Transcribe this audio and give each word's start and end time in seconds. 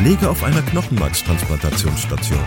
Pflege 0.00 0.30
auf 0.30 0.42
einer 0.44 0.62
Knochenmarkstransplantationsstation. 0.62 2.40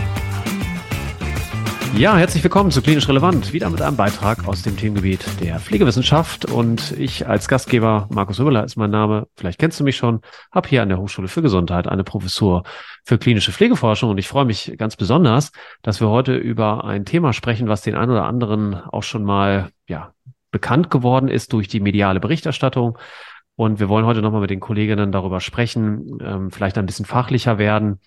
Ja, 1.96 2.16
herzlich 2.16 2.42
willkommen 2.42 2.72
zu 2.72 2.82
Klinisch 2.82 3.08
Relevant, 3.08 3.52
wieder 3.52 3.70
mit 3.70 3.80
einem 3.80 3.96
Beitrag 3.96 4.48
aus 4.48 4.62
dem 4.62 4.76
Themengebiet 4.76 5.24
der 5.40 5.60
Pflegewissenschaft. 5.60 6.46
Und 6.46 6.90
ich 6.98 7.28
als 7.28 7.46
Gastgeber, 7.46 8.08
Markus 8.10 8.40
Hübbeler 8.40 8.64
ist 8.64 8.74
mein 8.74 8.90
Name, 8.90 9.28
vielleicht 9.36 9.60
kennst 9.60 9.78
du 9.78 9.84
mich 9.84 9.96
schon, 9.96 10.20
habe 10.50 10.68
hier 10.68 10.82
an 10.82 10.88
der 10.88 10.98
Hochschule 10.98 11.28
für 11.28 11.42
Gesundheit 11.42 11.86
eine 11.86 12.02
Professur 12.02 12.64
für 13.04 13.18
klinische 13.18 13.52
Pflegeforschung. 13.52 14.10
Und 14.10 14.18
ich 14.18 14.26
freue 14.26 14.46
mich 14.46 14.74
ganz 14.76 14.96
besonders, 14.96 15.52
dass 15.82 16.00
wir 16.00 16.08
heute 16.08 16.34
über 16.34 16.82
ein 16.84 17.04
Thema 17.04 17.32
sprechen, 17.32 17.68
was 17.68 17.82
den 17.82 17.94
einen 17.94 18.10
oder 18.10 18.24
anderen 18.24 18.74
auch 18.74 19.04
schon 19.04 19.22
mal 19.22 19.70
ja, 19.86 20.12
bekannt 20.50 20.90
geworden 20.90 21.28
ist 21.28 21.52
durch 21.52 21.68
die 21.68 21.78
mediale 21.78 22.18
Berichterstattung. 22.18 22.98
Und 23.56 23.78
wir 23.78 23.88
wollen 23.88 24.06
heute 24.06 24.22
nochmal 24.22 24.40
mit 24.40 24.50
den 24.50 24.60
Kolleginnen 24.60 25.12
darüber 25.12 25.40
sprechen, 25.40 26.18
ähm, 26.20 26.50
vielleicht 26.50 26.76
ein 26.76 26.86
bisschen 26.86 27.06
fachlicher 27.06 27.58
werden, 27.58 28.00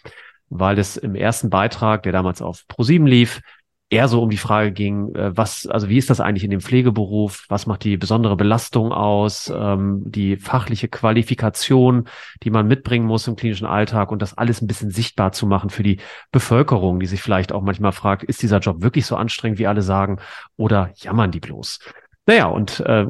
weil 0.50 0.78
es 0.78 0.98
im 0.98 1.16
ersten 1.16 1.50
Beitrag, 1.50 2.04
der 2.04 2.12
damals 2.12 2.42
auf 2.42 2.68
ProSieben 2.68 3.08
lief, 3.08 3.42
eher 3.90 4.08
so 4.10 4.22
um 4.22 4.30
die 4.30 4.38
Frage 4.38 4.72
ging, 4.72 5.16
äh, 5.16 5.36
was, 5.36 5.66
also 5.66 5.88
wie 5.88 5.98
ist 5.98 6.10
das 6.10 6.20
eigentlich 6.20 6.44
in 6.44 6.52
dem 6.52 6.60
Pflegeberuf? 6.60 7.46
Was 7.48 7.68
macht 7.68 7.86
die 7.86 7.96
besondere 7.96 8.36
Belastung 8.36 8.92
aus? 8.92 9.52
Ähm, 9.56 10.04
die 10.06 10.36
fachliche 10.36 10.90
Qualifikation, 10.90 12.10
die 12.44 12.50
man 12.50 12.68
mitbringen 12.68 13.06
muss 13.06 13.28
im 13.28 13.38
klinischen 13.38 13.66
Alltag 13.66 14.12
und 14.12 14.22
das 14.22 14.38
alles 14.38 14.62
ein 14.62 14.68
bisschen 14.68 14.92
sichtbar 14.92 15.32
zu 15.32 15.48
machen 15.48 15.70
für 15.70 15.84
die 15.84 16.00
Bevölkerung, 16.32 17.00
die 17.00 17.06
sich 17.06 17.22
vielleicht 17.22 17.54
auch 17.54 17.62
manchmal 17.62 17.94
fragt, 17.94 18.24
ist 18.24 18.42
dieser 18.42 18.60
Job 18.60 18.82
wirklich 18.82 19.06
so 19.06 19.16
anstrengend, 19.16 19.60
wie 19.60 19.68
alle 19.68 19.82
sagen, 19.82 20.20
oder 20.58 20.92
jammern 20.98 21.32
die 21.32 21.40
bloß? 21.40 21.80
Naja, 22.26 22.48
und 22.48 22.82
äh, 22.82 23.06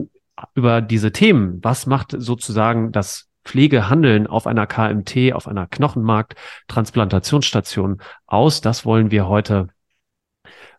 über 0.54 0.82
diese 0.82 1.12
Themen, 1.12 1.60
was 1.64 1.86
macht 1.86 2.16
sozusagen 2.18 2.92
das 2.92 3.30
Pflegehandeln 3.44 4.28
auf 4.28 4.46
einer 4.46 4.68
KMT, 4.68 5.34
auf 5.34 5.48
einer 5.48 5.66
Knochenmarkt-Transplantationsstation 5.68 8.02
aus, 8.26 8.62
das 8.62 8.86
wollen 8.86 9.12
wir 9.12 9.28
heute 9.28 9.70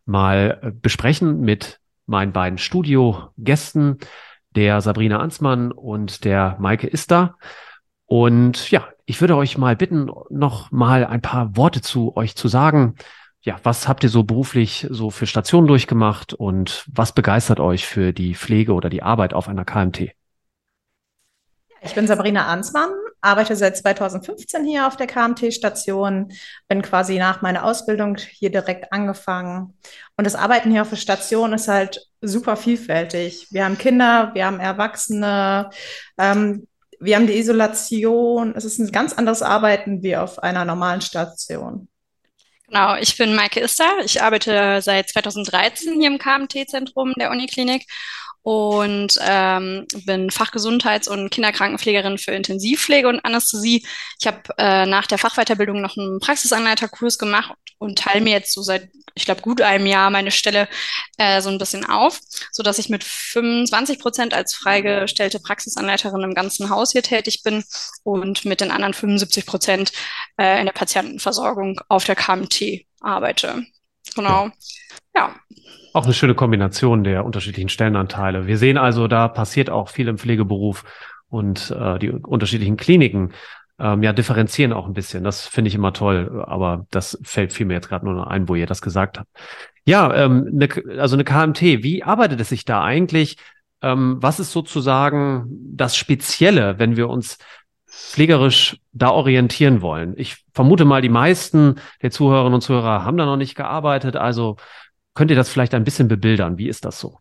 mal 0.04 0.58
äh, 0.62 0.70
besprechen 0.70 1.40
mit 1.40 1.80
meinen 2.06 2.32
beiden 2.32 2.58
Studiogästen, 2.58 3.98
der 4.54 4.80
Sabrina 4.80 5.18
Ansmann 5.18 5.72
und 5.72 6.24
der 6.24 6.56
Maike 6.58 6.86
Ister. 6.86 7.36
Und 8.06 8.70
ja, 8.70 8.88
ich 9.04 9.20
würde 9.20 9.36
euch 9.36 9.58
mal 9.58 9.76
bitten, 9.76 10.10
noch 10.30 10.70
mal 10.70 11.04
ein 11.04 11.20
paar 11.20 11.54
Worte 11.56 11.82
zu 11.82 12.16
euch 12.16 12.34
zu 12.34 12.48
sagen 12.48 12.94
ja, 13.42 13.56
was 13.62 13.88
habt 13.88 14.02
ihr 14.02 14.10
so 14.10 14.24
beruflich 14.24 14.86
so 14.90 15.10
für 15.10 15.26
Stationen 15.26 15.68
durchgemacht 15.68 16.34
und 16.34 16.84
was 16.92 17.12
begeistert 17.12 17.60
euch 17.60 17.86
für 17.86 18.12
die 18.12 18.34
Pflege 18.34 18.72
oder 18.72 18.90
die 18.90 19.02
Arbeit 19.02 19.32
auf 19.32 19.48
einer 19.48 19.64
KMT? 19.64 20.10
Ich 21.80 21.94
bin 21.94 22.08
Sabrina 22.08 22.46
Ansmann, 22.46 22.90
arbeite 23.20 23.54
seit 23.54 23.76
2015 23.76 24.64
hier 24.64 24.88
auf 24.88 24.96
der 24.96 25.06
KMT-Station, 25.06 26.32
bin 26.66 26.82
quasi 26.82 27.18
nach 27.18 27.40
meiner 27.40 27.64
Ausbildung 27.64 28.16
hier 28.16 28.50
direkt 28.50 28.92
angefangen. 28.92 29.74
Und 30.16 30.26
das 30.26 30.34
Arbeiten 30.34 30.72
hier 30.72 30.82
auf 30.82 30.90
der 30.90 30.96
Station 30.96 31.52
ist 31.52 31.68
halt 31.68 32.04
super 32.20 32.56
vielfältig. 32.56 33.46
Wir 33.52 33.64
haben 33.64 33.78
Kinder, 33.78 34.32
wir 34.34 34.46
haben 34.46 34.58
Erwachsene, 34.58 35.70
ähm, 36.18 36.66
wir 36.98 37.14
haben 37.14 37.28
die 37.28 37.38
Isolation. 37.38 38.54
Es 38.56 38.64
ist 38.64 38.80
ein 38.80 38.90
ganz 38.90 39.12
anderes 39.12 39.42
Arbeiten 39.42 40.02
wie 40.02 40.16
auf 40.16 40.42
einer 40.42 40.64
normalen 40.64 41.00
Station. 41.00 41.88
Genau, 42.68 42.96
ich 42.96 43.16
bin 43.16 43.34
Maike 43.34 43.60
Ister. 43.60 44.00
Ich 44.04 44.22
arbeite 44.22 44.82
seit 44.82 45.08
2013 45.08 45.98
hier 46.00 46.10
im 46.10 46.18
KMT-Zentrum 46.18 47.14
der 47.18 47.30
Uniklinik 47.30 47.86
und 48.42 49.18
ähm, 49.20 49.86
bin 50.06 50.30
Fachgesundheits- 50.30 51.08
und 51.08 51.30
Kinderkrankenpflegerin 51.30 52.18
für 52.18 52.32
Intensivpflege 52.32 53.08
und 53.08 53.24
Anästhesie. 53.24 53.84
Ich 54.20 54.26
habe 54.26 54.42
äh, 54.58 54.86
nach 54.86 55.06
der 55.06 55.18
Fachweiterbildung 55.18 55.80
noch 55.80 55.96
einen 55.96 56.20
Praxisanleiterkurs 56.20 57.18
gemacht 57.18 57.52
und 57.78 57.98
teile 57.98 58.20
mir 58.20 58.32
jetzt 58.32 58.52
so 58.52 58.62
seit, 58.62 58.88
ich 59.14 59.24
glaube, 59.24 59.42
gut 59.42 59.60
einem 59.60 59.86
Jahr 59.86 60.10
meine 60.10 60.30
Stelle 60.30 60.68
äh, 61.16 61.40
so 61.40 61.50
ein 61.50 61.58
bisschen 61.58 61.84
auf, 61.84 62.20
so 62.52 62.62
dass 62.62 62.78
ich 62.78 62.88
mit 62.88 63.04
25 63.04 63.98
Prozent 63.98 64.34
als 64.34 64.54
freigestellte 64.54 65.40
Praxisanleiterin 65.40 66.22
im 66.22 66.34
ganzen 66.34 66.70
Haus 66.70 66.92
hier 66.92 67.02
tätig 67.02 67.42
bin 67.42 67.64
und 68.02 68.44
mit 68.44 68.60
den 68.60 68.70
anderen 68.70 68.94
75 68.94 69.46
Prozent 69.46 69.92
äh, 70.38 70.60
in 70.60 70.66
der 70.66 70.72
Patientenversorgung 70.72 71.80
auf 71.88 72.04
der 72.04 72.16
KMT 72.16 72.86
arbeite. 73.00 73.64
Genau. 74.14 74.50
Ja. 75.14 75.34
Auch 75.92 76.04
eine 76.04 76.14
schöne 76.14 76.34
Kombination 76.34 77.04
der 77.04 77.24
unterschiedlichen 77.24 77.68
Stellenanteile. 77.68 78.46
Wir 78.46 78.58
sehen 78.58 78.76
also, 78.76 79.08
da 79.08 79.28
passiert 79.28 79.70
auch 79.70 79.88
viel 79.88 80.08
im 80.08 80.18
Pflegeberuf 80.18 80.84
und 81.28 81.70
äh, 81.70 81.98
die 81.98 82.10
unterschiedlichen 82.10 82.76
Kliniken 82.76 83.32
ähm, 83.78 84.02
ja 84.02 84.12
differenzieren 84.12 84.72
auch 84.72 84.86
ein 84.86 84.92
bisschen. 84.92 85.24
Das 85.24 85.46
finde 85.46 85.68
ich 85.68 85.74
immer 85.74 85.92
toll, 85.92 86.44
aber 86.46 86.86
das 86.90 87.18
fällt 87.22 87.52
viel 87.52 87.66
mir 87.66 87.74
jetzt 87.74 87.88
gerade 87.88 88.04
nur 88.04 88.14
noch 88.14 88.26
ein, 88.26 88.48
wo 88.48 88.54
ihr 88.54 88.66
das 88.66 88.82
gesagt 88.82 89.18
habt. 89.18 89.28
Ja, 89.84 90.12
ähm, 90.14 90.48
ne, 90.52 90.68
also 90.98 91.16
eine 91.16 91.24
KMT, 91.24 91.82
wie 91.82 92.02
arbeitet 92.02 92.40
es 92.40 92.48
sich 92.48 92.64
da 92.64 92.82
eigentlich? 92.82 93.36
Ähm, 93.80 94.16
was 94.20 94.40
ist 94.40 94.52
sozusagen 94.52 95.46
das 95.74 95.96
Spezielle, 95.96 96.78
wenn 96.78 96.96
wir 96.96 97.08
uns 97.08 97.38
pflegerisch 97.86 98.78
da 98.92 99.10
orientieren 99.10 99.80
wollen? 99.80 100.14
Ich 100.16 100.44
vermute 100.52 100.84
mal, 100.84 101.00
die 101.00 101.08
meisten 101.08 101.76
der 102.02 102.10
Zuhörerinnen 102.10 102.54
und 102.54 102.60
Zuhörer 102.60 103.04
haben 103.04 103.16
da 103.16 103.24
noch 103.24 103.36
nicht 103.36 103.54
gearbeitet. 103.54 104.16
Also 104.16 104.56
könnt 105.14 105.30
ihr 105.30 105.36
das 105.36 105.48
vielleicht 105.48 105.74
ein 105.74 105.84
bisschen 105.84 106.08
bebildern? 106.08 106.58
Wie 106.58 106.68
ist 106.68 106.84
das 106.84 106.98
so? 107.00 107.18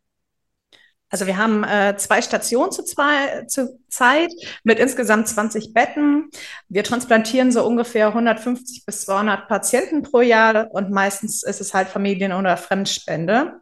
Also 1.10 1.26
wir 1.26 1.38
haben 1.38 1.64
äh, 1.64 1.96
zwei 1.98 2.22
Stationen 2.22 2.72
zu, 2.72 2.84
zwei, 2.84 3.46
zu 3.48 3.80
Zeit 3.88 4.30
mit 4.64 4.78
insgesamt 4.78 5.30
20 5.30 5.74
Betten. 5.74 6.30
Wir 6.68 6.84
transplantieren 6.84 7.52
so 7.52 7.66
ungefähr 7.66 8.08
150 8.08 8.86
bis 8.86 9.06
200 9.06 9.48
Patienten 9.48 10.04
pro 10.04 10.20
Jahr 10.20 10.68
und 10.72 10.92
meistens 10.92 11.44
ist 11.44 11.62
es 11.62 11.74
halt 11.74 11.88
Familien- 11.88 12.34
oder 12.34 12.58
Fremdspende. 12.58 13.62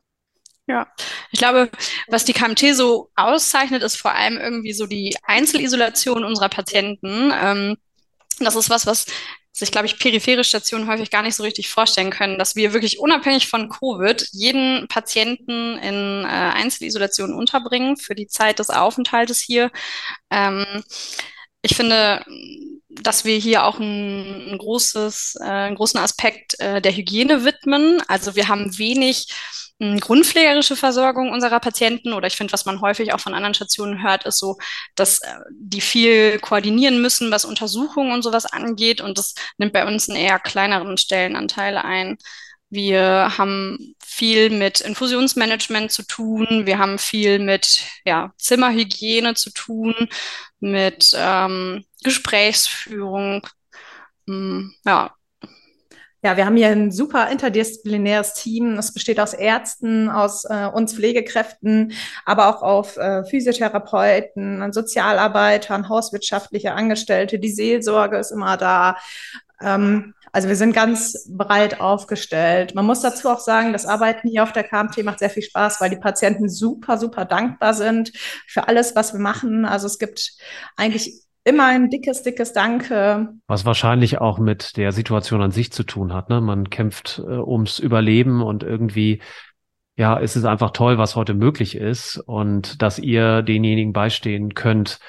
Ja, 0.67 0.87
ich 1.31 1.37
glaube, 1.37 1.69
was 2.07 2.25
die 2.25 2.33
KMT 2.33 2.73
so 2.73 3.11
auszeichnet, 3.15 3.83
ist 3.83 3.97
vor 3.97 4.15
allem 4.15 4.37
irgendwie 4.37 4.73
so 4.73 4.87
die 4.87 5.15
Einzelisolation 5.23 6.23
unserer 6.23 6.49
Patienten. 6.49 7.31
Ähm, 7.31 7.77
das 8.39 8.55
ist 8.55 8.71
was, 8.71 8.87
was 8.87 9.05
sich, 9.55 9.71
glaube 9.71 9.87
ich, 9.87 9.97
periphere 9.97 10.43
Stationen 10.43 10.87
häufig 10.87 11.09
gar 11.09 11.23
nicht 11.23 11.35
so 11.35 11.43
richtig 11.43 11.69
vorstellen 11.69 12.09
können, 12.09 12.37
dass 12.37 12.57
wir 12.57 12.73
wirklich 12.73 12.99
unabhängig 12.99 13.47
von 13.47 13.69
Covid 13.69 14.27
jeden 14.33 14.87
Patienten 14.89 15.77
in 15.77 16.25
äh, 16.25 16.27
Einzelisolation 16.27 17.33
unterbringen 17.33 17.95
für 17.95 18.15
die 18.15 18.27
Zeit 18.27 18.59
des 18.59 18.69
Aufenthaltes 18.69 19.39
hier. 19.39 19.71
Ähm, 20.29 20.83
ich 21.61 21.73
finde, 21.73 22.25
dass 22.89 23.23
wir 23.23 23.37
hier 23.37 23.63
auch 23.63 23.79
ein, 23.79 24.51
ein 24.51 24.57
großes, 24.57 25.37
äh, 25.39 25.45
einen 25.45 25.75
großen 25.75 26.01
Aspekt 26.01 26.59
äh, 26.59 26.81
der 26.81 26.91
Hygiene 26.91 27.45
widmen. 27.45 28.01
Also 28.09 28.35
wir 28.35 28.49
haben 28.49 28.77
wenig 28.77 29.27
grundpflegerische 29.79 30.75
Versorgung 30.75 31.31
unserer 31.31 31.59
Patienten 31.59 32.13
oder 32.13 32.27
ich 32.27 32.37
finde, 32.37 32.53
was 32.53 32.65
man 32.65 32.81
häufig 32.81 33.13
auch 33.13 33.19
von 33.19 33.33
anderen 33.33 33.53
Stationen 33.53 34.01
hört, 34.03 34.25
ist 34.25 34.37
so, 34.37 34.57
dass 34.95 35.19
äh, 35.19 35.33
die 35.51 35.81
viel 35.81 36.39
koordinieren 36.39 37.01
müssen, 37.01 37.31
was 37.31 37.45
Untersuchungen 37.45 38.13
und 38.13 38.23
sowas 38.23 38.45
angeht 38.45 39.01
und 39.01 39.17
das 39.17 39.35
nimmt 39.57 39.73
bei 39.73 39.85
uns 39.85 40.09
einen 40.09 40.17
eher 40.19 40.39
kleineren 40.39 40.97
Stellenanteil 40.97 41.77
ein. 41.77 42.17
Wir 42.69 43.37
haben 43.37 43.95
viel 44.03 44.49
mit 44.49 44.81
Infusionsmanagement 44.81 45.91
zu 45.91 46.03
tun. 46.03 46.65
Wir 46.65 46.79
haben 46.79 46.97
viel 46.97 47.39
mit 47.39 47.79
ja, 48.05 48.33
Zimmerhygiene 48.37 49.35
zu 49.35 49.51
tun, 49.51 49.93
mit 50.59 51.11
ähm, 51.15 51.85
Gesprächsführung. 52.03 53.47
Hm, 54.27 54.73
ja, 54.85 55.15
ja, 56.25 56.37
wir 56.37 56.47
haben 56.47 56.57
hier 56.57 56.69
ein 56.69 56.91
super 56.91 57.29
interdisziplinäres 57.29 58.33
Team. 58.33 58.79
Es 58.79 58.91
besteht 58.91 59.19
aus 59.19 59.35
Ärzten, 59.35 60.09
aus 60.09 60.43
äh, 60.45 60.65
uns 60.65 60.95
Pflegekräften, 60.95 61.93
aber 62.25 62.49
auch 62.49 62.63
auf 62.63 62.97
äh, 62.97 63.23
Physiotherapeuten, 63.25 64.73
Sozialarbeitern, 64.73 65.87
hauswirtschaftliche 65.87 66.73
Angestellte. 66.73 67.37
Die 67.37 67.51
Seelsorge 67.51 68.17
ist 68.17 68.31
immer 68.31 68.57
da. 68.57 68.97
Ähm, 69.61 70.15
also 70.31 70.47
wir 70.47 70.55
sind 70.55 70.73
ganz 70.73 71.29
breit 71.29 71.79
aufgestellt. 71.79 72.73
Man 72.73 72.87
muss 72.87 73.01
dazu 73.01 73.29
auch 73.29 73.39
sagen, 73.39 73.71
das 73.71 73.85
Arbeiten 73.85 74.27
hier 74.27 74.41
auf 74.41 74.51
der 74.51 74.63
KMT 74.63 75.03
macht 75.03 75.19
sehr 75.19 75.29
viel 75.29 75.43
Spaß, 75.43 75.79
weil 75.79 75.91
die 75.91 75.95
Patienten 75.95 76.49
super, 76.49 76.97
super 76.97 77.25
dankbar 77.25 77.75
sind 77.75 78.13
für 78.47 78.67
alles, 78.67 78.95
was 78.95 79.13
wir 79.13 79.19
machen. 79.19 79.63
Also 79.63 79.85
es 79.85 79.99
gibt 79.99 80.33
eigentlich 80.75 81.24
immer 81.45 81.67
ein 81.67 81.89
dickes, 81.89 82.23
dickes 82.23 82.51
Danke. 82.51 83.29
Was 83.47 83.65
wahrscheinlich 83.65 84.19
auch 84.19 84.39
mit 84.39 84.75
der 84.77 84.91
Situation 84.91 85.41
an 85.41 85.51
sich 85.51 85.71
zu 85.71 85.83
tun 85.83 86.13
hat. 86.13 86.29
Ne? 86.29 86.41
Man 86.41 86.69
kämpft 86.69 87.19
äh, 87.19 87.37
ums 87.37 87.79
Überleben 87.79 88.41
und 88.41 88.63
irgendwie, 88.63 89.21
ja, 89.95 90.17
ist 90.17 90.35
es 90.35 90.43
einfach 90.43 90.71
toll, 90.71 90.97
was 90.97 91.15
heute 91.15 91.35
möglich 91.35 91.75
ist 91.75 92.17
und 92.17 92.81
dass 92.81 92.99
ihr 92.99 93.43
denjenigen 93.43 93.93
beistehen 93.93 94.55
könnt 94.55 94.99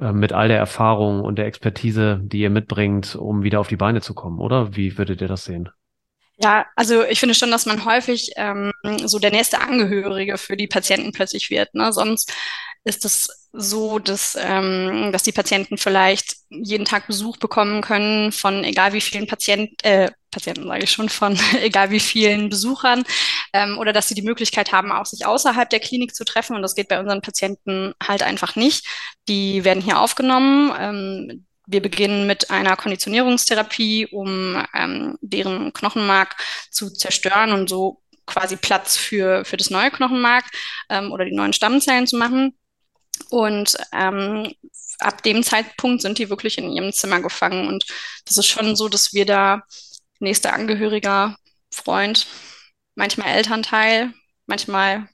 äh, 0.00 0.12
mit 0.12 0.32
all 0.32 0.48
der 0.48 0.58
Erfahrung 0.58 1.20
und 1.20 1.36
der 1.36 1.46
Expertise, 1.46 2.18
die 2.24 2.40
ihr 2.40 2.50
mitbringt, 2.50 3.14
um 3.14 3.42
wieder 3.42 3.60
auf 3.60 3.68
die 3.68 3.76
Beine 3.76 4.00
zu 4.00 4.14
kommen, 4.14 4.40
oder? 4.40 4.74
Wie 4.74 4.96
würdet 4.96 5.20
ihr 5.20 5.28
das 5.28 5.44
sehen? 5.44 5.68
Ja, 6.36 6.66
also 6.74 7.04
ich 7.04 7.20
finde 7.20 7.34
schon, 7.34 7.50
dass 7.50 7.66
man 7.66 7.84
häufig 7.84 8.32
ähm, 8.36 8.72
so 9.04 9.18
der 9.20 9.30
nächste 9.30 9.60
Angehörige 9.60 10.36
für 10.36 10.56
die 10.56 10.66
Patienten 10.66 11.12
plötzlich 11.12 11.50
wird. 11.50 11.74
Ne? 11.74 11.92
Sonst 11.92 12.32
ist 12.84 13.04
es 13.04 13.48
so, 13.52 13.98
dass, 13.98 14.36
ähm, 14.38 15.10
dass 15.12 15.22
die 15.22 15.32
Patienten 15.32 15.78
vielleicht 15.78 16.36
jeden 16.50 16.84
Tag 16.84 17.06
Besuch 17.06 17.38
bekommen 17.38 17.80
können 17.80 18.32
von 18.32 18.62
egal 18.64 18.92
wie 18.92 19.00
vielen 19.00 19.26
Patienten, 19.26 19.74
äh, 19.82 20.10
Patienten 20.30 20.66
sage 20.66 20.84
ich 20.84 20.90
schon, 20.90 21.08
von 21.08 21.38
egal 21.62 21.90
wie 21.90 22.00
vielen 22.00 22.50
Besuchern 22.50 23.04
ähm, 23.52 23.78
oder 23.78 23.92
dass 23.92 24.08
sie 24.08 24.14
die 24.14 24.22
Möglichkeit 24.22 24.72
haben, 24.72 24.92
auch 24.92 25.06
sich 25.06 25.24
außerhalb 25.24 25.70
der 25.70 25.80
Klinik 25.80 26.14
zu 26.14 26.24
treffen. 26.24 26.56
Und 26.56 26.62
das 26.62 26.74
geht 26.74 26.88
bei 26.88 27.00
unseren 27.00 27.22
Patienten 27.22 27.94
halt 28.02 28.22
einfach 28.22 28.56
nicht. 28.56 28.86
Die 29.28 29.64
werden 29.64 29.82
hier 29.82 30.00
aufgenommen. 30.00 30.72
Ähm, 30.78 31.46
wir 31.66 31.80
beginnen 31.80 32.26
mit 32.26 32.50
einer 32.50 32.76
Konditionierungstherapie, 32.76 34.08
um 34.08 34.62
ähm, 34.74 35.16
deren 35.22 35.72
Knochenmark 35.72 36.36
zu 36.70 36.90
zerstören 36.90 37.52
und 37.52 37.68
so 37.70 38.02
quasi 38.26 38.56
Platz 38.56 38.96
für, 38.96 39.44
für 39.44 39.56
das 39.56 39.70
neue 39.70 39.90
Knochenmark 39.90 40.44
ähm, 40.90 41.12
oder 41.12 41.24
die 41.24 41.34
neuen 41.34 41.52
Stammzellen 41.52 42.06
zu 42.06 42.16
machen. 42.16 42.54
Und 43.30 43.76
ähm, 43.92 44.52
ab 45.00 45.22
dem 45.22 45.42
Zeitpunkt 45.42 46.02
sind 46.02 46.18
die 46.18 46.30
wirklich 46.30 46.58
in 46.58 46.70
ihrem 46.70 46.92
Zimmer 46.92 47.20
gefangen. 47.20 47.68
Und 47.68 47.86
das 48.26 48.36
ist 48.36 48.46
schon 48.46 48.76
so, 48.76 48.88
dass 48.88 49.12
wir 49.12 49.26
da 49.26 49.62
nächster 50.20 50.52
Angehöriger, 50.52 51.36
Freund, 51.70 52.26
manchmal 52.94 53.28
Elternteil, 53.28 54.12
manchmal 54.46 55.08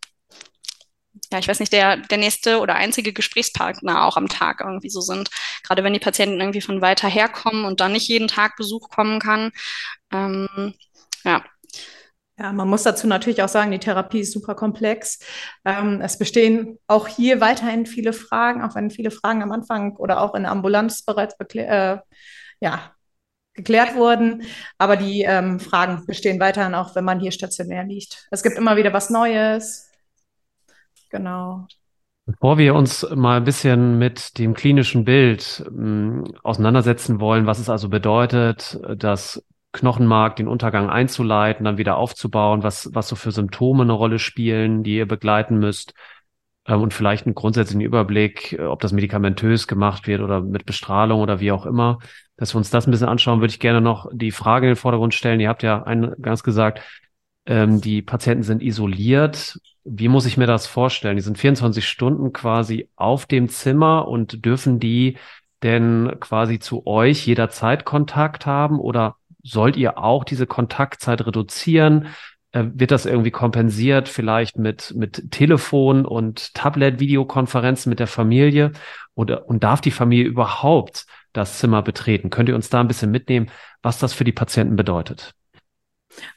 ja, 1.33 1.39
ich 1.39 1.49
weiß 1.49 1.61
nicht, 1.61 1.73
der, 1.73 1.97
der 1.97 2.19
nächste 2.19 2.59
oder 2.61 2.75
einzige 2.75 3.13
Gesprächspartner 3.13 4.05
auch 4.05 4.17
am 4.17 4.29
Tag 4.29 4.61
irgendwie 4.61 4.91
so 4.91 5.01
sind. 5.01 5.31
Gerade 5.63 5.85
wenn 5.85 5.93
die 5.93 6.01
Patienten 6.01 6.41
irgendwie 6.41 6.61
von 6.61 6.81
weiter 6.81 7.09
herkommen 7.09 7.65
und 7.65 7.81
dann 7.81 7.93
nicht 7.93 8.09
jeden 8.09 8.29
Tag 8.29 8.57
Besuch 8.57 8.89
kommen 8.91 9.21
kann. 9.21 9.53
Ähm, 10.13 10.75
ja. 11.25 11.45
Ja, 12.41 12.53
man 12.53 12.69
muss 12.69 12.85
dazu 12.85 13.07
natürlich 13.07 13.43
auch 13.43 13.49
sagen, 13.49 13.71
die 13.71 13.79
Therapie 13.79 14.21
ist 14.21 14.33
super 14.33 14.55
komplex. 14.55 15.19
Ähm, 15.67 16.01
es 16.01 16.17
bestehen 16.17 16.79
auch 16.87 17.07
hier 17.07 17.43
weiterhin 17.43 17.85
viele 17.85 18.15
Fragen, 18.15 18.63
auch 18.63 18.75
wenn 18.75 18.91
viele 18.91 19.11
Fragen 19.11 19.43
am 19.43 19.53
Anfang 19.53 19.97
oder 19.97 20.23
auch 20.23 20.35
in 20.35 20.45
der 20.45 20.53
Ambulanz 20.53 21.03
bereits 21.05 21.35
äh, 21.55 21.99
ja, 22.61 22.93
geklärt 23.53 23.95
wurden. 23.95 24.45
Aber 24.79 24.97
die 24.97 25.21
ähm, 25.21 25.61
Fragen 25.61 26.07
bestehen 26.07 26.41
weiterhin 26.41 26.75
auch, 26.75 26.95
wenn 26.95 27.05
man 27.05 27.21
hier 27.21 27.31
stationär 27.31 27.85
liegt. 27.85 28.27
Es 28.31 28.43
gibt 28.43 28.57
immer 28.57 28.77
wieder 28.79 28.95
was 28.95 29.11
Neues. 29.11 29.91
Genau. 31.11 31.67
Bevor 32.25 32.57
wir 32.57 32.75
uns 32.75 33.07
mal 33.15 33.37
ein 33.37 33.45
bisschen 33.45 33.99
mit 33.99 34.39
dem 34.39 34.55
klinischen 34.55 35.05
Bild 35.05 35.63
äh, 35.67 36.39
auseinandersetzen 36.43 37.21
wollen, 37.21 37.45
was 37.45 37.59
es 37.59 37.69
also 37.69 37.91
bedeutet, 37.91 38.81
das 38.97 39.45
Knochenmark, 39.73 40.37
den 40.37 40.49
Untergang 40.49 40.91
einzuleiten, 40.91 41.65
dann 41.65 41.79
wieder 41.79 41.97
aufzubauen, 41.97 42.63
was, 42.63 42.91
was 42.93 43.09
so 43.09 43.17
für 43.17 43.31
Symptome 43.31 43.85
eine 43.85 43.93
Rolle 43.93 44.19
spielen, 44.19 44.83
die 44.83 44.97
ihr 44.97 45.07
begleiten 45.07 45.59
müsst 45.59 45.95
äh, 46.65 46.75
und 46.75 46.93
vielleicht 46.95 47.27
einen 47.27 47.35
grundsätzlichen 47.35 47.81
Überblick, 47.81 48.55
äh, 48.55 48.63
ob 48.63 48.81
das 48.81 48.93
medikamentös 48.93 49.67
gemacht 49.67 50.07
wird 50.07 50.21
oder 50.23 50.41
mit 50.41 50.67
Bestrahlung 50.67 51.21
oder 51.21 51.41
wie 51.41 51.53
auch 51.53 51.67
immer, 51.67 51.99
dass 52.37 52.55
wir 52.55 52.59
uns 52.59 52.71
das 52.71 52.87
ein 52.87 52.91
bisschen 52.91 53.09
anschauen, 53.09 53.41
würde 53.41 53.53
ich 53.53 53.61
gerne 53.61 53.81
noch 53.81 54.09
die 54.13 54.33
Frage 54.33 54.67
in 54.67 54.73
den 54.73 54.77
Vordergrund 54.77 55.15
stellen. 55.15 55.41
Ihr 55.41 55.49
habt 55.49 55.63
ja 55.63 55.83
eingangs 55.83 56.43
gesagt, 56.43 56.83
ähm, 57.47 57.81
die 57.81 58.03
Patienten 58.03 58.43
sind 58.43 58.63
isoliert. 58.63 59.59
Wie 59.85 60.09
muss 60.09 60.27
ich 60.27 60.37
mir 60.37 60.47
das 60.47 60.67
vorstellen? 60.67 61.17
Die 61.17 61.23
sind 61.23 61.39
24 61.39 61.87
Stunden 61.87 62.33
quasi 62.33 62.89
auf 62.97 63.27
dem 63.27 63.49
Zimmer 63.49 64.09
und 64.09 64.45
dürfen 64.45 64.81
die 64.81 65.17
denn 65.63 66.17
quasi 66.21 66.59
zu 66.59 66.87
euch 66.87 67.27
jederzeit 67.27 67.85
Kontakt 67.85 68.47
haben 68.47 68.79
oder 68.79 69.17
sollt 69.43 69.77
ihr 69.77 69.99
auch 69.99 70.25
diese 70.25 70.47
Kontaktzeit 70.47 71.27
reduzieren? 71.27 72.09
Äh, 72.53 72.65
wird 72.75 72.91
das 72.91 73.07
irgendwie 73.07 73.31
kompensiert, 73.31 74.09
vielleicht 74.09 74.59
mit, 74.59 74.93
mit 74.97 75.31
Telefon 75.31 76.05
und 76.05 76.55
Tablet-Videokonferenzen 76.55 77.91
mit 77.91 78.01
der 78.01 78.07
Familie? 78.07 78.73
Oder, 79.15 79.49
und 79.49 79.63
darf 79.63 79.81
die 79.81 79.91
Familie 79.91 80.25
überhaupt 80.25 81.07
das 81.33 81.59
Zimmer 81.59 81.83
betreten? 81.83 82.31
Könnt 82.31 82.49
ihr 82.49 82.55
uns 82.55 82.71
da 82.71 82.81
ein 82.81 82.89
bisschen 82.89 83.11
mitnehmen, 83.11 83.51
was 83.83 83.99
das 83.99 84.13
für 84.13 84.25
die 84.25 84.33
Patienten 84.33 84.77
bedeutet? 84.77 85.35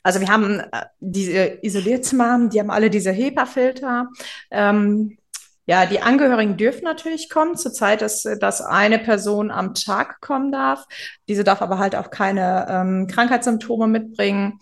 Also 0.04 0.20
wir 0.20 0.28
haben 0.28 0.60
äh, 0.60 0.86
diese 1.00 1.64
Isolierzimmer, 1.64 2.48
die 2.50 2.60
haben 2.60 2.70
alle 2.70 2.90
diese 2.90 3.12
HEPA-Filter. 3.12 4.10
Ähm, 4.52 5.18
ja, 5.65 5.86
die 5.86 6.01
Angehörigen 6.01 6.57
dürfen 6.57 6.83
natürlich 6.83 7.30
kommen. 7.30 7.56
Zurzeit 7.56 8.01
ist, 8.01 8.27
dass 8.39 8.62
eine 8.62 9.00
Person 9.00 9.51
am 9.51 9.74
Tag 9.74 10.19
kommen 10.19 10.51
darf. 10.51 10.86
Diese 11.27 11.44
darf 11.44 11.62
aber 11.62 11.77
halt 11.77 11.95
auch 11.95 12.10
keine 12.10 12.68
ähm, 12.69 13.07
Krankheitssymptome 13.07 13.88
mitbringen. 13.88 14.60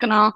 Genau. 0.00 0.30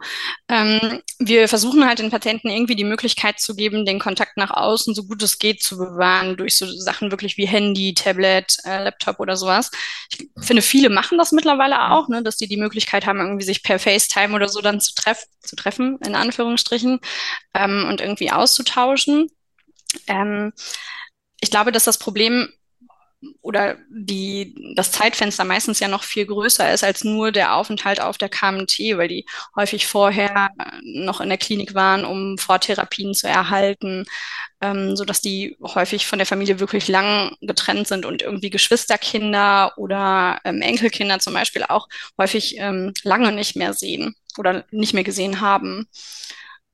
Ähm, 0.48 1.00
wir 1.20 1.46
versuchen 1.46 1.86
halt 1.86 2.00
den 2.00 2.10
Patienten 2.10 2.48
irgendwie 2.48 2.74
die 2.74 2.84
Möglichkeit 2.84 3.38
zu 3.38 3.54
geben, 3.54 3.86
den 3.86 4.00
Kontakt 4.00 4.36
nach 4.36 4.50
außen 4.50 4.92
so 4.92 5.04
gut 5.04 5.22
es 5.22 5.38
geht 5.38 5.62
zu 5.62 5.78
bewahren, 5.78 6.36
durch 6.36 6.56
so 6.56 6.66
Sachen 6.66 7.12
wirklich 7.12 7.36
wie 7.36 7.46
Handy, 7.46 7.94
Tablet, 7.94 8.56
äh, 8.64 8.82
Laptop 8.82 9.20
oder 9.20 9.36
sowas. 9.36 9.70
Ich 10.10 10.28
finde, 10.40 10.62
viele 10.62 10.90
machen 10.90 11.16
das 11.16 11.30
mittlerweile 11.30 11.92
auch, 11.92 12.08
ne, 12.08 12.24
dass 12.24 12.36
die 12.36 12.48
die 12.48 12.56
Möglichkeit 12.56 13.06
haben, 13.06 13.20
irgendwie 13.20 13.44
sich 13.44 13.62
per 13.62 13.78
FaceTime 13.78 14.34
oder 14.34 14.48
so 14.48 14.60
dann 14.60 14.80
zu, 14.80 14.94
treff 14.94 15.26
zu 15.40 15.54
treffen, 15.54 15.98
in 16.04 16.16
Anführungsstrichen, 16.16 16.98
ähm, 17.54 17.86
und 17.88 18.00
irgendwie 18.00 18.32
auszutauschen. 18.32 19.28
Ähm, 20.06 20.53
ich 21.41 21.50
glaube, 21.50 21.73
dass 21.73 21.85
das 21.85 21.99
Problem 21.99 22.49
oder 23.41 23.77
die, 23.89 24.75
das 24.77 24.91
Zeitfenster 24.91 25.44
meistens 25.44 25.81
ja 25.81 25.89
noch 25.89 26.03
viel 26.03 26.27
größer 26.27 26.73
ist 26.73 26.83
als 26.83 27.05
nur 27.05 27.31
der 27.31 27.55
Aufenthalt 27.55 28.00
auf 28.00 28.19
der 28.19 28.29
KMT, 28.29 28.97
weil 28.97 29.09
die 29.09 29.27
häufig 29.55 29.87
vorher 29.87 30.50
noch 30.83 31.21
in 31.21 31.29
der 31.29 31.39
Klinik 31.39 31.75
waren, 31.75 32.05
um 32.05 32.39
Vortherapien 32.39 33.15
zu 33.15 33.29
erhalten, 33.29 34.05
ähm, 34.61 34.97
so 34.97 35.05
dass 35.05 35.21
die 35.21 35.56
häufig 35.62 36.06
von 36.06 36.19
der 36.19 36.27
Familie 36.27 36.59
wirklich 36.59 36.89
lang 36.89 37.37
getrennt 37.41 37.87
sind 37.87 38.06
und 38.06 38.23
irgendwie 38.23 38.50
Geschwisterkinder 38.50 39.72
oder 39.77 40.41
ähm, 40.44 40.61
Enkelkinder 40.61 41.19
zum 41.20 41.34
Beispiel 41.34 41.65
auch 41.65 41.89
häufig 42.19 42.56
ähm, 42.58 42.93
lange 43.05 43.32
nicht 43.32 43.56
mehr 43.56 43.72
sehen 43.75 44.15
oder 44.39 44.65
nicht 44.70 44.94
mehr 44.94 45.05
gesehen 45.05 45.41
haben. 45.41 45.87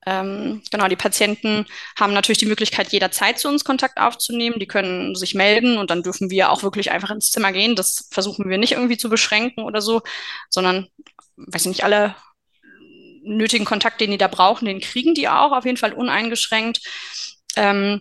Ähm, 0.08 0.62
genau, 0.70 0.88
die 0.88 0.96
Patienten 0.96 1.66
haben 1.98 2.14
natürlich 2.14 2.38
die 2.38 2.46
Möglichkeit, 2.46 2.92
jederzeit 2.92 3.38
zu 3.38 3.46
uns 3.48 3.62
Kontakt 3.62 3.98
aufzunehmen. 3.98 4.58
Die 4.58 4.66
können 4.66 5.14
sich 5.14 5.34
melden 5.34 5.76
und 5.76 5.90
dann 5.90 6.02
dürfen 6.02 6.30
wir 6.30 6.50
auch 6.50 6.62
wirklich 6.62 6.90
einfach 6.90 7.10
ins 7.10 7.30
Zimmer 7.30 7.52
gehen. 7.52 7.76
Das 7.76 8.08
versuchen 8.10 8.48
wir 8.48 8.56
nicht 8.56 8.72
irgendwie 8.72 8.96
zu 8.96 9.10
beschränken 9.10 9.64
oder 9.64 9.82
so, 9.82 10.00
sondern, 10.48 10.88
weiß 11.36 11.62
ich 11.62 11.68
nicht, 11.68 11.84
alle 11.84 12.14
nötigen 13.22 13.66
Kontakt, 13.66 14.00
den 14.00 14.10
die 14.10 14.18
da 14.18 14.28
brauchen, 14.28 14.64
den 14.64 14.80
kriegen 14.80 15.14
die 15.14 15.28
auch 15.28 15.52
auf 15.52 15.66
jeden 15.66 15.76
Fall 15.76 15.92
uneingeschränkt. 15.92 16.80
Ähm, 17.56 18.00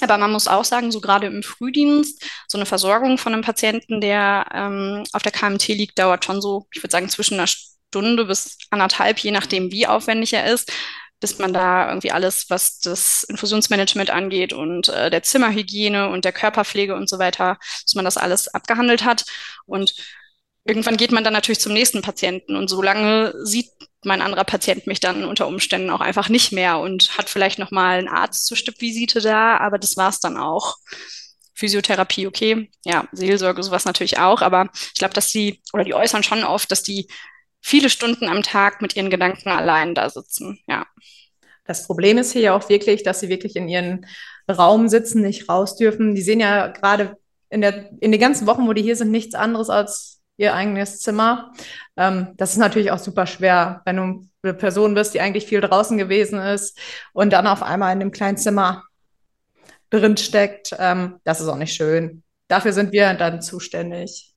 aber 0.00 0.16
man 0.16 0.32
muss 0.32 0.48
auch 0.48 0.64
sagen, 0.64 0.90
so 0.90 1.02
gerade 1.02 1.26
im 1.26 1.42
Frühdienst, 1.42 2.24
so 2.48 2.56
eine 2.56 2.64
Versorgung 2.66 3.18
von 3.18 3.34
einem 3.34 3.42
Patienten, 3.42 4.00
der 4.00 4.46
ähm, 4.54 5.04
auf 5.12 5.22
der 5.22 5.32
KMT 5.32 5.68
liegt, 5.68 5.98
dauert 5.98 6.24
schon 6.24 6.40
so, 6.40 6.66
ich 6.72 6.82
würde 6.82 6.92
sagen, 6.92 7.10
zwischen 7.10 7.34
einer 7.34 7.46
Stunde 7.46 8.24
bis 8.24 8.56
anderthalb, 8.70 9.18
je 9.18 9.32
nachdem, 9.32 9.70
wie 9.70 9.86
aufwendig 9.86 10.32
er 10.32 10.46
ist 10.46 10.72
bis 11.22 11.38
man 11.38 11.52
da 11.52 11.88
irgendwie 11.88 12.10
alles, 12.10 12.50
was 12.50 12.80
das 12.80 13.22
Infusionsmanagement 13.22 14.10
angeht 14.10 14.52
und 14.52 14.88
äh, 14.88 15.08
der 15.08 15.22
Zimmerhygiene 15.22 16.08
und 16.08 16.24
der 16.24 16.32
Körperpflege 16.32 16.94
und 16.94 17.08
so 17.08 17.18
weiter, 17.18 17.58
dass 17.84 17.94
man 17.94 18.04
das 18.04 18.18
alles 18.18 18.48
abgehandelt 18.48 19.04
hat. 19.04 19.24
Und 19.64 19.94
irgendwann 20.64 20.96
geht 20.96 21.12
man 21.12 21.22
dann 21.22 21.32
natürlich 21.32 21.60
zum 21.60 21.72
nächsten 21.72 22.02
Patienten 22.02 22.56
und 22.56 22.68
so 22.68 22.82
lange 22.82 23.34
sieht 23.44 23.70
mein 24.04 24.20
anderer 24.20 24.42
Patient 24.42 24.88
mich 24.88 24.98
dann 24.98 25.24
unter 25.24 25.46
Umständen 25.46 25.90
auch 25.90 26.00
einfach 26.00 26.28
nicht 26.28 26.50
mehr 26.50 26.78
und 26.80 27.16
hat 27.16 27.30
vielleicht 27.30 27.60
noch 27.60 27.70
mal 27.70 27.98
einen 27.98 28.08
Arzt 28.08 28.46
zur 28.46 28.56
Stippvisite 28.56 29.20
da, 29.20 29.58
aber 29.58 29.78
das 29.78 29.96
war's 29.96 30.18
dann 30.18 30.36
auch. 30.36 30.76
Physiotherapie, 31.54 32.26
okay, 32.26 32.70
ja, 32.84 33.06
Seelsorge, 33.12 33.62
sowas 33.62 33.84
natürlich 33.84 34.18
auch, 34.18 34.42
aber 34.42 34.70
ich 34.74 34.98
glaube, 34.98 35.14
dass 35.14 35.30
die, 35.30 35.62
oder 35.72 35.84
die 35.84 35.94
äußern 35.94 36.24
schon 36.24 36.42
oft, 36.42 36.72
dass 36.72 36.82
die 36.82 37.06
viele 37.62 37.88
Stunden 37.88 38.28
am 38.28 38.42
Tag 38.42 38.82
mit 38.82 38.96
ihren 38.96 39.10
Gedanken 39.10 39.48
allein 39.48 39.94
da 39.94 40.10
sitzen, 40.10 40.58
ja. 40.66 40.86
Das 41.64 41.86
Problem 41.86 42.18
ist 42.18 42.32
hier 42.32 42.42
ja 42.42 42.56
auch 42.56 42.68
wirklich, 42.68 43.04
dass 43.04 43.20
sie 43.20 43.28
wirklich 43.28 43.54
in 43.54 43.68
ihren 43.68 44.06
Raum 44.50 44.88
sitzen, 44.88 45.22
nicht 45.22 45.48
raus 45.48 45.76
dürfen. 45.76 46.14
Die 46.14 46.20
sehen 46.20 46.40
ja 46.40 46.66
gerade 46.66 47.16
in, 47.50 47.60
der, 47.60 47.90
in 48.00 48.10
den 48.10 48.20
ganzen 48.20 48.48
Wochen, 48.48 48.66
wo 48.66 48.72
die 48.72 48.82
hier 48.82 48.96
sind, 48.96 49.12
nichts 49.12 49.36
anderes 49.36 49.70
als 49.70 50.20
ihr 50.36 50.54
eigenes 50.54 50.98
Zimmer. 50.98 51.52
Ähm, 51.96 52.34
das 52.36 52.50
ist 52.50 52.58
natürlich 52.58 52.90
auch 52.90 52.98
super 52.98 53.26
schwer, 53.26 53.80
wenn 53.84 53.96
du 53.96 54.28
eine 54.42 54.54
Person 54.54 54.94
bist, 54.94 55.14
die 55.14 55.20
eigentlich 55.20 55.46
viel 55.46 55.60
draußen 55.60 55.96
gewesen 55.96 56.40
ist 56.40 56.76
und 57.12 57.32
dann 57.32 57.46
auf 57.46 57.62
einmal 57.62 57.92
in 57.94 58.00
einem 58.00 58.10
kleinen 58.10 58.36
Zimmer 58.36 58.82
drin 59.88 60.16
steckt. 60.16 60.74
Ähm, 60.78 61.20
das 61.22 61.40
ist 61.40 61.46
auch 61.46 61.56
nicht 61.56 61.74
schön 61.74 62.24
dafür 62.52 62.72
sind 62.74 62.92
wir 62.92 63.14
dann 63.14 63.40
zuständig. 63.40 64.31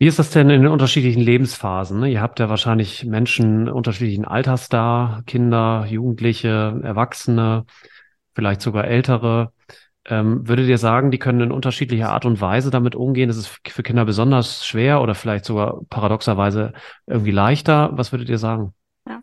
Wie 0.00 0.06
ist 0.06 0.20
das 0.20 0.30
denn 0.30 0.48
in 0.48 0.62
den 0.62 0.70
unterschiedlichen 0.70 1.20
Lebensphasen? 1.20 1.98
Ne? 1.98 2.10
Ihr 2.10 2.20
habt 2.20 2.38
ja 2.38 2.48
wahrscheinlich 2.48 3.04
Menschen 3.04 3.68
unterschiedlichen 3.68 4.24
Alters 4.24 4.68
da, 4.68 5.22
Kinder, 5.26 5.86
Jugendliche, 5.88 6.80
Erwachsene, 6.84 7.66
vielleicht 8.32 8.60
sogar 8.60 8.84
Ältere. 8.84 9.52
Ähm, 10.04 10.46
würdet 10.46 10.68
ihr 10.68 10.78
sagen, 10.78 11.10
die 11.10 11.18
können 11.18 11.40
in 11.40 11.52
unterschiedlicher 11.52 12.10
Art 12.10 12.24
und 12.24 12.40
Weise 12.40 12.70
damit 12.70 12.94
umgehen? 12.94 13.28
Ist 13.28 13.38
es 13.38 13.50
für 13.66 13.82
Kinder 13.82 14.04
besonders 14.04 14.64
schwer 14.64 15.02
oder 15.02 15.16
vielleicht 15.16 15.44
sogar 15.44 15.80
paradoxerweise 15.90 16.74
irgendwie 17.06 17.32
leichter? 17.32 17.90
Was 17.92 18.12
würdet 18.12 18.28
ihr 18.28 18.38
sagen? 18.38 18.74
Ja. 19.08 19.20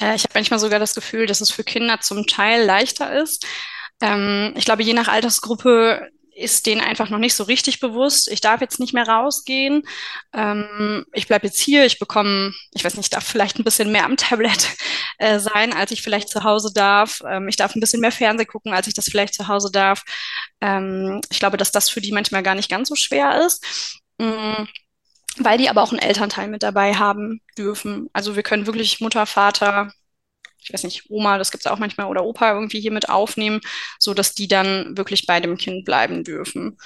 Äh, 0.00 0.16
ich 0.16 0.24
habe 0.24 0.32
manchmal 0.34 0.58
sogar 0.58 0.78
das 0.78 0.94
Gefühl, 0.94 1.26
dass 1.26 1.42
es 1.42 1.50
für 1.50 1.62
Kinder 1.62 2.00
zum 2.00 2.26
Teil 2.26 2.64
leichter 2.64 3.20
ist. 3.22 3.46
Ähm, 4.00 4.54
ich 4.56 4.64
glaube, 4.64 4.82
je 4.82 4.94
nach 4.94 5.08
Altersgruppe 5.08 6.08
ist 6.36 6.66
denen 6.66 6.82
einfach 6.82 7.08
noch 7.08 7.18
nicht 7.18 7.34
so 7.34 7.44
richtig 7.44 7.80
bewusst. 7.80 8.28
Ich 8.28 8.40
darf 8.40 8.60
jetzt 8.60 8.78
nicht 8.78 8.92
mehr 8.92 9.08
rausgehen. 9.08 9.82
Ähm, 10.34 11.06
ich 11.12 11.26
bleibe 11.26 11.46
jetzt 11.46 11.58
hier. 11.58 11.86
Ich 11.86 11.98
bekomme, 11.98 12.52
ich 12.74 12.84
weiß 12.84 12.96
nicht, 12.96 13.06
ich 13.06 13.10
darf 13.10 13.24
vielleicht 13.26 13.58
ein 13.58 13.64
bisschen 13.64 13.90
mehr 13.90 14.04
am 14.04 14.16
Tablet 14.16 14.68
äh, 15.18 15.38
sein, 15.38 15.72
als 15.72 15.90
ich 15.92 16.02
vielleicht 16.02 16.28
zu 16.28 16.44
Hause 16.44 16.72
darf. 16.74 17.22
Ähm, 17.26 17.48
ich 17.48 17.56
darf 17.56 17.74
ein 17.74 17.80
bisschen 17.80 18.00
mehr 18.00 18.12
Fernsehen 18.12 18.46
gucken, 18.46 18.74
als 18.74 18.86
ich 18.86 18.94
das 18.94 19.06
vielleicht 19.06 19.34
zu 19.34 19.48
Hause 19.48 19.70
darf. 19.72 20.04
Ähm, 20.60 21.22
ich 21.30 21.38
glaube, 21.38 21.56
dass 21.56 21.72
das 21.72 21.88
für 21.88 22.00
die 22.00 22.12
manchmal 22.12 22.42
gar 22.42 22.54
nicht 22.54 22.70
ganz 22.70 22.88
so 22.88 22.94
schwer 22.94 23.44
ist. 23.46 23.98
Mhm 24.18 24.68
weil 25.38 25.58
die 25.58 25.68
aber 25.68 25.82
auch 25.82 25.90
einen 25.90 26.00
Elternteil 26.00 26.48
mit 26.48 26.62
dabei 26.62 26.94
haben 26.94 27.42
dürfen. 27.58 28.08
Also 28.14 28.36
wir 28.36 28.42
können 28.42 28.66
wirklich 28.66 29.00
Mutter, 29.00 29.26
Vater, 29.26 29.92
ich 30.66 30.72
weiß 30.72 30.82
nicht, 30.82 31.08
Oma, 31.10 31.38
das 31.38 31.52
gibt 31.52 31.64
es 31.64 31.70
auch 31.70 31.78
manchmal, 31.78 32.08
oder 32.08 32.24
Opa 32.24 32.52
irgendwie 32.52 32.80
hier 32.80 32.90
mit 32.90 33.08
aufnehmen, 33.08 33.60
so 34.00 34.14
dass 34.14 34.34
die 34.34 34.48
dann 34.48 34.96
wirklich 34.96 35.26
bei 35.26 35.38
dem 35.38 35.56
Kind 35.56 35.84
bleiben 35.84 36.24
dürfen. 36.24 36.76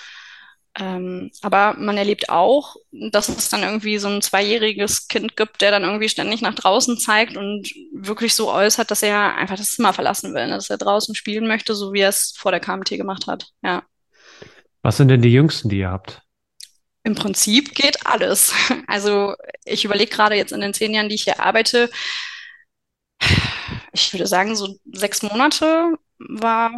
Ähm, 0.78 1.30
aber 1.40 1.74
man 1.78 1.96
erlebt 1.96 2.28
auch, 2.28 2.76
dass 2.92 3.28
es 3.28 3.48
dann 3.48 3.62
irgendwie 3.62 3.98
so 3.98 4.08
ein 4.08 4.22
zweijähriges 4.22 5.08
Kind 5.08 5.36
gibt, 5.36 5.62
der 5.62 5.70
dann 5.70 5.82
irgendwie 5.82 6.08
ständig 6.10 6.42
nach 6.42 6.54
draußen 6.54 6.98
zeigt 6.98 7.36
und 7.36 7.72
wirklich 7.92 8.34
so 8.34 8.52
äußert, 8.52 8.90
dass 8.90 9.02
er 9.02 9.34
einfach 9.34 9.56
das 9.56 9.70
Zimmer 9.70 9.92
verlassen 9.92 10.34
will, 10.34 10.46
ne? 10.46 10.54
dass 10.54 10.70
er 10.70 10.78
draußen 10.78 11.14
spielen 11.14 11.48
möchte, 11.48 11.74
so 11.74 11.92
wie 11.92 12.00
er 12.00 12.10
es 12.10 12.34
vor 12.36 12.52
der 12.52 12.60
KMT 12.60 12.90
gemacht 12.90 13.26
hat. 13.26 13.48
Ja. 13.62 13.82
Was 14.82 14.98
sind 14.98 15.08
denn 15.08 15.22
die 15.22 15.32
Jüngsten, 15.32 15.70
die 15.70 15.78
ihr 15.78 15.90
habt? 15.90 16.22
Im 17.02 17.14
Prinzip 17.14 17.74
geht 17.74 18.06
alles. 18.06 18.52
Also 18.86 19.34
ich 19.64 19.84
überlege 19.84 20.10
gerade 20.10 20.34
jetzt 20.34 20.52
in 20.52 20.60
den 20.60 20.74
zehn 20.74 20.92
Jahren, 20.92 21.08
die 21.08 21.14
ich 21.14 21.24
hier 21.24 21.40
arbeite, 21.40 21.90
ich 23.92 24.12
würde 24.12 24.26
sagen, 24.26 24.56
so 24.56 24.76
sechs 24.92 25.22
Monate 25.22 25.94
war 26.18 26.70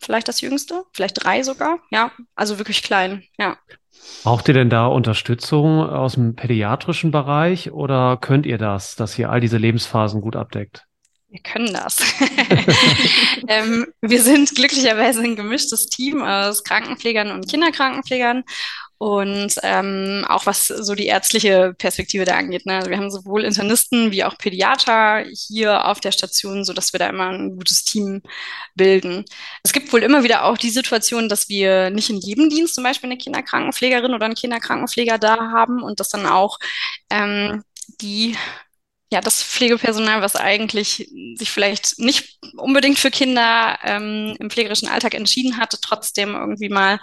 vielleicht 0.00 0.28
das 0.28 0.40
Jüngste, 0.40 0.84
vielleicht 0.92 1.24
drei 1.24 1.42
sogar. 1.42 1.78
Ja, 1.90 2.12
also 2.34 2.58
wirklich 2.58 2.82
klein, 2.82 3.24
ja. 3.38 3.56
Braucht 4.24 4.48
ihr 4.48 4.54
denn 4.54 4.70
da 4.70 4.86
Unterstützung 4.86 5.80
aus 5.80 6.14
dem 6.14 6.34
pädiatrischen 6.34 7.10
Bereich 7.10 7.72
oder 7.72 8.16
könnt 8.20 8.46
ihr 8.46 8.58
das, 8.58 8.96
dass 8.96 9.18
ihr 9.18 9.30
all 9.30 9.40
diese 9.40 9.58
Lebensphasen 9.58 10.20
gut 10.20 10.36
abdeckt? 10.36 10.84
Wir 11.28 11.40
können 11.40 11.72
das. 11.72 11.96
ähm, 13.48 13.86
wir 14.02 14.20
sind 14.20 14.54
glücklicherweise 14.54 15.22
ein 15.22 15.34
gemischtes 15.34 15.86
Team 15.86 16.22
aus 16.22 16.62
Krankenpflegern 16.62 17.30
und 17.30 17.48
Kinderkrankenpflegern 17.48 18.44
und 19.02 19.54
ähm, 19.64 20.24
auch 20.28 20.46
was 20.46 20.68
so 20.68 20.94
die 20.94 21.06
ärztliche 21.06 21.74
Perspektive 21.76 22.24
da 22.24 22.36
angeht. 22.36 22.66
Ne? 22.66 22.76
Also 22.76 22.88
wir 22.88 22.98
haben 22.98 23.10
sowohl 23.10 23.42
Internisten 23.42 24.12
wie 24.12 24.22
auch 24.22 24.38
Pädiater 24.38 25.24
hier 25.48 25.86
auf 25.86 25.98
der 25.98 26.12
Station, 26.12 26.64
so 26.64 26.72
dass 26.72 26.92
wir 26.92 27.00
da 27.00 27.08
immer 27.08 27.30
ein 27.30 27.56
gutes 27.56 27.82
Team 27.82 28.22
bilden. 28.76 29.24
Es 29.64 29.72
gibt 29.72 29.92
wohl 29.92 30.04
immer 30.04 30.22
wieder 30.22 30.44
auch 30.44 30.56
die 30.56 30.70
Situation, 30.70 31.28
dass 31.28 31.48
wir 31.48 31.90
nicht 31.90 32.10
in 32.10 32.18
jedem 32.18 32.48
Dienst 32.48 32.76
zum 32.76 32.84
Beispiel 32.84 33.10
eine 33.10 33.18
Kinderkrankenpflegerin 33.18 34.14
oder 34.14 34.26
einen 34.26 34.36
Kinderkrankenpfleger 34.36 35.18
da 35.18 35.50
haben 35.50 35.82
und 35.82 35.98
dass 35.98 36.10
dann 36.10 36.26
auch 36.26 36.60
ähm, 37.10 37.64
die 38.00 38.36
ja, 39.12 39.20
das 39.20 39.42
Pflegepersonal, 39.42 40.22
was 40.22 40.36
eigentlich 40.36 41.10
sich 41.36 41.50
vielleicht 41.50 41.98
nicht 41.98 42.38
unbedingt 42.56 42.98
für 42.98 43.10
Kinder 43.10 43.78
ähm, 43.84 44.34
im 44.40 44.48
pflegerischen 44.48 44.88
Alltag 44.88 45.12
entschieden 45.12 45.58
hatte, 45.58 45.76
trotzdem 45.82 46.34
irgendwie 46.34 46.70
mal 46.70 46.98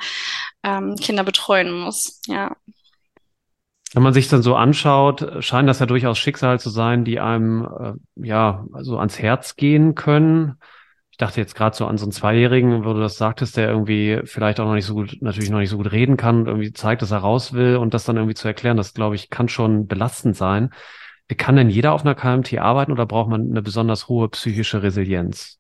ähm, 0.64 0.96
Kinder 0.96 1.24
betreuen 1.24 1.72
muss. 1.72 2.20
Ja. 2.26 2.56
Wenn 3.94 4.02
man 4.02 4.14
sich 4.14 4.28
dann 4.28 4.42
so 4.42 4.56
anschaut, 4.56 5.44
scheint 5.44 5.70
das 5.70 5.78
ja 5.78 5.86
durchaus 5.86 6.18
Schicksal 6.18 6.60
zu 6.60 6.72
sein, 6.72 7.06
die 7.06 7.20
einem 7.20 7.68
äh, 7.80 8.28
ja 8.28 8.66
also 8.74 8.98
ans 8.98 9.20
Herz 9.20 9.56
gehen 9.56 9.94
können. 9.94 10.56
Ich 11.12 11.18
dachte 11.18 11.40
jetzt 11.40 11.54
gerade 11.54 11.76
so 11.76 11.86
an 11.86 12.00
so 12.00 12.06
einen 12.06 12.12
Zweijährigen, 12.12 12.86
wo 12.86 12.94
du 12.94 13.02
das 13.02 13.18
sagtest, 13.18 13.56
der 13.56 13.70
irgendwie 13.70 14.22
vielleicht 14.24 14.60
auch 14.60 14.66
noch 14.66 14.74
nicht 14.74 14.86
so 14.86 14.96
gut, 14.96 15.18
natürlich 15.22 15.52
noch 15.52 15.60
nicht 15.60 15.70
so 15.70 15.78
gut 15.78 15.92
reden 15.92 16.18
kann 16.18 16.40
und 16.40 16.48
irgendwie 16.48 16.74
zeigt, 16.74 17.04
dass 17.04 17.12
er 17.12 17.20
raus 17.20 17.54
will 17.54 17.76
und 17.76 17.94
das 17.94 18.06
dann 18.06 18.16
irgendwie 18.16 18.36
zu 18.36 18.48
erklären, 18.48 18.78
das 18.78 18.96
glaube 18.96 19.14
ich, 19.14 19.30
kann 19.30 19.48
schon 19.48 19.86
belastend 19.86 20.36
sein. 20.36 20.72
Kann 21.38 21.56
denn 21.56 21.70
jeder 21.70 21.94
auf 21.94 22.02
einer 22.02 22.16
KMT 22.16 22.58
arbeiten 22.58 22.92
oder 22.92 23.06
braucht 23.06 23.30
man 23.30 23.50
eine 23.50 23.62
besonders 23.62 24.08
hohe 24.08 24.30
psychische 24.30 24.82
Resilienz? 24.82 25.60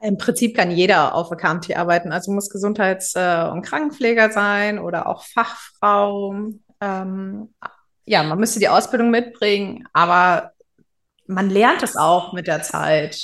Im 0.00 0.18
Prinzip 0.18 0.56
kann 0.56 0.70
jeder 0.70 1.14
auf 1.14 1.28
der 1.28 1.38
KMT 1.38 1.76
arbeiten. 1.76 2.12
Also 2.12 2.32
muss 2.32 2.50
Gesundheits- 2.50 3.14
äh, 3.14 3.48
und 3.50 3.62
Krankenpfleger 3.62 4.30
sein 4.30 4.78
oder 4.78 5.06
auch 5.06 5.24
Fachfrau. 5.24 6.34
Ähm, 6.80 7.54
ja, 8.04 8.22
man 8.22 8.38
müsste 8.38 8.58
die 8.58 8.68
Ausbildung 8.68 9.10
mitbringen, 9.10 9.86
aber 9.92 10.52
man 11.26 11.48
lernt 11.48 11.82
es 11.82 11.96
auch 11.96 12.32
mit 12.34 12.46
der 12.46 12.62
Zeit. 12.62 13.18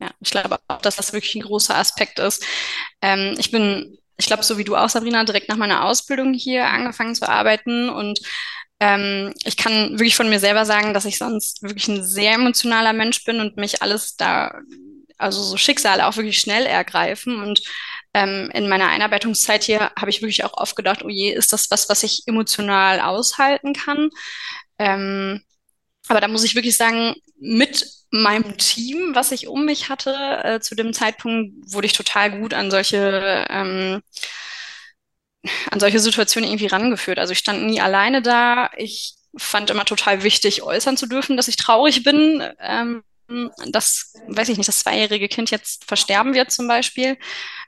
Ja, 0.00 0.10
ich 0.20 0.30
glaube 0.30 0.58
auch, 0.68 0.80
dass 0.80 0.96
das 0.96 1.12
wirklich 1.12 1.34
ein 1.34 1.42
großer 1.42 1.76
Aspekt 1.76 2.18
ist. 2.18 2.44
Ähm, 3.00 3.34
ich 3.38 3.50
bin, 3.50 3.98
ich 4.16 4.26
glaube, 4.26 4.42
so 4.42 4.58
wie 4.58 4.64
du 4.64 4.76
auch, 4.76 4.88
Sabrina, 4.88 5.24
direkt 5.24 5.48
nach 5.48 5.56
meiner 5.56 5.84
Ausbildung 5.84 6.34
hier 6.34 6.66
angefangen 6.66 7.14
zu 7.14 7.28
arbeiten 7.28 7.88
und 7.88 8.20
ähm, 8.82 9.32
ich 9.44 9.56
kann 9.56 9.92
wirklich 9.92 10.16
von 10.16 10.28
mir 10.28 10.40
selber 10.40 10.66
sagen, 10.66 10.92
dass 10.92 11.04
ich 11.04 11.16
sonst 11.16 11.62
wirklich 11.62 11.86
ein 11.86 12.02
sehr 12.02 12.32
emotionaler 12.32 12.92
Mensch 12.92 13.24
bin 13.24 13.38
und 13.38 13.56
mich 13.56 13.80
alles 13.80 14.16
da, 14.16 14.60
also 15.18 15.40
so 15.40 15.56
Schicksale 15.56 16.04
auch 16.04 16.16
wirklich 16.16 16.40
schnell 16.40 16.66
ergreifen. 16.66 17.40
Und 17.40 17.62
ähm, 18.12 18.50
in 18.52 18.68
meiner 18.68 18.88
Einarbeitungszeit 18.88 19.62
hier 19.62 19.92
habe 19.96 20.10
ich 20.10 20.20
wirklich 20.20 20.42
auch 20.42 20.54
oft 20.54 20.74
gedacht, 20.74 21.04
oh 21.04 21.08
je, 21.08 21.30
ist 21.30 21.52
das 21.52 21.70
was, 21.70 21.88
was 21.88 22.02
ich 22.02 22.24
emotional 22.26 23.00
aushalten 23.00 23.72
kann? 23.72 24.10
Ähm, 24.80 25.42
aber 26.08 26.20
da 26.20 26.26
muss 26.26 26.42
ich 26.42 26.56
wirklich 26.56 26.76
sagen, 26.76 27.14
mit 27.38 27.86
meinem 28.10 28.58
Team, 28.58 29.14
was 29.14 29.30
ich 29.30 29.46
um 29.46 29.64
mich 29.64 29.90
hatte, 29.90 30.40
äh, 30.42 30.60
zu 30.60 30.74
dem 30.74 30.92
Zeitpunkt 30.92 31.72
wurde 31.72 31.86
ich 31.86 31.92
total 31.92 32.40
gut 32.40 32.52
an 32.52 32.72
solche 32.72 33.46
ähm, 33.48 34.02
an 35.70 35.80
solche 35.80 35.98
Situationen 35.98 36.48
irgendwie 36.48 36.66
rangeführt. 36.66 37.18
Also 37.18 37.32
ich 37.32 37.38
stand 37.38 37.64
nie 37.64 37.80
alleine 37.80 38.22
da. 38.22 38.70
Ich 38.76 39.14
fand 39.36 39.70
immer 39.70 39.84
total 39.84 40.22
wichtig, 40.22 40.62
äußern 40.62 40.96
zu 40.96 41.06
dürfen, 41.06 41.36
dass 41.36 41.48
ich 41.48 41.56
traurig 41.56 42.02
bin, 42.02 42.42
ähm, 42.60 43.02
dass, 43.68 44.14
weiß 44.28 44.48
ich 44.50 44.58
nicht, 44.58 44.68
das 44.68 44.80
zweijährige 44.80 45.28
Kind 45.28 45.50
jetzt 45.50 45.84
versterben 45.84 46.34
wird 46.34 46.50
zum 46.50 46.68
Beispiel, 46.68 47.16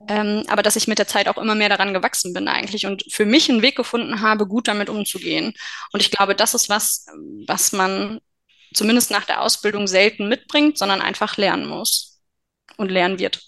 ähm, 0.08 0.44
aber 0.48 0.62
dass 0.62 0.76
ich 0.76 0.88
mit 0.88 0.98
der 0.98 1.06
Zeit 1.06 1.28
auch 1.28 1.38
immer 1.38 1.54
mehr 1.54 1.68
daran 1.68 1.94
gewachsen 1.94 2.34
bin 2.34 2.48
eigentlich 2.48 2.86
und 2.86 3.04
für 3.10 3.24
mich 3.24 3.48
einen 3.48 3.62
Weg 3.62 3.76
gefunden 3.76 4.20
habe, 4.20 4.46
gut 4.46 4.68
damit 4.68 4.90
umzugehen. 4.90 5.54
Und 5.92 6.00
ich 6.00 6.10
glaube, 6.10 6.34
das 6.34 6.54
ist 6.54 6.68
was, 6.68 7.06
was 7.46 7.72
man 7.72 8.20
zumindest 8.74 9.10
nach 9.10 9.24
der 9.24 9.40
Ausbildung 9.40 9.86
selten 9.86 10.28
mitbringt, 10.28 10.76
sondern 10.76 11.00
einfach 11.00 11.36
lernen 11.36 11.66
muss 11.66 12.20
und 12.76 12.90
lernen 12.90 13.18
wird. 13.18 13.40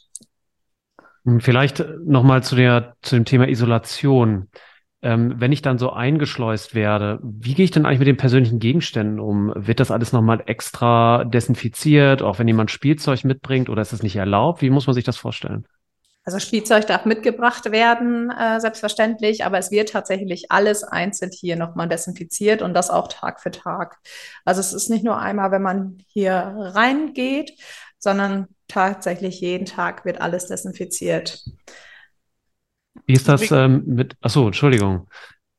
Hm, 1.27 1.41
vielleicht 1.41 1.85
nochmal 2.05 2.43
zu 2.43 2.57
der, 2.57 2.95
zu 3.03 3.17
dem 3.17 3.25
Thema 3.25 3.49
Isolation. 3.49 4.49
Ähm, 5.03 5.35
wenn 5.39 5.53
ich 5.53 5.61
dann 5.61 5.79
so 5.79 5.91
eingeschleust 5.91 6.75
werde, 6.75 7.19
wie 7.23 7.55
gehe 7.55 7.65
ich 7.65 7.71
denn 7.71 7.85
eigentlich 7.85 7.99
mit 7.99 8.09
den 8.09 8.17
persönlichen 8.17 8.59
Gegenständen 8.61 9.21
um? 9.21 9.53
Wird 9.55 9.81
das 9.81 9.91
alles 9.91 10.13
nochmal 10.13 10.43
extra 10.47 11.25
desinfiziert, 11.25 12.23
auch 12.23 12.39
wenn 12.39 12.49
jemand 12.49 12.71
Spielzeug 12.71 13.25
mitbringt 13.25 13.69
oder 13.69 13.83
ist 13.83 13.93
das 13.93 14.03
nicht 14.03 14.17
erlaubt? 14.17 14.63
Wie 14.63 14.71
muss 14.71 14.87
man 14.87 14.95
sich 14.95 15.05
das 15.05 15.19
vorstellen? 15.19 15.67
Also 16.25 16.41
Spielzeug 16.41 16.89
darf 16.89 17.05
mitgebracht 17.05 17.71
werden, 17.71 18.31
äh, 18.31 18.59
selbstverständlich, 18.59 19.45
aber 19.45 19.59
es 19.59 19.71
wird 19.71 19.91
tatsächlich 19.91 20.51
alles 20.51 20.83
einzeln 20.83 21.31
hier 21.31 21.55
nochmal 21.55 21.89
desinfiziert 21.89 22.63
und 22.63 22.75
das 22.75 22.91
auch 22.91 23.07
Tag 23.07 23.41
für 23.41 23.53
Tag. 23.53 23.99
Also 24.45 24.61
es 24.61 24.73
ist 24.73 24.91
nicht 24.91 25.05
nur 25.05 25.19
einmal, 25.19 25.53
wenn 25.53 25.63
man 25.63 25.99
hier 26.09 26.33
reingeht, 26.57 27.53
sondern 27.99 28.49
tatsächlich 28.69 29.41
jeden 29.41 29.67
Tag 29.67 30.05
wird 30.05 30.21
alles 30.21 30.47
desinfiziert. 30.47 31.45
Wie 33.07 33.13
ist 33.13 33.29
das 33.29 33.51
ähm, 33.51 33.85
mit, 33.87 34.17
achso, 34.21 34.47
Entschuldigung, 34.47 35.09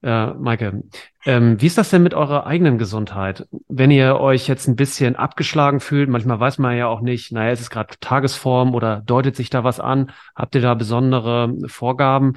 äh, 0.03 0.27
Maike. 0.33 0.83
Ähm, 1.25 1.59
wie 1.59 1.65
ist 1.65 1.77
das 1.77 1.89
denn 1.89 2.03
mit 2.03 2.13
eurer 2.13 2.45
eigenen 2.45 2.77
Gesundheit? 2.77 3.47
Wenn 3.67 3.91
ihr 3.91 4.19
euch 4.19 4.47
jetzt 4.47 4.67
ein 4.67 4.75
bisschen 4.75 5.15
abgeschlagen 5.15 5.79
fühlt, 5.79 6.09
manchmal 6.09 6.39
weiß 6.39 6.59
man 6.59 6.77
ja 6.77 6.87
auch 6.87 7.01
nicht, 7.01 7.31
naja, 7.31 7.51
ist 7.51 7.61
es 7.61 7.69
gerade 7.69 7.95
Tagesform 7.99 8.75
oder 8.75 9.01
deutet 9.01 9.35
sich 9.35 9.49
da 9.49 9.63
was 9.63 9.79
an? 9.79 10.11
Habt 10.35 10.55
ihr 10.55 10.61
da 10.61 10.75
besondere 10.75 11.53
Vorgaben, 11.67 12.33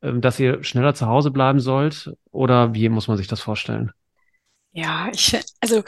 äh, 0.00 0.12
dass 0.14 0.40
ihr 0.40 0.64
schneller 0.64 0.94
zu 0.94 1.06
Hause 1.06 1.30
bleiben 1.30 1.60
sollt? 1.60 2.12
Oder 2.30 2.74
wie 2.74 2.88
muss 2.88 3.08
man 3.08 3.16
sich 3.16 3.28
das 3.28 3.40
vorstellen? 3.40 3.92
Ja, 4.72 5.08
ich, 5.12 5.38
also 5.60 5.82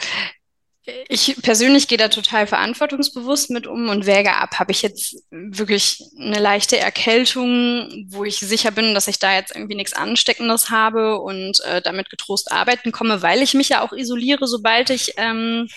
ich 1.07 1.35
persönlich 1.41 1.87
gehe 1.87 1.97
da 1.97 2.09
total 2.09 2.45
verantwortungsbewusst 2.45 3.49
mit 3.49 3.65
um 3.65 3.89
und 3.89 4.05
wäge 4.05 4.35
ab. 4.35 4.59
Habe 4.59 4.71
ich 4.71 4.81
jetzt 4.81 5.15
wirklich 5.31 6.03
eine 6.19 6.39
leichte 6.39 6.77
Erkältung, 6.77 8.05
wo 8.09 8.23
ich 8.23 8.39
sicher 8.39 8.71
bin, 8.71 8.93
dass 8.93 9.07
ich 9.07 9.17
da 9.17 9.33
jetzt 9.33 9.55
irgendwie 9.55 9.75
nichts 9.75 9.93
Ansteckendes 9.93 10.69
habe 10.69 11.19
und 11.19 11.59
äh, 11.61 11.81
damit 11.81 12.09
getrost 12.09 12.51
arbeiten 12.51 12.91
komme, 12.91 13.21
weil 13.21 13.41
ich 13.41 13.55
mich 13.55 13.69
ja 13.69 13.81
auch 13.81 13.93
isoliere, 13.93 14.47
sobald 14.47 14.91
ich 14.91 15.13
ähm, 15.17 15.67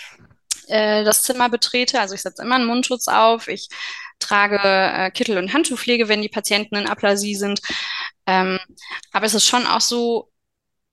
äh, 0.67 1.05
das 1.05 1.23
Zimmer 1.23 1.49
betrete. 1.49 2.01
Also 2.01 2.15
ich 2.15 2.23
setze 2.23 2.43
immer 2.43 2.57
einen 2.57 2.67
Mundschutz 2.67 3.09
auf, 3.09 3.49
ich 3.49 3.69
trage 4.19 4.61
äh, 4.63 5.11
Kittel- 5.11 5.39
und 5.39 5.53
Handschuhpflege, 5.53 6.09
wenn 6.09 6.23
die 6.23 6.29
Patienten 6.29 6.77
in 6.77 6.87
Aplasie 6.87 7.35
sind. 7.35 7.61
Ähm, 8.27 8.59
aber 9.13 9.27
es 9.27 9.35
ist 9.35 9.47
schon 9.47 9.67
auch 9.67 9.81
so, 9.81 10.31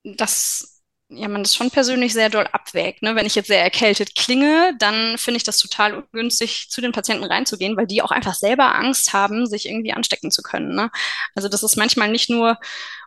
dass 0.03 0.74
ja, 1.09 1.27
man 1.27 1.43
das 1.43 1.55
schon 1.55 1.69
persönlich 1.69 2.13
sehr 2.13 2.29
doll 2.29 2.47
abwägt. 2.51 3.01
Ne? 3.01 3.15
Wenn 3.15 3.25
ich 3.25 3.35
jetzt 3.35 3.47
sehr 3.47 3.61
erkältet 3.61 4.15
klinge, 4.15 4.73
dann 4.79 5.17
finde 5.17 5.37
ich 5.37 5.43
das 5.43 5.59
total 5.59 5.93
ungünstig, 5.93 6.67
zu 6.69 6.81
den 6.81 6.91
Patienten 6.91 7.25
reinzugehen, 7.25 7.77
weil 7.77 7.87
die 7.87 8.01
auch 8.01 8.11
einfach 8.11 8.33
selber 8.33 8.75
Angst 8.75 9.13
haben, 9.13 9.45
sich 9.45 9.67
irgendwie 9.67 9.93
anstecken 9.93 10.31
zu 10.31 10.41
können. 10.41 10.75
Ne? 10.75 10.89
Also 11.35 11.47
das 11.47 11.63
ist 11.63 11.75
manchmal 11.75 12.09
nicht 12.09 12.29
nur 12.29 12.57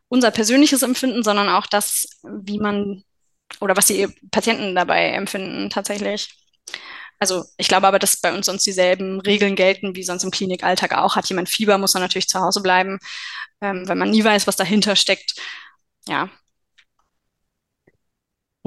unser 0.08 0.30
persönliches 0.30 0.82
Empfinden, 0.82 1.22
sondern 1.22 1.48
auch 1.48 1.66
das, 1.66 2.06
wie 2.22 2.58
man 2.58 3.02
oder 3.60 3.76
was 3.76 3.86
die 3.86 4.06
Patienten 4.30 4.74
dabei 4.74 5.10
empfinden 5.10 5.70
tatsächlich. 5.70 6.30
Also 7.18 7.44
ich 7.56 7.68
glaube 7.68 7.86
aber, 7.86 7.98
dass 7.98 8.20
bei 8.20 8.32
uns 8.32 8.46
sonst 8.46 8.64
dieselben 8.64 9.20
Regeln 9.20 9.56
gelten 9.56 9.96
wie 9.96 10.04
sonst 10.04 10.22
im 10.22 10.30
Klinikalltag 10.30 10.96
auch. 10.96 11.16
Hat 11.16 11.28
jemand 11.28 11.48
Fieber, 11.48 11.78
muss 11.78 11.94
er 11.94 12.00
natürlich 12.00 12.28
zu 12.28 12.40
Hause 12.40 12.62
bleiben, 12.62 12.98
ähm, 13.60 13.88
weil 13.88 13.96
man 13.96 14.10
nie 14.10 14.22
weiß, 14.22 14.46
was 14.46 14.56
dahinter 14.56 14.94
steckt. 14.94 15.34
Ja, 16.06 16.30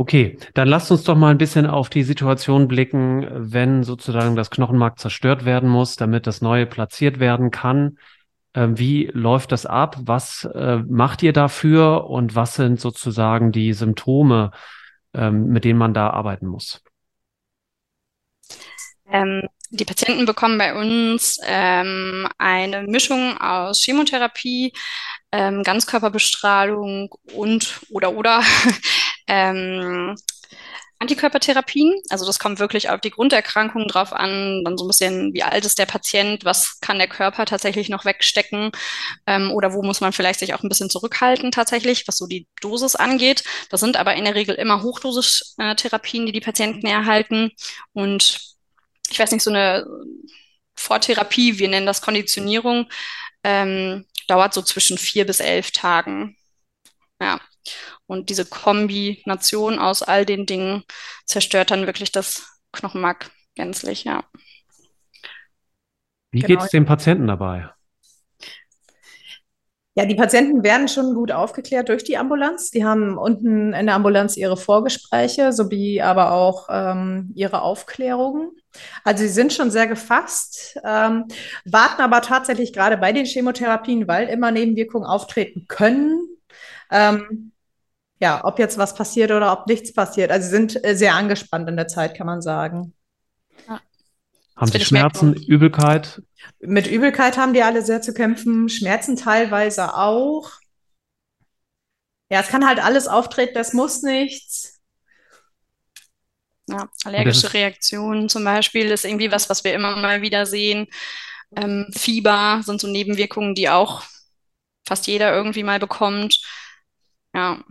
Okay, 0.02 0.40
dann 0.56 0.68
lasst 0.68 0.90
uns 0.90 1.04
doch 1.04 1.16
mal 1.16 1.30
ein 1.30 1.38
bisschen 1.38 1.68
auf 1.68 1.88
die 1.88 2.02
Situation 2.02 2.68
blicken, 2.68 3.28
wenn 3.30 3.84
sozusagen 3.84 4.36
das 4.36 4.50
Knochenmark 4.50 4.98
zerstört 4.98 5.46
werden 5.46 5.70
muss, 5.70 5.96
damit 5.96 6.26
das 6.26 6.42
neue 6.42 6.66
platziert 6.66 7.20
werden 7.20 7.52
kann. 7.52 8.00
Ähm, 8.56 8.80
wie 8.80 9.12
läuft 9.14 9.52
das 9.52 9.68
ab? 9.68 9.98
Was 10.00 10.44
äh, 10.46 10.78
macht 10.78 11.22
ihr 11.22 11.34
dafür 11.34 12.10
und 12.10 12.34
was 12.34 12.56
sind 12.56 12.80
sozusagen 12.80 13.52
die 13.52 13.74
Symptome, 13.74 14.50
ähm, 15.14 15.50
mit 15.50 15.66
denen 15.66 15.78
man 15.78 15.94
da 15.94 16.10
arbeiten 16.10 16.48
muss? 16.48 16.82
Ähm, 19.08 19.44
die 19.70 19.86
Patienten 19.86 20.26
bekommen 20.26 20.58
bei 20.58 20.74
uns 20.74 21.40
ähm, 21.46 22.28
eine 22.40 22.88
Mischung 22.88 23.40
aus 23.40 23.84
Chemotherapie, 23.84 24.74
ähm, 25.32 25.64
Ganzkörperbestrahlung 25.64 27.14
und 27.34 27.82
oder 27.90 28.14
oder 28.14 28.44
ähm, 29.28 30.16
Antikörpertherapien. 31.02 32.00
Also 32.10 32.28
das 32.28 32.38
kommt 32.38 32.60
wirklich 32.60 32.90
auf 32.90 33.02
die 33.02 33.10
Grunderkrankung 33.10 33.88
drauf 33.88 34.14
an, 34.14 34.64
dann 34.64 34.78
so 34.78 34.86
ein 34.86 34.88
bisschen, 34.88 35.34
wie 35.34 35.42
alt 35.42 35.66
ist 35.66 35.80
der 35.80 35.88
Patient, 35.88 36.46
was 36.46 36.80
kann 36.80 37.00
der 37.00 37.08
Körper 37.08 37.46
tatsächlich 37.46 37.90
noch 37.90 38.06
wegstecken 38.06 38.72
ähm, 39.26 39.52
oder 39.52 39.74
wo 39.74 39.82
muss 39.82 40.00
man 40.00 40.14
vielleicht 40.14 40.40
sich 40.40 40.54
auch 40.54 40.62
ein 40.62 40.70
bisschen 40.70 40.92
zurückhalten 40.92 41.52
tatsächlich, 41.52 42.08
was 42.08 42.18
so 42.18 42.28
die 42.28 42.48
Dosis 42.62 42.96
angeht. 42.96 43.44
Das 43.72 43.80
sind 43.80 43.98
aber 43.98 44.16
in 44.16 44.26
der 44.26 44.36
Regel 44.36 44.54
immer 44.54 44.84
Hochdosis-Therapien, 44.84 46.28
die 46.28 46.34
die 46.34 46.40
Patienten 46.40 46.86
erhalten 46.86 47.52
und 47.94 48.40
ich 49.10 49.20
weiß 49.20 49.32
nicht, 49.32 49.44
so 49.44 49.50
eine 49.50 49.86
Vortherapie, 50.76 51.58
wir 51.58 51.68
nennen 51.68 51.86
das 51.86 52.02
Konditionierung, 52.02 52.88
ähm, 53.44 54.06
dauert 54.28 54.54
so 54.54 54.62
zwischen 54.62 54.98
vier 54.98 55.26
bis 55.26 55.40
elf 55.40 55.72
Tagen. 55.72 56.38
Ja. 57.22 57.40
Und 58.08 58.30
diese 58.30 58.46
Kombination 58.46 59.80
aus 59.80 60.02
all 60.02 60.26
den 60.26 60.46
Dingen 60.46 60.84
zerstört 61.26 61.72
dann 61.72 61.86
wirklich 61.86 62.12
das 62.12 62.60
Knochenmark 62.72 63.32
gänzlich, 63.56 64.04
ja. 64.04 64.24
Wie 66.32 66.40
genau. 66.40 66.48
geht 66.48 66.66
es 66.66 66.72
dem 66.72 66.86
Patienten 66.86 67.28
dabei? 67.28 67.70
Ja, 69.94 70.06
die 70.06 70.16
Patienten 70.16 70.64
werden 70.64 70.88
schon 70.88 71.14
gut 71.14 71.34
aufgeklärt 71.34 71.90
durch 71.90 72.06
die 72.06 72.18
Ambulanz. 72.18 72.72
Die 72.72 72.86
haben 72.86 73.18
unten 73.18 73.74
in 73.74 73.86
der 73.88 73.96
Ambulanz 73.96 74.38
ihre 74.38 74.56
Vorgespräche 74.56 75.52
sowie 75.52 76.02
aber 76.02 76.32
auch 76.32 76.68
ähm, 76.72 77.32
ihre 77.36 77.62
Aufklärungen. 77.62 78.52
Also 79.04 79.24
sie 79.24 79.30
sind 79.30 79.52
schon 79.52 79.70
sehr 79.70 79.88
gefasst, 79.88 80.80
ähm, 80.86 81.26
warten 81.66 82.02
aber 82.02 82.22
tatsächlich 82.22 82.72
gerade 82.72 82.96
bei 82.98 83.12
den 83.12 83.26
Chemotherapien, 83.26 84.08
weil 84.08 84.30
immer 84.30 84.52
Nebenwirkungen 84.52 85.06
auftreten 85.06 85.66
können. 85.68 86.22
Ähm, 86.90 87.52
ja, 88.22 88.46
ob 88.46 88.60
jetzt 88.60 88.78
was 88.78 88.96
passiert 88.96 89.32
oder 89.32 89.52
ob 89.52 89.68
nichts 89.68 89.94
passiert. 89.94 90.32
Also 90.32 90.46
sie 90.46 90.56
sind 90.56 90.86
äh, 90.86 90.96
sehr 90.96 91.16
angespannt 91.16 91.70
in 91.70 91.76
der 91.78 91.88
Zeit, 91.90 92.16
kann 92.16 92.28
man 92.28 92.42
sagen. 92.42 92.94
Haben 94.62 94.72
Sie 94.72 94.80
Schmerzen, 94.86 95.34
Übelkeit? 95.34 96.22
Mit 96.60 96.86
Übelkeit 96.86 97.36
haben 97.36 97.54
die 97.54 97.64
alle 97.64 97.82
sehr 97.82 98.04
zu 98.04 98.14
kämpfen, 98.14 98.70
Schmerzen 98.70 99.16
teilweise 99.16 99.96
auch. 99.98 100.52
Ja, 102.30 102.42
es 102.42 102.48
kann 102.48 102.68
halt 102.68 102.78
alles 102.78 103.08
auftreten, 103.08 103.56
das 103.56 103.74
muss 103.74 104.04
nichts. 104.04 104.80
Ja, 106.70 106.88
allergische 107.04 107.52
Reaktionen 107.56 108.30
zum 108.30 108.44
Beispiel 108.44 108.86
ist 108.92 109.04
irgendwie 109.04 109.32
was, 109.32 109.50
was 109.50 109.64
wir 109.64 109.74
immer 109.74 109.96
mal 109.96 110.22
wieder 110.22 110.46
sehen. 110.46 110.86
Ähm, 111.56 111.88
Fieber 111.98 112.62
sind 112.64 112.80
so 112.80 112.88
Nebenwirkungen, 112.88 113.56
die 113.56 113.68
auch 113.68 114.04
fast 114.88 115.08
jeder 115.08 115.34
irgendwie 115.34 115.64
mal 115.64 115.80
bekommt. 115.80 116.40
Ja. 117.34 117.64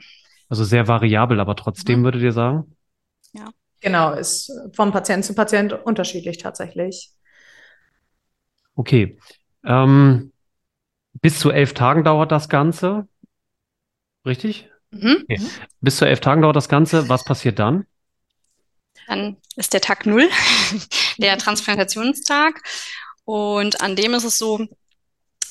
Also 0.48 0.64
sehr 0.64 0.88
variabel, 0.88 1.38
aber 1.38 1.55
trotzdem 1.55 2.00
mhm. 2.00 2.05
würdet 2.05 2.22
ihr 2.22 2.33
sagen? 2.33 2.76
Ja. 3.33 3.53
Genau, 3.80 4.12
ist 4.12 4.52
von 4.74 4.92
Patient 4.92 5.24
zu 5.24 5.34
Patient 5.34 5.72
unterschiedlich 5.72 6.38
tatsächlich. 6.38 7.10
Okay. 8.74 9.18
Ähm, 9.64 10.32
bis 11.20 11.38
zu 11.38 11.50
elf 11.50 11.74
Tagen 11.74 12.04
dauert 12.04 12.32
das 12.32 12.48
Ganze. 12.48 13.08
Richtig? 14.26 14.70
Mhm. 14.90 15.18
Okay. 15.22 15.40
Bis 15.80 15.96
zu 15.96 16.04
elf 16.04 16.20
Tagen 16.20 16.42
dauert 16.42 16.56
das 16.56 16.68
Ganze. 16.68 17.08
Was 17.08 17.24
passiert 17.24 17.58
dann? 17.58 17.86
Dann 19.06 19.36
ist 19.56 19.72
der 19.72 19.80
Tag 19.80 20.06
null, 20.06 20.28
der 21.18 21.38
Transplantationstag. 21.38 22.62
Und 23.24 23.80
an 23.80 23.96
dem 23.96 24.14
ist 24.14 24.24
es 24.24 24.38
so, 24.38 24.66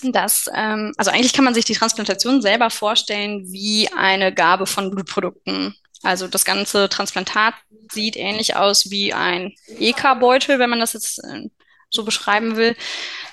dass, 0.03 0.49
ähm, 0.53 0.93
also 0.97 1.11
eigentlich 1.11 1.33
kann 1.33 1.45
man 1.45 1.53
sich 1.53 1.65
die 1.65 1.73
Transplantation 1.73 2.41
selber 2.41 2.69
vorstellen 2.69 3.51
wie 3.51 3.89
eine 3.95 4.33
Gabe 4.33 4.65
von 4.65 4.91
Blutprodukten. 4.91 5.75
Also 6.03 6.27
das 6.27 6.45
ganze 6.45 6.89
Transplantat 6.89 7.55
sieht 7.91 8.15
ähnlich 8.15 8.55
aus 8.55 8.89
wie 8.89 9.13
ein 9.13 9.53
EK-Beutel, 9.67 10.59
wenn 10.59 10.69
man 10.69 10.79
das 10.79 10.93
jetzt 10.93 11.19
äh, 11.19 11.49
so 11.89 12.03
beschreiben 12.03 12.55
will. 12.55 12.75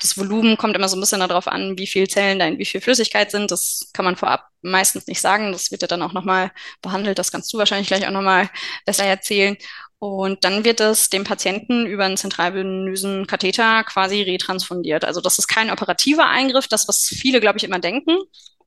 Das 0.01 0.17
Volumen 0.17 0.57
kommt 0.57 0.75
immer 0.77 0.89
so 0.89 0.97
ein 0.97 1.01
bisschen 1.01 1.21
darauf 1.21 1.47
an, 1.47 1.79
wie 1.79 1.87
viele 1.87 2.09
Zellen 2.09 2.39
da 2.39 2.47
in 2.47 2.59
wie 2.59 2.65
viel 2.65 2.81
Flüssigkeit 2.81 3.31
sind. 3.31 3.51
Das 3.51 3.91
kann 3.93 4.05
man 4.05 4.17
vorab 4.17 4.49
meistens 4.63 5.07
nicht 5.07 5.21
sagen. 5.21 5.53
Das 5.53 5.71
wird 5.71 5.83
ja 5.83 5.89
dann 5.89 6.03
auch 6.03 6.13
nochmal 6.13 6.51
behandelt. 6.83 7.19
Das 7.19 7.31
kannst 7.31 7.53
du 7.53 7.59
wahrscheinlich 7.59 7.89
gleich 7.89 8.07
auch 8.07 8.13
nochmal 8.13 8.51
besser 8.85 9.05
erzählen. 9.05 9.57
Und 9.99 10.45
dann 10.45 10.65
wird 10.65 10.81
es 10.81 11.09
dem 11.09 11.25
Patienten 11.25 11.87
über 11.87 12.05
einen 12.05 12.19
zentralvenösen 12.19 13.27
Katheter 13.27 13.83
quasi 13.85 14.23
retransfundiert. 14.23 15.05
Also 15.05 15.21
das 15.21 15.39
ist 15.39 15.49
kein 15.49 15.71
operativer 15.71 16.27
Eingriff, 16.27 16.69
das, 16.69 16.87
was 16.89 17.07
viele, 17.07 17.41
glaube 17.41 17.59
ich, 17.59 17.65
immer 17.65 17.79
denken, 17.79 18.19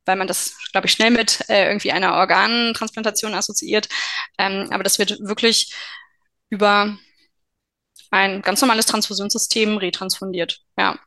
weil 0.09 0.15
man 0.15 0.27
das, 0.27 0.57
glaube 0.71 0.87
ich, 0.87 0.93
schnell 0.93 1.11
mit 1.11 1.47
äh, 1.49 1.67
irgendwie 1.67 1.91
einer 1.91 2.15
Organtransplantation 2.15 3.35
assoziiert. 3.35 3.87
Ähm, 4.39 4.67
aber 4.71 4.81
das 4.83 4.97
wird 4.97 5.19
wirklich 5.19 5.71
über 6.49 6.97
ein 8.09 8.41
ganz 8.41 8.59
normales 8.59 8.87
Transfusionssystem 8.87 9.77
retransfundiert. 9.77 10.61
Ja. 10.79 10.97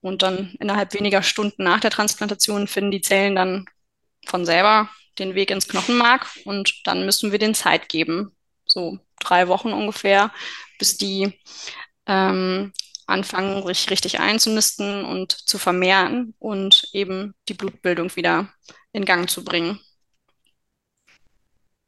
Und 0.00 0.22
dann 0.22 0.54
innerhalb 0.58 0.94
weniger 0.94 1.22
Stunden 1.22 1.64
nach 1.64 1.80
der 1.80 1.90
Transplantation 1.90 2.66
finden 2.66 2.92
die 2.92 3.02
Zellen 3.02 3.34
dann 3.36 3.66
von 4.26 4.46
selber 4.46 4.88
den 5.18 5.34
Weg 5.34 5.50
ins 5.50 5.68
Knochenmark 5.68 6.26
und 6.46 6.80
dann 6.84 7.04
müssen 7.04 7.30
wir 7.30 7.38
den 7.38 7.54
Zeit 7.54 7.90
geben, 7.90 8.34
so 8.64 8.98
drei 9.20 9.48
Wochen 9.48 9.74
ungefähr, 9.74 10.32
bis 10.78 10.96
die 10.96 11.38
ähm, 12.06 12.72
anfangen, 13.06 13.66
sich 13.66 13.90
richtig 13.90 14.20
einzunisten 14.20 15.04
und 15.04 15.32
zu 15.32 15.58
vermehren 15.58 16.34
und 16.38 16.88
eben 16.92 17.34
die 17.48 17.54
Blutbildung 17.54 18.14
wieder 18.16 18.48
in 18.92 19.04
Gang 19.04 19.28
zu 19.28 19.44
bringen. 19.44 19.80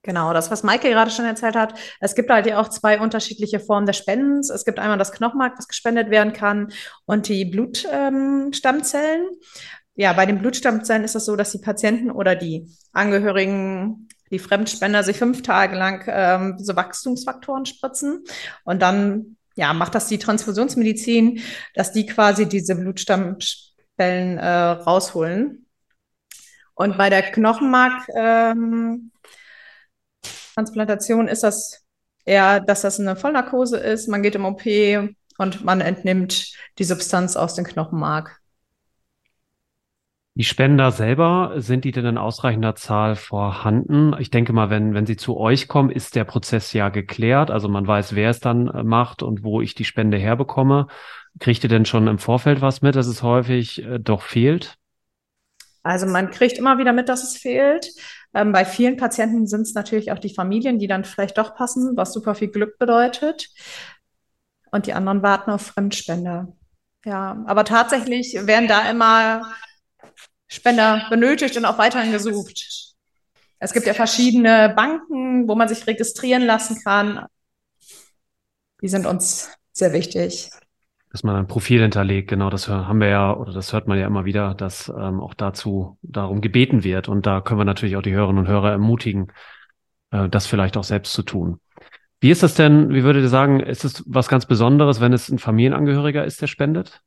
Genau, 0.06 0.32
das, 0.32 0.52
was 0.52 0.62
Michael 0.62 0.92
gerade 0.92 1.10
schon 1.10 1.24
erzählt 1.24 1.56
hat. 1.56 1.76
Es 2.00 2.14
gibt 2.14 2.30
halt 2.30 2.46
ja 2.46 2.60
auch 2.60 2.68
zwei 2.68 3.00
unterschiedliche 3.00 3.58
Formen 3.58 3.86
des 3.86 3.96
Spendens. 3.96 4.50
Es 4.50 4.64
gibt 4.64 4.78
einmal 4.78 4.98
das 4.98 5.10
Knochenmark, 5.10 5.56
das 5.56 5.66
gespendet 5.66 6.10
werden 6.10 6.32
kann, 6.32 6.72
und 7.06 7.26
die 7.26 7.44
Blutstammzellen. 7.44 9.26
Ähm, 9.26 9.40
ja, 9.96 10.12
bei 10.12 10.24
den 10.24 10.38
Blutstammzellen 10.38 11.02
ist 11.02 11.16
es 11.16 11.24
so, 11.24 11.34
dass 11.34 11.50
die 11.50 11.58
Patienten 11.58 12.12
oder 12.12 12.36
die 12.36 12.70
Angehörigen, 12.92 14.08
die 14.30 14.38
Fremdspender 14.38 15.02
sich 15.02 15.16
fünf 15.16 15.42
Tage 15.42 15.76
lang 15.76 16.04
ähm, 16.06 16.56
so 16.58 16.76
Wachstumsfaktoren 16.76 17.66
spritzen 17.66 18.22
und 18.62 18.82
dann 18.82 19.35
ja, 19.56 19.72
macht 19.72 19.94
das 19.94 20.06
die 20.06 20.18
Transfusionsmedizin, 20.18 21.42
dass 21.74 21.92
die 21.92 22.06
quasi 22.06 22.46
diese 22.46 22.76
Blutstammzellen 22.76 24.38
äh, 24.38 24.48
rausholen. 24.48 25.66
Und 26.74 26.98
bei 26.98 27.08
der 27.10 27.22
Knochenmark 27.22 28.06
ähm, 28.14 29.10
ist 31.28 31.42
das 31.42 31.82
eher, 32.24 32.60
dass 32.60 32.82
das 32.82 33.00
eine 33.00 33.16
Vollnarkose 33.16 33.78
ist. 33.78 34.08
Man 34.08 34.22
geht 34.22 34.34
im 34.34 34.44
OP 34.44 34.62
und 35.38 35.64
man 35.64 35.80
entnimmt 35.80 36.52
die 36.78 36.84
Substanz 36.84 37.36
aus 37.36 37.54
dem 37.54 37.64
Knochenmark. 37.64 38.40
Die 40.38 40.44
Spender 40.44 40.92
selber, 40.92 41.54
sind 41.56 41.86
die 41.86 41.92
denn 41.92 42.04
in 42.04 42.18
ausreichender 42.18 42.74
Zahl 42.74 43.16
vorhanden? 43.16 44.14
Ich 44.18 44.30
denke 44.30 44.52
mal, 44.52 44.68
wenn, 44.68 44.92
wenn 44.92 45.06
sie 45.06 45.16
zu 45.16 45.38
euch 45.38 45.66
kommen, 45.66 45.88
ist 45.88 46.14
der 46.14 46.24
Prozess 46.24 46.74
ja 46.74 46.90
geklärt. 46.90 47.50
Also 47.50 47.70
man 47.70 47.86
weiß, 47.86 48.14
wer 48.14 48.28
es 48.28 48.40
dann 48.40 48.68
äh, 48.68 48.82
macht 48.82 49.22
und 49.22 49.44
wo 49.44 49.62
ich 49.62 49.74
die 49.74 49.86
Spende 49.86 50.18
herbekomme. 50.18 50.88
Kriegt 51.40 51.64
ihr 51.64 51.70
denn 51.70 51.86
schon 51.86 52.06
im 52.06 52.18
Vorfeld 52.18 52.60
was 52.60 52.82
mit, 52.82 52.96
dass 52.96 53.06
es 53.06 53.22
häufig 53.22 53.82
äh, 53.82 53.98
doch 53.98 54.20
fehlt? 54.20 54.76
Also 55.82 56.04
man 56.04 56.30
kriegt 56.30 56.58
immer 56.58 56.76
wieder 56.76 56.92
mit, 56.92 57.08
dass 57.08 57.24
es 57.24 57.38
fehlt. 57.38 57.88
Ähm, 58.34 58.52
bei 58.52 58.66
vielen 58.66 58.98
Patienten 58.98 59.46
sind 59.46 59.62
es 59.62 59.72
natürlich 59.72 60.12
auch 60.12 60.18
die 60.18 60.34
Familien, 60.34 60.78
die 60.78 60.86
dann 60.86 61.04
vielleicht 61.04 61.38
doch 61.38 61.54
passen, 61.54 61.96
was 61.96 62.12
super 62.12 62.34
viel 62.34 62.48
Glück 62.48 62.78
bedeutet. 62.78 63.48
Und 64.70 64.86
die 64.86 64.92
anderen 64.92 65.22
warten 65.22 65.50
auf 65.50 65.62
Fremdspender. 65.62 66.52
Ja, 67.06 67.42
aber 67.46 67.64
tatsächlich 67.64 68.34
werden 68.46 68.68
da 68.68 68.90
immer 68.90 69.46
Spender 70.48 71.06
benötigt 71.10 71.56
und 71.56 71.64
auch 71.64 71.78
weiterhin 71.78 72.12
gesucht. 72.12 72.92
Es 73.58 73.72
gibt 73.72 73.86
ja 73.86 73.94
verschiedene 73.94 74.72
Banken, 74.76 75.48
wo 75.48 75.54
man 75.54 75.68
sich 75.68 75.86
registrieren 75.86 76.42
lassen 76.42 76.82
kann. 76.84 77.26
Die 78.82 78.88
sind 78.88 79.06
uns 79.06 79.50
sehr 79.72 79.92
wichtig. 79.92 80.50
Dass 81.10 81.22
man 81.22 81.36
ein 81.36 81.46
Profil 81.46 81.80
hinterlegt, 81.80 82.28
genau, 82.28 82.50
das 82.50 82.68
haben 82.68 83.00
wir 83.00 83.08
ja, 83.08 83.34
oder 83.34 83.52
das 83.52 83.72
hört 83.72 83.88
man 83.88 83.98
ja 83.98 84.06
immer 84.06 84.26
wieder, 84.26 84.54
dass 84.54 84.88
ähm, 84.88 85.20
auch 85.20 85.32
dazu 85.32 85.98
darum 86.02 86.42
gebeten 86.42 86.84
wird. 86.84 87.08
Und 87.08 87.24
da 87.24 87.40
können 87.40 87.60
wir 87.60 87.64
natürlich 87.64 87.96
auch 87.96 88.02
die 88.02 88.12
Hörerinnen 88.12 88.40
und 88.44 88.48
Hörer 88.48 88.72
ermutigen, 88.72 89.32
äh, 90.10 90.28
das 90.28 90.46
vielleicht 90.46 90.76
auch 90.76 90.84
selbst 90.84 91.14
zu 91.14 91.22
tun. 91.22 91.60
Wie 92.20 92.30
ist 92.30 92.42
das 92.42 92.54
denn, 92.54 92.90
wie 92.90 93.04
würdet 93.04 93.22
ihr 93.22 93.28
sagen, 93.28 93.60
ist 93.60 93.84
es 93.84 94.02
was 94.06 94.28
ganz 94.28 94.46
Besonderes, 94.46 95.00
wenn 95.00 95.12
es 95.12 95.28
ein 95.28 95.38
Familienangehöriger 95.38 96.24
ist, 96.24 96.42
der 96.42 96.46
spendet? 96.46 97.02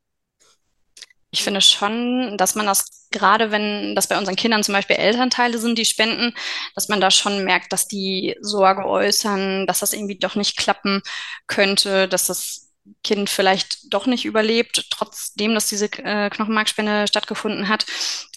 Ich 1.30 1.44
finde 1.44 1.60
schon, 1.60 2.36
dass 2.36 2.54
man 2.56 2.66
das, 2.66 3.08
gerade 3.10 3.50
wenn 3.52 3.94
das 3.94 4.08
bei 4.08 4.18
unseren 4.18 4.36
Kindern 4.36 4.64
zum 4.64 4.74
Beispiel 4.74 4.96
Elternteile 4.96 5.58
sind, 5.58 5.78
die 5.78 5.84
spenden, 5.84 6.34
dass 6.74 6.88
man 6.88 7.00
da 7.00 7.10
schon 7.10 7.44
merkt, 7.44 7.72
dass 7.72 7.86
die 7.86 8.36
Sorge 8.40 8.84
äußern, 8.84 9.66
dass 9.66 9.80
das 9.80 9.92
irgendwie 9.92 10.18
doch 10.18 10.34
nicht 10.34 10.56
klappen 10.56 11.02
könnte, 11.46 12.08
dass 12.08 12.26
das 12.26 12.70
Kind 13.04 13.30
vielleicht 13.30 13.92
doch 13.92 14.06
nicht 14.06 14.24
überlebt, 14.24 14.86
trotzdem, 14.90 15.54
dass 15.54 15.68
diese 15.68 15.86
äh, 15.86 16.30
Knochenmarkspende 16.30 17.06
stattgefunden 17.06 17.68
hat. 17.68 17.86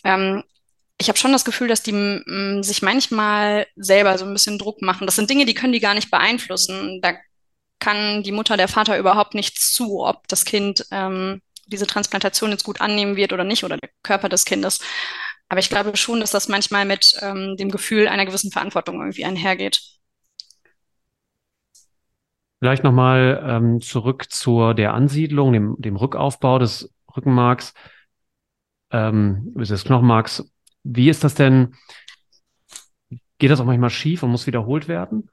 Ähm, 0.03 0.43
ich 0.99 1.07
habe 1.09 1.17
schon 1.17 1.31
das 1.31 1.45
Gefühl, 1.45 1.67
dass 1.67 1.83
die 1.83 2.21
sich 2.61 2.81
manchmal 2.81 3.67
selber 3.75 4.17
so 4.17 4.25
ein 4.25 4.33
bisschen 4.33 4.59
Druck 4.59 4.81
machen. 4.81 5.05
Das 5.07 5.15
sind 5.15 5.29
Dinge, 5.29 5.45
die 5.45 5.53
können 5.55 5.73
die 5.73 5.79
gar 5.79 5.95
nicht 5.95 6.11
beeinflussen. 6.11 7.01
Da 7.01 7.15
kann 7.79 8.23
die 8.23 8.31
Mutter, 8.31 8.55
der 8.57 8.67
Vater 8.67 8.97
überhaupt 8.97 9.33
nichts 9.33 9.73
zu, 9.73 10.05
ob 10.05 10.27
das 10.27 10.45
Kind 10.45 10.85
ähm, 10.91 11.41
diese 11.73 11.87
Transplantation 11.87 12.51
jetzt 12.51 12.63
gut 12.63 12.79
annehmen 12.79 13.15
wird 13.15 13.33
oder 13.33 13.43
nicht 13.43 13.63
oder 13.63 13.77
der 13.77 13.89
Körper 14.03 14.29
des 14.29 14.45
Kindes. 14.45 14.79
Aber 15.49 15.59
ich 15.59 15.69
glaube 15.69 15.97
schon, 15.97 16.19
dass 16.19 16.31
das 16.31 16.47
manchmal 16.47 16.85
mit 16.85 17.15
ähm, 17.21 17.57
dem 17.57 17.69
Gefühl 17.69 18.07
einer 18.07 18.25
gewissen 18.25 18.51
Verantwortung 18.51 19.01
irgendwie 19.01 19.25
einhergeht. 19.25 19.81
Vielleicht 22.59 22.83
nochmal 22.83 23.43
ähm, 23.45 23.81
zurück 23.81 24.31
zur 24.31 24.73
der 24.73 24.93
Ansiedlung, 24.93 25.51
dem, 25.51 25.75
dem 25.79 25.97
Rückaufbau 25.97 26.59
des 26.59 26.89
Rückenmarks, 27.15 27.73
ähm, 28.91 29.53
des 29.55 29.83
Knochenmarks. 29.83 30.49
Wie 30.83 31.09
ist 31.09 31.23
das 31.23 31.35
denn? 31.35 31.75
Geht 33.37 33.51
das 33.51 33.59
auch 33.59 33.65
manchmal 33.65 33.89
schief 33.89 34.23
und 34.23 34.31
muss 34.31 34.47
wiederholt 34.47 34.87
werden? 34.87 35.29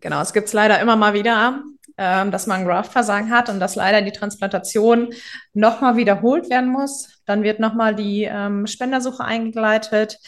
Genau, 0.00 0.20
es 0.20 0.32
gibt 0.32 0.48
es 0.48 0.52
leider 0.52 0.80
immer 0.80 0.96
mal 0.96 1.14
wieder 1.14 1.62
ähm, 1.98 2.30
dass 2.30 2.46
man 2.46 2.64
Graftversagen 2.64 3.30
hat 3.30 3.48
und 3.48 3.58
dass 3.60 3.74
leider 3.74 4.00
die 4.02 4.12
Transplantation 4.12 5.12
nochmal 5.52 5.96
wiederholt 5.96 6.48
werden 6.48 6.70
muss. 6.70 7.20
Dann 7.26 7.42
wird 7.42 7.58
nochmal 7.60 7.94
die 7.94 8.22
ähm, 8.22 8.66
Spendersuche 8.66 9.24
eingeleitet. 9.24 10.18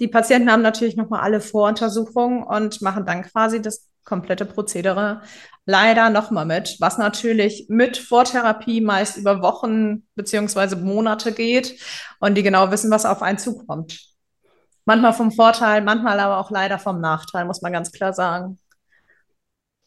Die 0.00 0.08
Patienten 0.08 0.50
haben 0.50 0.62
natürlich 0.62 0.96
nochmal 0.96 1.20
alle 1.20 1.40
Voruntersuchungen 1.40 2.44
und 2.44 2.80
machen 2.80 3.04
dann 3.04 3.22
quasi 3.22 3.60
das 3.60 3.88
komplette 4.04 4.46
Prozedere 4.46 5.20
leider 5.64 6.10
nochmal 6.10 6.46
mit, 6.46 6.76
was 6.78 6.96
natürlich 6.96 7.66
mit 7.68 7.96
Vortherapie 7.96 8.80
meist 8.80 9.16
über 9.16 9.42
Wochen 9.42 10.06
beziehungsweise 10.14 10.76
Monate 10.76 11.32
geht 11.32 11.80
und 12.20 12.36
die 12.36 12.44
genau 12.44 12.70
wissen, 12.70 12.90
was 12.92 13.04
auf 13.04 13.20
einen 13.20 13.38
zukommt. 13.38 14.14
Manchmal 14.84 15.12
vom 15.12 15.32
Vorteil, 15.32 15.82
manchmal 15.82 16.20
aber 16.20 16.38
auch 16.38 16.52
leider 16.52 16.78
vom 16.78 17.00
Nachteil, 17.00 17.44
muss 17.46 17.62
man 17.62 17.72
ganz 17.72 17.90
klar 17.90 18.12
sagen. 18.12 18.60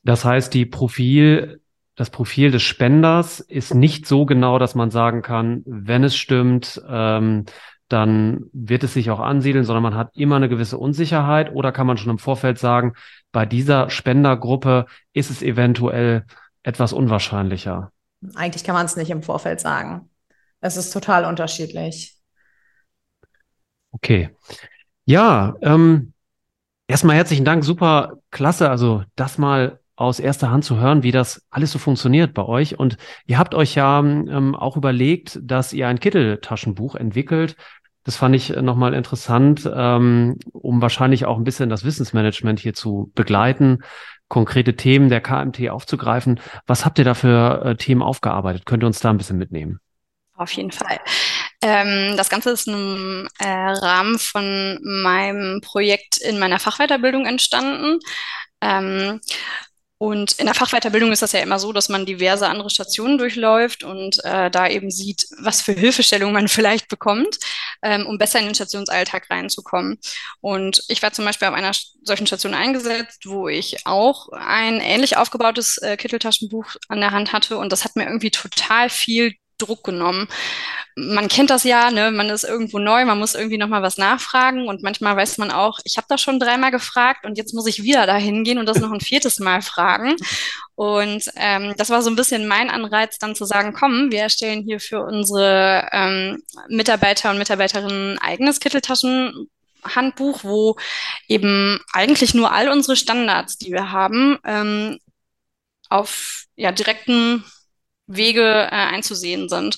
Das 0.09 0.25
heißt, 0.25 0.55
die 0.55 0.65
Profil, 0.65 1.61
das 1.93 2.09
Profil 2.09 2.49
des 2.49 2.63
Spenders 2.63 3.41
ist 3.41 3.75
nicht 3.75 4.07
so 4.07 4.25
genau, 4.25 4.57
dass 4.57 4.73
man 4.73 4.89
sagen 4.89 5.21
kann, 5.21 5.61
wenn 5.67 6.03
es 6.03 6.15
stimmt, 6.17 6.81
ähm, 6.89 7.45
dann 7.89 8.45
wird 8.51 8.83
es 8.83 8.95
sich 8.95 9.11
auch 9.11 9.19
ansiedeln, 9.19 9.65
sondern 9.65 9.83
man 9.83 9.93
hat 9.93 10.09
immer 10.15 10.37
eine 10.37 10.49
gewisse 10.49 10.79
Unsicherheit 10.79 11.53
oder 11.53 11.71
kann 11.71 11.85
man 11.85 11.97
schon 11.97 12.09
im 12.09 12.17
Vorfeld 12.17 12.57
sagen, 12.57 12.93
bei 13.31 13.45
dieser 13.45 13.91
Spendergruppe 13.91 14.87
ist 15.13 15.29
es 15.29 15.43
eventuell 15.43 16.25
etwas 16.63 16.91
unwahrscheinlicher. 16.91 17.91
Eigentlich 18.33 18.63
kann 18.63 18.73
man 18.73 18.87
es 18.87 18.95
nicht 18.95 19.11
im 19.11 19.21
Vorfeld 19.21 19.59
sagen. 19.59 20.09
Es 20.59 20.75
ist 20.75 20.89
total 20.89 21.23
unterschiedlich. 21.23 22.17
Okay. 23.91 24.31
Ja, 25.05 25.53
ähm, 25.61 26.13
erstmal 26.87 27.15
herzlichen 27.15 27.45
Dank, 27.45 27.63
super 27.63 28.17
klasse. 28.31 28.71
Also 28.71 29.03
das 29.15 29.37
mal 29.37 29.78
aus 29.99 30.21
erster 30.21 30.49
Hand 30.49 30.63
zu 30.63 30.77
hören, 30.77 31.03
wie 31.03 31.11
das 31.11 31.45
alles 31.49 31.73
so 31.73 31.79
funktioniert 31.79 32.33
bei 32.33 32.45
euch. 32.45 32.79
Und 32.79 32.95
ihr 33.25 33.37
habt 33.37 33.53
euch 33.53 33.75
ja 33.75 33.99
ähm, 33.99 34.55
auch 34.55 34.77
überlegt, 34.77 35.37
dass 35.41 35.73
ihr 35.73 35.89
ein 35.89 35.99
Kitteltaschenbuch 35.99 36.95
entwickelt. 36.95 37.57
Das 38.05 38.15
fand 38.15 38.33
ich 38.33 38.49
nochmal 38.49 38.93
interessant, 38.93 39.69
ähm, 39.71 40.37
um 40.53 40.81
wahrscheinlich 40.81 41.25
auch 41.25 41.37
ein 41.37 41.43
bisschen 41.43 41.69
das 41.69 41.83
Wissensmanagement 41.83 42.61
hier 42.61 42.73
zu 42.73 43.11
begleiten, 43.13 43.79
konkrete 44.29 44.77
Themen 44.77 45.09
der 45.09 45.19
KMT 45.19 45.69
aufzugreifen. 45.69 46.39
Was 46.65 46.85
habt 46.85 46.97
ihr 46.97 47.03
da 47.05 47.13
für 47.13 47.65
äh, 47.65 47.75
Themen 47.75 48.01
aufgearbeitet? 48.01 48.65
Könnt 48.65 48.83
ihr 48.83 48.87
uns 48.87 49.01
da 49.01 49.09
ein 49.09 49.17
bisschen 49.17 49.37
mitnehmen? 49.37 49.79
Auf 50.37 50.53
jeden 50.53 50.71
Fall. 50.71 51.01
Ähm, 51.61 52.15
das 52.15 52.29
Ganze 52.29 52.51
ist 52.51 52.69
im 52.69 53.27
äh, 53.39 53.45
Rahmen 53.45 54.17
von 54.17 54.79
meinem 54.81 55.59
Projekt 55.59 56.15
in 56.19 56.39
meiner 56.39 56.57
Fachweiterbildung 56.57 57.25
entstanden. 57.25 57.99
Ähm, 58.61 59.19
und 60.01 60.31
in 60.39 60.45
der 60.45 60.55
Fachweiterbildung 60.55 61.11
ist 61.11 61.21
das 61.21 61.33
ja 61.33 61.41
immer 61.41 61.59
so, 61.59 61.73
dass 61.73 61.89
man 61.89 62.05
diverse 62.05 62.47
andere 62.47 62.69
Stationen 62.69 63.17
durchläuft 63.17 63.83
und 63.83 64.23
äh, 64.23 64.49
da 64.49 64.65
eben 64.69 64.89
sieht, 64.89 65.27
was 65.39 65.61
für 65.61 65.73
Hilfestellungen 65.73 66.33
man 66.33 66.47
vielleicht 66.47 66.87
bekommt, 66.87 67.37
ähm, 67.81 68.07
um 68.07 68.17
besser 68.17 68.39
in 68.39 68.45
den 68.45 68.55
Stationsalltag 68.55 69.29
reinzukommen. 69.29 69.97
Und 70.39 70.81
ich 70.87 71.03
war 71.03 71.11
zum 71.11 71.25
Beispiel 71.25 71.49
auf 71.49 71.53
einer 71.53 71.73
solchen 72.01 72.27
Station 72.27 72.53
eingesetzt, 72.53 73.25
wo 73.25 73.49
ich 73.49 73.85
auch 73.85 74.29
ein 74.31 74.79
ähnlich 74.79 75.17
aufgebautes 75.17 75.77
äh, 75.79 75.97
Kitteltaschenbuch 75.97 76.77
an 76.87 77.01
der 77.01 77.11
Hand 77.11 77.33
hatte 77.33 77.57
und 77.57 77.73
das 77.73 77.83
hat 77.83 77.97
mir 77.97 78.05
irgendwie 78.05 78.31
total 78.31 78.89
viel 78.89 79.33
Druck 79.59 79.83
genommen. 79.83 80.27
Man 80.95 81.27
kennt 81.27 81.49
das 81.49 81.63
ja, 81.63 81.91
ne? 81.91 82.11
man 82.11 82.29
ist 82.29 82.43
irgendwo 82.43 82.79
neu, 82.79 83.05
man 83.05 83.19
muss 83.19 83.35
irgendwie 83.35 83.57
nochmal 83.57 83.81
was 83.81 83.97
nachfragen 83.97 84.67
und 84.67 84.83
manchmal 84.83 85.15
weiß 85.15 85.37
man 85.37 85.51
auch, 85.51 85.79
ich 85.83 85.97
habe 85.97 86.07
das 86.09 86.21
schon 86.21 86.39
dreimal 86.39 86.71
gefragt 86.71 87.25
und 87.25 87.37
jetzt 87.37 87.53
muss 87.53 87.67
ich 87.67 87.83
wieder 87.83 88.05
dahin 88.05 88.43
gehen 88.43 88.57
und 88.57 88.65
das 88.65 88.79
noch 88.79 88.91
ein 88.91 88.99
viertes 88.99 89.39
Mal 89.39 89.61
fragen. 89.61 90.15
Und 90.75 91.29
ähm, 91.35 91.73
das 91.77 91.89
war 91.89 92.01
so 92.01 92.09
ein 92.09 92.15
bisschen 92.15 92.47
mein 92.47 92.69
Anreiz, 92.69 93.17
dann 93.17 93.35
zu 93.35 93.45
sagen, 93.45 93.73
komm, 93.73 94.11
wir 94.11 94.21
erstellen 94.21 94.63
hier 94.63 94.79
für 94.79 95.03
unsere 95.03 95.87
ähm, 95.91 96.41
Mitarbeiter 96.69 97.31
und 97.31 97.37
Mitarbeiterinnen 97.37 98.13
ein 98.13 98.19
eigenes 98.19 98.59
Kitteltaschenhandbuch, 98.59 100.43
wo 100.43 100.75
eben 101.27 101.79
eigentlich 101.93 102.33
nur 102.33 102.51
all 102.51 102.69
unsere 102.69 102.95
Standards, 102.95 103.57
die 103.57 103.71
wir 103.71 103.91
haben, 103.91 104.37
ähm, 104.45 104.99
auf 105.89 106.45
ja, 106.55 106.71
direkten 106.71 107.43
Wege 108.09 108.41
äh, 108.43 108.75
einzusehen 108.75 109.49
sind, 109.49 109.77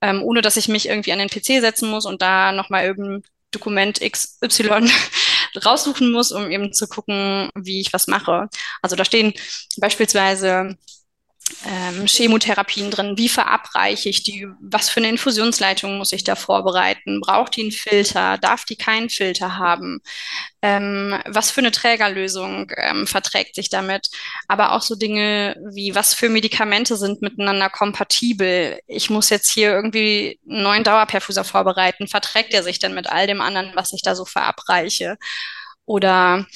ähm, 0.00 0.22
ohne 0.22 0.40
dass 0.40 0.56
ich 0.56 0.68
mich 0.68 0.88
irgendwie 0.88 1.12
an 1.12 1.18
den 1.18 1.28
PC 1.28 1.60
setzen 1.60 1.90
muss 1.90 2.06
und 2.06 2.22
da 2.22 2.52
nochmal 2.52 2.84
irgendein 2.84 3.22
Dokument 3.50 4.00
XY 4.00 4.88
raussuchen 5.64 6.10
muss, 6.10 6.32
um 6.32 6.50
eben 6.50 6.72
zu 6.72 6.88
gucken, 6.88 7.50
wie 7.54 7.80
ich 7.80 7.92
was 7.92 8.06
mache. 8.06 8.48
Also 8.80 8.96
da 8.96 9.04
stehen 9.04 9.34
beispielsweise 9.76 10.76
ähm, 11.66 12.06
Chemotherapien 12.06 12.90
drin. 12.90 13.16
Wie 13.16 13.28
verabreiche 13.28 14.08
ich 14.08 14.22
die? 14.22 14.46
Was 14.60 14.88
für 14.88 15.00
eine 15.00 15.08
Infusionsleitung 15.08 15.98
muss 15.98 16.12
ich 16.12 16.24
da 16.24 16.34
vorbereiten? 16.36 17.20
Braucht 17.20 17.56
die 17.56 17.62
einen 17.62 17.72
Filter? 17.72 18.38
Darf 18.38 18.64
die 18.64 18.76
keinen 18.76 19.10
Filter 19.10 19.58
haben? 19.58 20.00
Ähm, 20.62 21.20
was 21.26 21.50
für 21.50 21.60
eine 21.60 21.70
Trägerlösung 21.70 22.70
ähm, 22.76 23.06
verträgt 23.06 23.54
sich 23.54 23.68
damit? 23.68 24.08
Aber 24.48 24.72
auch 24.72 24.82
so 24.82 24.94
Dinge 24.94 25.56
wie, 25.72 25.94
was 25.94 26.14
für 26.14 26.28
Medikamente 26.28 26.96
sind 26.96 27.22
miteinander 27.22 27.70
kompatibel? 27.70 28.78
Ich 28.86 29.10
muss 29.10 29.30
jetzt 29.30 29.50
hier 29.50 29.72
irgendwie 29.72 30.40
einen 30.48 30.62
neuen 30.62 30.84
Dauerperfuser 30.84 31.44
vorbereiten. 31.44 32.08
Verträgt 32.08 32.54
er 32.54 32.62
sich 32.62 32.78
denn 32.78 32.94
mit 32.94 33.08
all 33.08 33.26
dem 33.26 33.40
anderen, 33.40 33.72
was 33.74 33.92
ich 33.92 34.02
da 34.02 34.14
so 34.14 34.24
verabreiche? 34.24 35.16
Oder 35.84 36.46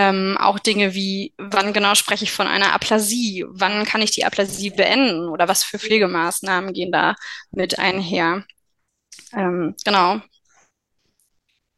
Ähm, 0.00 0.36
auch 0.38 0.60
Dinge 0.60 0.94
wie, 0.94 1.34
wann 1.38 1.72
genau 1.72 1.96
spreche 1.96 2.22
ich 2.22 2.30
von 2.30 2.46
einer 2.46 2.72
Aplasie? 2.72 3.44
Wann 3.48 3.84
kann 3.84 4.00
ich 4.00 4.12
die 4.12 4.24
Aplasie 4.24 4.70
beenden? 4.70 5.28
Oder 5.28 5.48
was 5.48 5.64
für 5.64 5.80
Pflegemaßnahmen 5.80 6.72
gehen 6.72 6.92
da 6.92 7.16
mit 7.50 7.80
einher? 7.80 8.44
Ähm, 9.32 9.74
genau. 9.84 10.20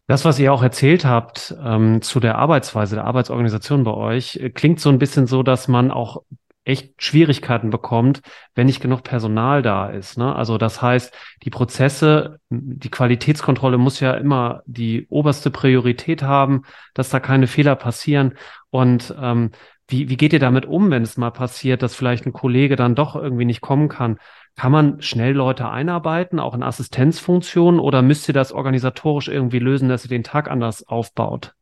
Das, 0.07 0.27
was 0.27 0.39
ihr 0.39 0.53
auch 0.53 0.63
erzählt 0.63 1.07
habt 1.07 1.55
ähm, 1.65 2.03
zu 2.03 2.21
der 2.21 2.37
Arbeitsweise, 2.37 2.97
der 2.97 3.07
Arbeitsorganisation 3.07 3.85
bei 3.85 3.95
euch, 3.95 4.37
äh, 4.37 4.51
klingt 4.51 4.81
so 4.81 4.91
ein 4.91 4.99
bisschen 4.99 5.27
so, 5.27 5.43
dass 5.43 5.67
man 5.67 5.91
auch 5.91 6.23
echt 6.71 7.03
Schwierigkeiten 7.03 7.71
bekommt, 7.71 8.23
wenn 8.55 8.67
nicht 8.67 8.81
genug 8.81 9.03
Personal 9.03 9.63
da 9.63 9.89
ist. 9.89 10.17
Ne? 10.17 10.35
Also 10.35 10.57
das 10.57 10.81
heißt, 10.81 11.13
die 11.43 11.51
Prozesse, 11.51 12.39
die 12.49 12.91
Qualitätskontrolle 12.91 13.77
muss 13.77 14.01
ja 14.01 14.15
immer 14.15 14.63
die 14.67 15.07
oberste 15.09 15.51
Priorität 15.51 16.23
haben, 16.23 16.63
dass 16.95 17.11
da 17.11 17.21
keine 17.21 17.47
Fehler 17.47 17.77
passieren. 17.77 18.35
Und 18.71 19.15
ähm, 19.21 19.51
wie, 19.89 20.09
wie 20.09 20.17
geht 20.17 20.33
ihr 20.33 20.39
damit 20.39 20.67
um, 20.67 20.91
wenn 20.91 21.03
es 21.03 21.17
mal 21.17 21.31
passiert, 21.31 21.83
dass 21.83 21.97
vielleicht 21.97 22.25
ein 22.25 22.33
Kollege 22.33 22.77
dann 22.77 22.95
doch 22.95 23.17
irgendwie 23.17 23.45
nicht 23.45 23.61
kommen 23.61 23.89
kann? 23.89 24.19
Kann 24.57 24.73
man 24.73 25.03
schnell 25.03 25.33
Leute 25.33 25.69
einarbeiten, 25.69 26.39
auch 26.39 26.55
in 26.55 26.63
Assistenzfunktionen, 26.63 27.81
oder 27.81 28.03
müsst 28.03 28.29
ihr 28.29 28.35
das 28.35 28.53
organisatorisch 28.53 29.29
irgendwie 29.29 29.59
lösen, 29.59 29.89
dass 29.89 30.05
ihr 30.05 30.11
den 30.11 30.23
Tag 30.23 30.51
anders 30.51 30.87
aufbaut? 30.87 31.55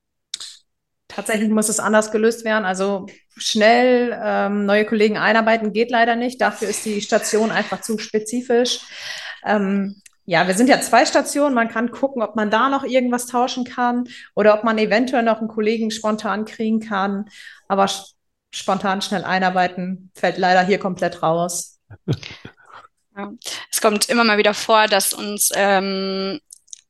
Tatsächlich 1.18 1.48
muss 1.48 1.68
es 1.68 1.81
anders 1.81 2.12
gelöst 2.12 2.44
werden. 2.44 2.64
Also 2.64 3.07
schnell 3.37 4.16
ähm, 4.22 4.66
neue 4.66 4.85
Kollegen 4.85 5.18
einarbeiten 5.18 5.72
geht 5.72 5.90
leider 5.90 6.14
nicht. 6.14 6.40
Dafür 6.40 6.68
ist 6.68 6.85
die 6.85 7.00
Station 7.00 7.50
einfach 7.50 7.81
zu 7.81 7.98
spezifisch. 7.98 8.78
Ähm, 9.44 10.00
ja, 10.26 10.46
wir 10.46 10.54
sind 10.54 10.68
ja 10.68 10.81
zwei 10.81 11.04
Stationen. 11.04 11.57
Man 11.57 11.70
kann 11.70 11.90
gucken, 11.90 12.22
ob 12.22 12.37
man 12.37 12.52
da 12.52 12.68
noch 12.68 12.85
irgendwas 12.85 13.26
tauschen 13.26 13.64
kann 13.64 14.04
oder 14.37 14.54
ob 14.54 14.62
man 14.62 14.78
eventuell 14.78 15.24
noch 15.24 15.40
einen 15.40 15.48
Kollegen 15.48 15.90
spontan 15.90 16.44
kriegen 16.44 16.78
kann. 16.78 17.24
Aber 17.66 17.90
spontan 18.54 19.02
schnell 19.02 19.24
einarbeiten 19.24 20.12
fällt 20.14 20.38
leider 20.38 20.64
hier 20.64 20.78
komplett 20.78 21.20
raus. 21.20 21.81
Es 23.72 23.81
kommt 23.81 24.09
immer 24.09 24.22
mal 24.22 24.38
wieder 24.38 24.54
vor, 24.54 24.87
dass 24.87 25.12
uns 25.12 25.50
ähm, 25.52 26.38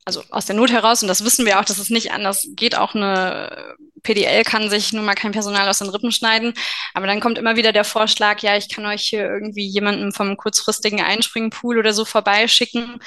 also 0.09 0.23
aus 0.31 0.47
der 0.47 0.57
Not 0.57 0.73
heraus, 0.73 1.03
und 1.03 1.09
das 1.09 1.23
wissen 1.23 1.45
wir 1.45 1.61
auch, 1.61 1.67
dass 1.67 1.77
es 1.77 1.91
nicht 1.91 2.13
anders 2.13 2.49
geht, 2.57 2.79
auch 2.79 2.95
eine 2.95 3.77
PDL 4.03 4.45
kann 4.45 4.71
sich 4.71 4.93
nun 4.93 5.05
mal 5.05 5.15
kein 5.15 5.33
Personal 5.33 5.69
aus 5.69 5.79
den 5.79 5.89
Rippen 5.89 6.13
schneiden, 6.13 6.55
aber 6.95 7.07
dann 7.07 7.21
kommt 7.21 7.39
immer 7.39 7.57
wieder 7.57 7.73
der 7.73 7.85
Vorschlag, 7.85 8.41
ja, 8.41 8.57
ich 8.57 8.69
kann 8.69 8.87
euch 8.87 9.03
hier 9.03 9.23
irgendwie 9.23 9.67
jemanden 9.67 10.13
vom 10.13 10.37
kurzfristigen 10.37 11.01
Einspringpool 11.01 11.79
oder 11.79 11.93
so 11.93 12.05
vorbeischicken. 12.05 12.99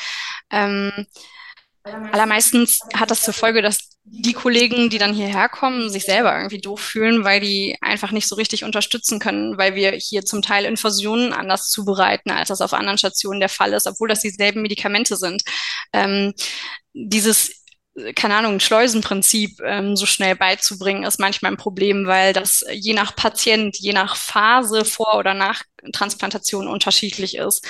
Ähm, 0.50 1.08
allermeistens 1.84 2.80
hat 2.94 3.12
das 3.12 3.24
zur 3.24 3.34
Folge, 3.34 3.62
dass 3.62 3.92
die 4.04 4.34
Kollegen, 4.34 4.90
die 4.90 4.98
dann 4.98 5.14
hierher 5.14 5.48
kommen, 5.48 5.90
sich 5.90 6.04
selber 6.04 6.36
irgendwie 6.36 6.60
doof 6.60 6.80
fühlen, 6.80 7.24
weil 7.24 7.40
die 7.40 7.78
einfach 7.82 8.12
nicht 8.12 8.28
so 8.28 8.36
richtig 8.36 8.64
unterstützen 8.64 9.20
können, 9.20 9.58
weil 9.58 9.76
wir 9.76 9.92
hier 9.92 10.26
zum 10.26 10.42
Teil 10.42 10.66
Infusionen 10.66 11.34
anders 11.34 11.70
zubereiten, 11.70 12.32
als 12.32 12.50
das 12.50 12.62
auf 12.62 12.74
anderen 12.74 12.98
Stationen 12.98 13.40
der 13.40 13.50
Fall 13.50 13.74
ist, 13.74 13.88
obwohl 13.88 14.10
das 14.10 14.22
dieselben 14.22 14.62
Medikamente 14.64 15.16
sind. 15.18 15.44
Ähm, 15.94 16.34
dieses 16.94 17.61
keine 18.16 18.36
Ahnung, 18.36 18.54
ein 18.54 18.60
Schleusenprinzip 18.60 19.60
ähm, 19.66 19.96
so 19.96 20.06
schnell 20.06 20.36
beizubringen, 20.36 21.04
ist 21.04 21.20
manchmal 21.20 21.52
ein 21.52 21.58
Problem, 21.58 22.08
weil 22.08 22.34
das 22.34 22.66
je 22.72 22.94
nach 22.94 23.16
Patient, 23.16 23.78
je 23.78 23.94
nach 23.94 24.16
Phase 24.16 24.86
vor 24.86 25.18
oder 25.18 25.34
nach 25.34 25.64
Transplantation 25.92 26.68
unterschiedlich 26.68 27.36
ist. 27.36 27.66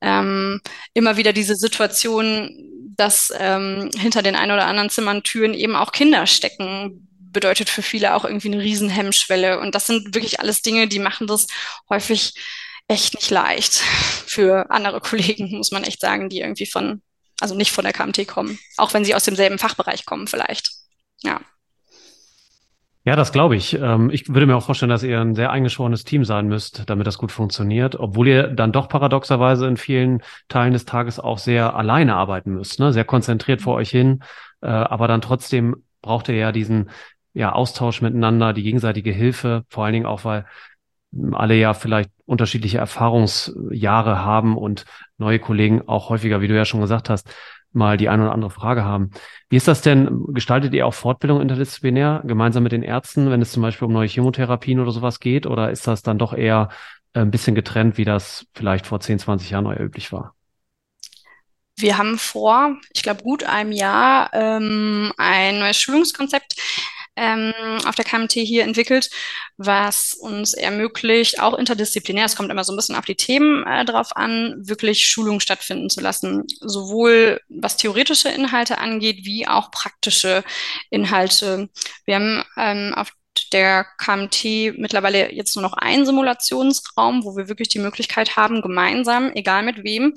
Ähm, 0.00 0.60
immer 0.94 1.16
wieder 1.16 1.32
diese 1.32 1.56
Situation, 1.56 2.50
dass 2.96 3.32
ähm, 3.36 3.90
hinter 3.96 4.22
den 4.22 4.36
ein 4.36 4.50
oder 4.50 4.66
anderen 4.66 4.90
Zimmern 4.90 5.24
Türen 5.24 5.54
eben 5.54 5.74
auch 5.74 5.90
Kinder 5.90 6.26
stecken, 6.26 7.08
bedeutet 7.32 7.68
für 7.68 7.82
viele 7.82 8.14
auch 8.14 8.24
irgendwie 8.24 8.52
eine 8.52 8.62
Riesenhemmschwelle. 8.62 9.58
Und 9.58 9.74
das 9.74 9.86
sind 9.86 10.14
wirklich 10.14 10.40
alles 10.40 10.62
Dinge, 10.62 10.86
die 10.86 11.00
machen 11.00 11.26
das 11.26 11.46
häufig 11.88 12.34
echt 12.86 13.14
nicht 13.14 13.30
leicht 13.30 13.74
für 14.26 14.70
andere 14.70 15.00
Kollegen, 15.00 15.56
muss 15.56 15.72
man 15.72 15.84
echt 15.84 16.00
sagen, 16.00 16.28
die 16.28 16.40
irgendwie 16.40 16.66
von 16.66 17.02
also 17.40 17.54
nicht 17.54 17.72
von 17.72 17.84
der 17.84 17.92
KMT 17.92 18.26
kommen, 18.26 18.58
auch 18.76 18.94
wenn 18.94 19.04
sie 19.04 19.14
aus 19.14 19.24
demselben 19.24 19.58
Fachbereich 19.58 20.06
kommen 20.06 20.26
vielleicht. 20.26 20.70
Ja. 21.22 21.40
Ja, 23.04 23.16
das 23.16 23.32
glaube 23.32 23.56
ich. 23.56 23.72
Ähm, 23.74 24.10
ich 24.10 24.28
würde 24.28 24.46
mir 24.46 24.56
auch 24.56 24.66
vorstellen, 24.66 24.90
dass 24.90 25.02
ihr 25.02 25.18
ein 25.18 25.34
sehr 25.34 25.50
eingeschworenes 25.50 26.04
Team 26.04 26.24
sein 26.24 26.46
müsst, 26.46 26.82
damit 26.90 27.06
das 27.06 27.16
gut 27.16 27.32
funktioniert, 27.32 27.96
obwohl 27.98 28.28
ihr 28.28 28.48
dann 28.48 28.70
doch 28.70 28.88
paradoxerweise 28.88 29.66
in 29.66 29.78
vielen 29.78 30.22
Teilen 30.48 30.74
des 30.74 30.84
Tages 30.84 31.18
auch 31.18 31.38
sehr 31.38 31.74
alleine 31.74 32.16
arbeiten 32.16 32.52
müsst, 32.52 32.80
ne? 32.80 32.92
sehr 32.92 33.06
konzentriert 33.06 33.62
vor 33.62 33.76
euch 33.76 33.88
hin, 33.90 34.22
äh, 34.60 34.66
aber 34.66 35.08
dann 35.08 35.22
trotzdem 35.22 35.84
braucht 36.02 36.28
ihr 36.28 36.34
ja 36.34 36.52
diesen 36.52 36.90
ja, 37.32 37.52
Austausch 37.52 38.02
miteinander, 38.02 38.52
die 38.52 38.62
gegenseitige 38.62 39.12
Hilfe, 39.12 39.64
vor 39.70 39.84
allen 39.84 39.94
Dingen 39.94 40.06
auch, 40.06 40.24
weil 40.24 40.44
alle 41.32 41.54
ja 41.54 41.74
vielleicht 41.74 42.10
unterschiedliche 42.26 42.78
Erfahrungsjahre 42.78 44.24
haben 44.24 44.56
und 44.56 44.84
neue 45.16 45.38
Kollegen 45.38 45.88
auch 45.88 46.10
häufiger, 46.10 46.40
wie 46.40 46.48
du 46.48 46.56
ja 46.56 46.64
schon 46.64 46.80
gesagt 46.80 47.08
hast, 47.08 47.30
mal 47.72 47.96
die 47.96 48.08
eine 48.08 48.24
oder 48.24 48.32
andere 48.32 48.50
Frage 48.50 48.84
haben. 48.84 49.10
Wie 49.48 49.56
ist 49.56 49.68
das 49.68 49.80
denn? 49.82 50.24
Gestaltet 50.28 50.74
ihr 50.74 50.86
auch 50.86 50.94
Fortbildung 50.94 51.40
interdisziplinär 51.40 52.22
gemeinsam 52.24 52.62
mit 52.62 52.72
den 52.72 52.82
Ärzten, 52.82 53.30
wenn 53.30 53.42
es 53.42 53.52
zum 53.52 53.62
Beispiel 53.62 53.86
um 53.86 53.92
neue 53.92 54.08
Chemotherapien 54.08 54.80
oder 54.80 54.90
sowas 54.90 55.20
geht? 55.20 55.46
Oder 55.46 55.70
ist 55.70 55.86
das 55.86 56.02
dann 56.02 56.18
doch 56.18 56.32
eher 56.32 56.68
äh, 57.14 57.20
ein 57.20 57.30
bisschen 57.30 57.54
getrennt, 57.54 57.98
wie 57.98 58.04
das 58.04 58.46
vielleicht 58.54 58.86
vor 58.86 59.00
10, 59.00 59.18
20 59.18 59.50
Jahren 59.50 59.64
neu 59.64 59.76
üblich 59.76 60.12
war? 60.12 60.34
Wir 61.76 61.96
haben 61.96 62.18
vor, 62.18 62.76
ich 62.92 63.02
glaube, 63.04 63.22
gut 63.22 63.44
einem 63.44 63.70
Jahr 63.70 64.30
ähm, 64.32 65.12
ein 65.16 65.60
neues 65.60 65.80
Schulungskonzept 65.80 66.56
ähm, 67.18 67.52
auf 67.84 67.96
der 67.96 68.04
KMT 68.04 68.32
hier 68.32 68.62
entwickelt, 68.62 69.10
was 69.56 70.14
uns 70.14 70.54
ermöglicht, 70.54 71.40
auch 71.40 71.58
interdisziplinär, 71.58 72.24
es 72.24 72.36
kommt 72.36 72.50
immer 72.50 72.64
so 72.64 72.72
ein 72.72 72.76
bisschen 72.76 72.94
auf 72.94 73.04
die 73.04 73.16
Themen 73.16 73.66
äh, 73.66 73.84
drauf 73.84 74.16
an, 74.16 74.54
wirklich 74.58 75.04
Schulungen 75.04 75.40
stattfinden 75.40 75.90
zu 75.90 76.00
lassen, 76.00 76.44
sowohl 76.60 77.40
was 77.48 77.76
theoretische 77.76 78.28
Inhalte 78.28 78.78
angeht, 78.78 79.24
wie 79.24 79.48
auch 79.48 79.70
praktische 79.70 80.44
Inhalte. 80.90 81.68
Wir 82.04 82.14
haben 82.14 82.44
ähm, 82.56 82.94
auf 82.94 83.12
der 83.52 83.86
KMT 83.98 84.78
mittlerweile 84.78 85.32
jetzt 85.32 85.56
nur 85.56 85.62
noch 85.62 85.74
einen 85.74 86.06
Simulationsraum, 86.06 87.24
wo 87.24 87.36
wir 87.36 87.48
wirklich 87.48 87.68
die 87.68 87.78
Möglichkeit 87.78 88.36
haben, 88.36 88.62
gemeinsam, 88.62 89.32
egal 89.34 89.62
mit 89.64 89.84
wem, 89.84 90.14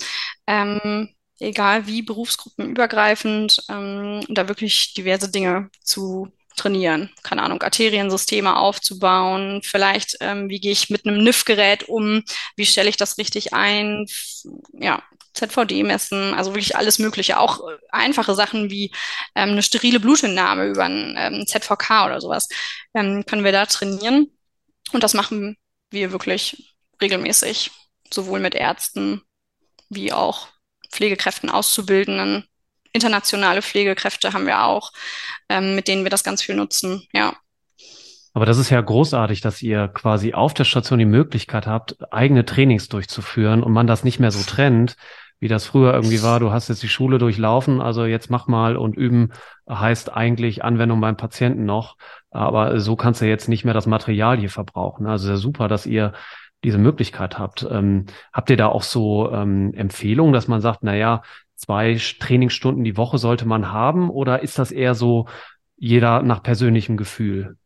ähm, 0.48 1.10
egal 1.40 1.88
wie 1.88 2.04
berufsgruppenübergreifend, 2.04 3.64
ähm, 3.70 4.24
da 4.30 4.48
wirklich 4.48 4.94
diverse 4.94 5.32
Dinge 5.32 5.70
zu 5.84 6.32
trainieren. 6.56 7.10
Keine 7.24 7.44
Ahnung, 7.44 7.62
Arteriensysteme 7.62 8.56
aufzubauen. 8.56 9.62
Vielleicht, 9.64 10.18
ähm, 10.22 10.50
wie 10.50 10.60
gehe 10.60 10.72
ich 10.72 10.90
mit 10.90 11.06
einem 11.06 11.24
NIF-Gerät 11.24 11.90
um? 11.90 12.24
Wie 12.56 12.66
stelle 12.66 12.90
ich 12.90 12.98
das 12.98 13.18
richtig 13.18 13.54
ein? 13.54 14.06
Ja, 14.74 15.02
ZVD 15.34 15.84
messen, 15.84 16.34
also 16.34 16.52
wirklich 16.52 16.76
alles 16.76 17.00
Mögliche. 17.00 17.40
Auch 17.40 17.60
äh, 17.60 17.78
einfache 17.90 18.36
Sachen 18.36 18.70
wie 18.70 18.92
ähm, 19.36 19.52
eine 19.52 19.64
sterile 19.64 20.00
Blutentnahme 20.00 20.68
über 20.68 20.86
ein 20.86 21.16
ähm, 21.18 21.48
ZVK 21.48 22.06
oder 22.06 22.22
sowas 22.22 22.50
ähm, 22.94 23.26
können 23.26 23.44
wir 23.44 23.52
da 23.52 23.66
trainieren. 23.66 24.28
Und 24.92 25.04
das 25.04 25.14
machen 25.14 25.58
wir 25.90 26.12
wirklich 26.12 26.76
regelmäßig, 27.02 27.72
sowohl 28.14 28.40
mit 28.40 28.56
Ärzten 28.56 29.22
wie 29.90 30.12
auch 30.14 30.48
Pflegekräften, 30.92 31.50
Auszubildenden 31.50 32.46
internationale 32.94 33.62
Pflegekräfte 33.62 34.34
haben 34.34 34.46
wir 34.46 34.64
auch, 34.64 34.92
ähm, 35.50 35.76
mit 35.76 35.88
denen 35.88 36.04
wir 36.04 36.10
das 36.10 36.24
ganz 36.24 36.42
viel 36.42 36.56
nutzen, 36.56 37.08
ja. 37.14 37.34
Aber 38.34 38.46
das 38.46 38.58
ist 38.58 38.70
ja 38.70 38.80
großartig, 38.80 39.42
dass 39.42 39.62
ihr 39.62 39.90
quasi 39.90 40.34
auf 40.34 40.54
der 40.54 40.64
Station 40.64 41.00
die 41.00 41.06
Möglichkeit 41.06 41.68
habt, 41.68 41.98
eigene 42.14 42.46
Trainings 42.46 42.88
durchzuführen 42.88 43.62
und 43.62 43.74
man 43.74 43.88
das 43.88 44.06
nicht 44.06 44.20
mehr 44.20 44.32
so 44.32 44.42
trennt, 44.50 44.96
wie 45.42 45.50
das 45.50 45.66
früher 45.66 45.94
irgendwie 45.94 46.22
war. 46.22 46.40
Du 46.40 46.52
hast 46.52 46.70
jetzt 46.70 46.84
die 46.84 46.88
Schule 46.88 47.18
durchlaufen, 47.18 47.82
also 47.82 48.06
jetzt 48.06 48.30
mach 48.30 48.48
mal 48.48 48.78
und 48.78 48.96
üben 48.96 49.32
heißt 49.70 50.14
eigentlich 50.14 50.64
Anwendung 50.64 51.02
beim 51.02 51.18
Patienten 51.18 51.66
noch. 51.66 51.98
Aber 52.30 52.80
so 52.80 52.96
kannst 52.96 53.22
du 53.22 53.26
jetzt 53.26 53.50
nicht 53.50 53.66
mehr 53.66 53.74
das 53.74 53.88
Material 53.88 54.38
hier 54.38 54.50
verbrauchen. 54.50 55.08
Also 55.08 55.28
sehr 55.28 55.38
super, 55.38 55.68
dass 55.68 55.86
ihr 55.86 56.14
diese 56.64 56.78
Möglichkeit 56.78 57.40
habt. 57.40 57.68
Ähm, 57.70 58.06
habt 58.32 58.50
ihr 58.50 58.58
da 58.58 58.68
auch 58.68 58.84
so 58.84 59.32
ähm, 59.32 59.74
Empfehlungen, 59.74 60.32
dass 60.32 60.48
man 60.48 60.62
sagt, 60.62 60.80
na 60.84 60.96
ja, 60.96 61.24
zwei 61.62 62.00
Trainingsstunden 62.20 62.84
die 62.84 62.98
Woche 62.98 63.20
sollte 63.20 63.48
man 63.48 63.72
haben 63.72 64.10
oder 64.10 64.42
ist 64.42 64.58
das 64.58 64.72
eher 64.72 64.96
so 64.96 65.28
jeder 65.78 66.24
nach 66.24 66.42
persönlichem 66.42 66.98
Gefühl? 66.98 67.58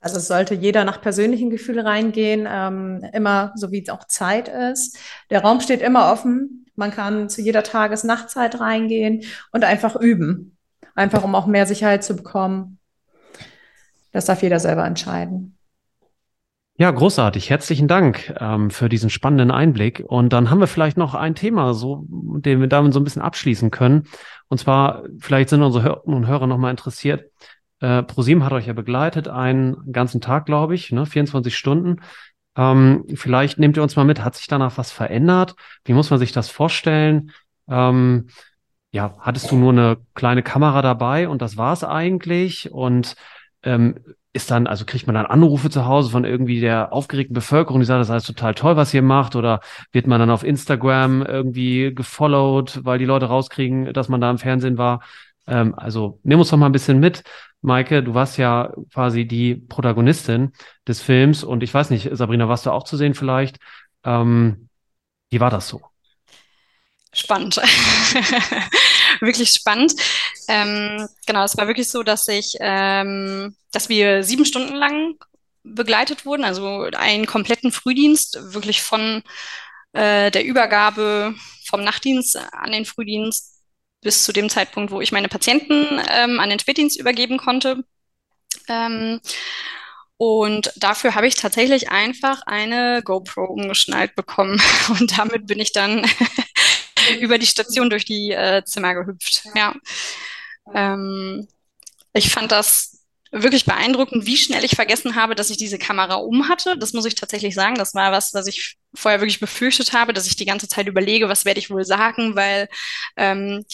Also 0.00 0.16
es 0.16 0.28
sollte 0.28 0.54
jeder 0.54 0.84
nach 0.84 1.00
persönlichem 1.00 1.50
Gefühl 1.50 1.80
reingehen, 1.80 2.48
ähm, 2.50 3.04
immer 3.12 3.52
so 3.56 3.70
wie 3.70 3.82
es 3.82 3.90
auch 3.90 4.06
Zeit 4.06 4.48
ist. 4.48 4.98
Der 5.28 5.42
Raum 5.42 5.60
steht 5.60 5.82
immer 5.82 6.10
offen. 6.10 6.66
Man 6.74 6.90
kann 6.90 7.28
zu 7.28 7.42
jeder 7.42 7.62
Tages-Nachtzeit 7.62 8.60
reingehen 8.60 9.24
und 9.52 9.64
einfach 9.64 9.96
üben. 9.96 10.56
Einfach 10.94 11.24
um 11.24 11.34
auch 11.34 11.46
mehr 11.46 11.66
Sicherheit 11.66 12.02
zu 12.02 12.16
bekommen. 12.16 12.78
Das 14.12 14.24
darf 14.24 14.42
jeder 14.42 14.58
selber 14.58 14.86
entscheiden. 14.86 15.58
Ja, 16.80 16.90
großartig. 16.90 17.50
Herzlichen 17.50 17.88
Dank 17.88 18.34
ähm, 18.40 18.70
für 18.70 18.88
diesen 18.88 19.10
spannenden 19.10 19.50
Einblick. 19.50 20.02
Und 20.06 20.32
dann 20.32 20.48
haben 20.48 20.60
wir 20.60 20.66
vielleicht 20.66 20.96
noch 20.96 21.14
ein 21.14 21.34
Thema, 21.34 21.74
so, 21.74 22.06
den 22.08 22.58
wir 22.62 22.68
damit 22.68 22.94
so 22.94 23.00
ein 23.00 23.04
bisschen 23.04 23.20
abschließen 23.20 23.70
können. 23.70 24.04
Und 24.48 24.56
zwar, 24.56 25.02
vielleicht 25.18 25.50
sind 25.50 25.62
unsere 25.62 25.84
Hörer 25.84 26.06
und 26.06 26.26
Hörer 26.26 26.46
nochmal 26.46 26.70
interessiert. 26.70 27.32
Äh, 27.80 28.02
ProSieben 28.04 28.46
hat 28.46 28.54
euch 28.54 28.66
ja 28.66 28.72
begleitet, 28.72 29.28
einen 29.28 29.92
ganzen 29.92 30.22
Tag, 30.22 30.46
glaube 30.46 30.74
ich, 30.74 30.90
ne, 30.90 31.04
24 31.04 31.54
Stunden. 31.54 32.00
Ähm, 32.56 33.04
vielleicht 33.14 33.58
nehmt 33.58 33.76
ihr 33.76 33.82
uns 33.82 33.96
mal 33.96 34.06
mit, 34.06 34.24
hat 34.24 34.36
sich 34.36 34.46
danach 34.46 34.78
was 34.78 34.90
verändert? 34.90 35.56
Wie 35.84 35.92
muss 35.92 36.08
man 36.08 36.18
sich 36.18 36.32
das 36.32 36.48
vorstellen? 36.48 37.32
Ähm, 37.68 38.28
ja, 38.90 39.16
hattest 39.20 39.50
du 39.50 39.56
nur 39.56 39.72
eine 39.72 39.98
kleine 40.14 40.42
Kamera 40.42 40.80
dabei 40.80 41.28
und 41.28 41.42
das 41.42 41.58
war's 41.58 41.84
eigentlich? 41.84 42.72
Und 42.72 43.16
ähm, 43.64 43.96
ist 44.32 44.50
dann, 44.50 44.66
also 44.66 44.84
kriegt 44.84 45.06
man 45.06 45.14
dann 45.14 45.26
Anrufe 45.26 45.70
zu 45.70 45.86
Hause 45.86 46.10
von 46.10 46.24
irgendwie 46.24 46.60
der 46.60 46.92
aufgeregten 46.92 47.34
Bevölkerung, 47.34 47.80
die 47.80 47.86
sagt, 47.86 48.00
das 48.00 48.06
ist 48.08 48.12
alles 48.12 48.24
total 48.24 48.54
toll, 48.54 48.76
was 48.76 48.94
ihr 48.94 49.02
macht, 49.02 49.34
oder 49.34 49.60
wird 49.92 50.06
man 50.06 50.20
dann 50.20 50.30
auf 50.30 50.44
Instagram 50.44 51.22
irgendwie 51.22 51.92
gefollowt, 51.94 52.80
weil 52.84 52.98
die 52.98 53.04
Leute 53.04 53.26
rauskriegen, 53.26 53.92
dass 53.92 54.08
man 54.08 54.20
da 54.20 54.30
im 54.30 54.38
Fernsehen 54.38 54.78
war? 54.78 55.00
Ähm, 55.46 55.74
also 55.76 56.20
nimm 56.22 56.38
uns 56.38 56.50
doch 56.50 56.58
mal 56.58 56.66
ein 56.66 56.72
bisschen 56.72 57.00
mit. 57.00 57.24
Maike, 57.62 58.02
du 58.02 58.14
warst 58.14 58.38
ja 58.38 58.72
quasi 58.92 59.26
die 59.26 59.56
Protagonistin 59.56 60.52
des 60.86 61.02
Films 61.02 61.44
und 61.44 61.62
ich 61.62 61.74
weiß 61.74 61.90
nicht, 61.90 62.08
Sabrina, 62.12 62.48
warst 62.48 62.66
du 62.66 62.70
auch 62.70 62.84
zu 62.84 62.96
sehen 62.96 63.14
vielleicht? 63.14 63.58
Ähm, 64.04 64.68
wie 65.30 65.40
war 65.40 65.50
das 65.50 65.68
so? 65.68 65.82
Spannend. 67.12 67.60
wirklich 69.20 69.50
spannend. 69.50 69.94
Ähm, 70.48 71.08
genau, 71.26 71.44
es 71.44 71.56
war 71.56 71.66
wirklich 71.66 71.88
so, 71.88 72.02
dass 72.02 72.28
ich, 72.28 72.56
ähm, 72.60 73.54
dass 73.72 73.88
wir 73.88 74.22
sieben 74.22 74.44
Stunden 74.44 74.74
lang 74.74 75.16
begleitet 75.62 76.24
wurden, 76.24 76.44
also 76.44 76.88
einen 76.96 77.26
kompletten 77.26 77.72
Frühdienst, 77.72 78.38
wirklich 78.54 78.82
von 78.82 79.22
äh, 79.92 80.30
der 80.30 80.44
Übergabe 80.44 81.34
vom 81.66 81.84
Nachtdienst 81.84 82.36
an 82.52 82.72
den 82.72 82.84
Frühdienst 82.84 83.60
bis 84.00 84.24
zu 84.24 84.32
dem 84.32 84.48
Zeitpunkt, 84.48 84.90
wo 84.90 85.00
ich 85.00 85.12
meine 85.12 85.28
Patienten 85.28 86.00
ähm, 86.10 86.40
an 86.40 86.50
den 86.50 86.58
Spätdienst 86.58 86.98
übergeben 86.98 87.36
konnte. 87.36 87.84
Ähm, 88.68 89.20
und 90.16 90.72
dafür 90.76 91.14
habe 91.14 91.26
ich 91.26 91.34
tatsächlich 91.34 91.90
einfach 91.90 92.42
eine 92.44 93.02
GoPro 93.02 93.44
umgeschnallt 93.44 94.14
bekommen. 94.14 94.60
Und 94.88 95.16
damit 95.16 95.46
bin 95.46 95.58
ich 95.58 95.72
dann 95.72 96.06
über 97.18 97.38
die 97.38 97.46
Station 97.46 97.90
durch 97.90 98.04
die 98.04 98.32
äh, 98.32 98.62
Zimmer 98.64 98.94
gehüpft. 98.94 99.42
Ja. 99.54 99.74
Ähm, 100.74 101.48
ich 102.12 102.30
fand 102.30 102.52
das 102.52 103.00
wirklich 103.32 103.64
beeindruckend, 103.64 104.26
wie 104.26 104.36
schnell 104.36 104.64
ich 104.64 104.74
vergessen 104.74 105.14
habe, 105.14 105.34
dass 105.34 105.50
ich 105.50 105.56
diese 105.56 105.78
Kamera 105.78 106.14
um 106.14 106.48
hatte. 106.48 106.76
Das 106.76 106.92
muss 106.92 107.04
ich 107.04 107.14
tatsächlich 107.14 107.54
sagen. 107.54 107.76
Das 107.76 107.94
war 107.94 108.10
was, 108.10 108.34
was 108.34 108.46
ich 108.46 108.76
vorher 108.94 109.20
wirklich 109.20 109.40
befürchtet 109.40 109.92
habe, 109.92 110.12
dass 110.12 110.26
ich 110.26 110.36
die 110.36 110.46
ganze 110.46 110.68
Zeit 110.68 110.88
überlege, 110.88 111.28
was 111.28 111.44
werde 111.44 111.60
ich 111.60 111.70
wohl 111.70 111.84
sagen, 111.84 112.34
weil 112.34 112.68
ähm, 113.16 113.64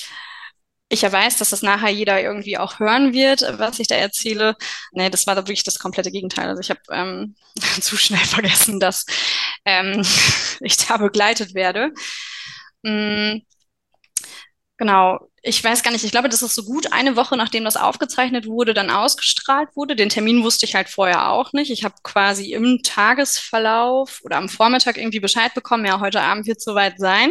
ich 0.89 1.03
ja 1.03 1.11
weiß, 1.11 1.39
dass 1.39 1.51
das 1.51 1.63
nachher 1.63 1.91
jeder 1.91 2.23
irgendwie 2.23 2.59
auch 2.59 2.79
hören 2.79 3.13
wird, 3.13 3.43
was 3.59 3.79
ich 3.81 3.89
da 3.89 3.97
erzähle. 3.97 4.57
Nee, 4.93 5.11
das 5.11 5.27
war 5.27 5.37
wirklich 5.37 5.65
das 5.65 5.79
komplette 5.79 6.13
Gegenteil. 6.13 6.49
Also 6.49 6.61
ich 6.61 6.71
habe 6.71 6.81
ähm, 6.91 7.35
zu 7.81 7.97
schnell 7.97 8.25
vergessen, 8.25 8.79
dass 8.79 9.07
ähm, 9.65 10.03
ich 10.61 10.77
da 10.77 10.99
begleitet 10.99 11.55
werde. 11.55 11.93
Mhm. 12.87 13.43
Genau, 14.79 15.19
ich 15.43 15.63
weiß 15.65 15.83
gar 15.83 15.91
nicht, 15.91 16.05
ich 16.05 16.11
glaube, 16.11 16.29
das 16.29 16.43
ist 16.43 16.55
so 16.55 16.63
gut 16.65 16.93
eine 16.93 17.17
Woche, 17.17 17.35
nachdem 17.37 17.65
das 17.65 17.79
aufgezeichnet 17.79 18.47
wurde, 18.47 18.75
dann 18.75 18.91
ausgestrahlt 18.91 19.71
wurde. 19.75 19.97
Den 19.97 20.11
Termin 20.11 20.43
wusste 20.45 20.67
ich 20.67 20.75
halt 20.75 20.91
vorher 20.91 21.31
auch 21.31 21.55
nicht. 21.55 21.71
Ich 21.71 21.83
habe 21.85 21.95
quasi 22.03 22.53
im 22.53 22.83
Tagesverlauf 22.83 24.21
oder 24.23 24.37
am 24.37 24.51
Vormittag 24.51 24.99
irgendwie 24.99 25.21
Bescheid 25.21 25.55
bekommen, 25.55 25.87
ja, 25.87 26.01
heute 26.01 26.21
Abend 26.21 26.47
wird 26.47 26.59
es 26.59 26.65
soweit 26.65 26.99
sein. 26.99 27.31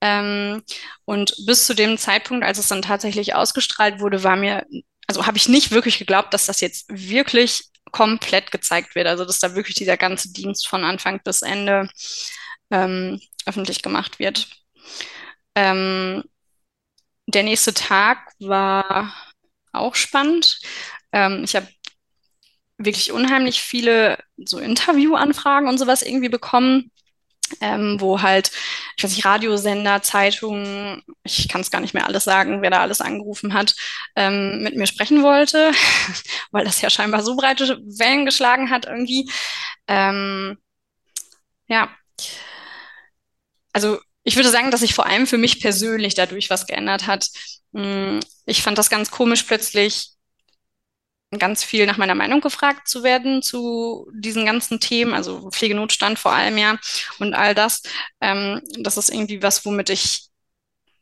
Ähm, 0.00 0.62
und 1.04 1.34
bis 1.46 1.66
zu 1.66 1.74
dem 1.74 1.98
Zeitpunkt, 1.98 2.44
als 2.44 2.58
es 2.58 2.68
dann 2.68 2.82
tatsächlich 2.82 3.34
ausgestrahlt 3.34 4.00
wurde, 4.00 4.22
war 4.24 4.36
mir, 4.36 4.66
also 5.06 5.26
habe 5.26 5.36
ich 5.38 5.48
nicht 5.50 5.70
wirklich 5.70 5.98
geglaubt, 5.98 6.32
dass 6.34 6.46
das 6.46 6.60
jetzt 6.62 6.86
wirklich 6.88 7.64
komplett 7.92 8.50
gezeigt 8.52 8.94
wird. 8.94 9.06
Also 9.06 9.24
dass 9.26 9.38
da 9.38 9.54
wirklich 9.54 9.76
dieser 9.76 9.96
ganze 9.98 10.32
Dienst 10.32 10.66
von 10.68 10.84
Anfang 10.84 11.20
bis 11.24 11.42
Ende 11.42 11.88
ähm, 12.70 13.20
öffentlich 13.46 13.82
gemacht 13.82 14.18
wird. 14.18 14.48
Ähm, 15.54 16.22
der 17.26 17.42
nächste 17.42 17.74
Tag 17.74 18.32
war 18.38 19.12
auch 19.72 19.94
spannend. 19.94 20.58
Ähm, 21.12 21.42
ich 21.44 21.56
habe 21.56 21.68
wirklich 22.78 23.12
unheimlich 23.12 23.62
viele 23.62 24.18
so 24.36 24.58
Interviewanfragen 24.58 25.68
und 25.68 25.78
sowas 25.78 26.02
irgendwie 26.02 26.28
bekommen, 26.28 26.90
ähm, 27.60 27.96
wo 28.00 28.22
halt, 28.22 28.50
ich 28.96 29.04
weiß 29.04 29.12
nicht, 29.12 29.24
Radiosender, 29.24 30.02
Zeitungen, 30.02 31.02
ich 31.22 31.48
kann 31.48 31.60
es 31.60 31.70
gar 31.70 31.80
nicht 31.80 31.94
mehr 31.94 32.06
alles 32.06 32.24
sagen, 32.24 32.62
wer 32.62 32.70
da 32.70 32.80
alles 32.80 33.00
angerufen 33.00 33.54
hat, 33.54 33.74
ähm, 34.16 34.62
mit 34.62 34.76
mir 34.76 34.86
sprechen 34.86 35.22
wollte, 35.22 35.72
weil 36.50 36.64
das 36.64 36.80
ja 36.80 36.90
scheinbar 36.90 37.22
so 37.22 37.36
breite 37.36 37.78
Wellen 37.98 38.24
geschlagen 38.26 38.70
hat 38.70 38.86
irgendwie. 38.86 39.30
Ähm, 39.88 40.58
ja. 41.68 41.88
Also 43.72 43.98
ich 44.24 44.36
würde 44.36 44.50
sagen, 44.50 44.70
dass 44.70 44.80
sich 44.80 44.94
vor 44.94 45.06
allem 45.06 45.26
für 45.26 45.38
mich 45.38 45.60
persönlich 45.60 46.14
dadurch 46.14 46.50
was 46.50 46.66
geändert 46.66 47.06
hat. 47.06 47.28
Hm, 47.74 48.20
ich 48.46 48.62
fand 48.62 48.78
das 48.78 48.90
ganz 48.90 49.10
komisch, 49.10 49.42
plötzlich 49.44 50.10
ganz 51.38 51.64
viel 51.64 51.86
nach 51.86 51.96
meiner 51.96 52.14
Meinung 52.14 52.40
gefragt 52.40 52.88
zu 52.88 53.02
werden 53.02 53.42
zu 53.42 54.08
diesen 54.14 54.46
ganzen 54.46 54.80
Themen, 54.80 55.14
also 55.14 55.50
Pflegenotstand 55.50 56.18
vor 56.18 56.32
allem 56.32 56.58
ja 56.58 56.78
und 57.18 57.34
all 57.34 57.54
das. 57.54 57.82
Ähm, 58.20 58.60
das 58.78 58.96
ist 58.96 59.10
irgendwie 59.10 59.42
was, 59.42 59.64
womit 59.64 59.90
ich, 59.90 60.28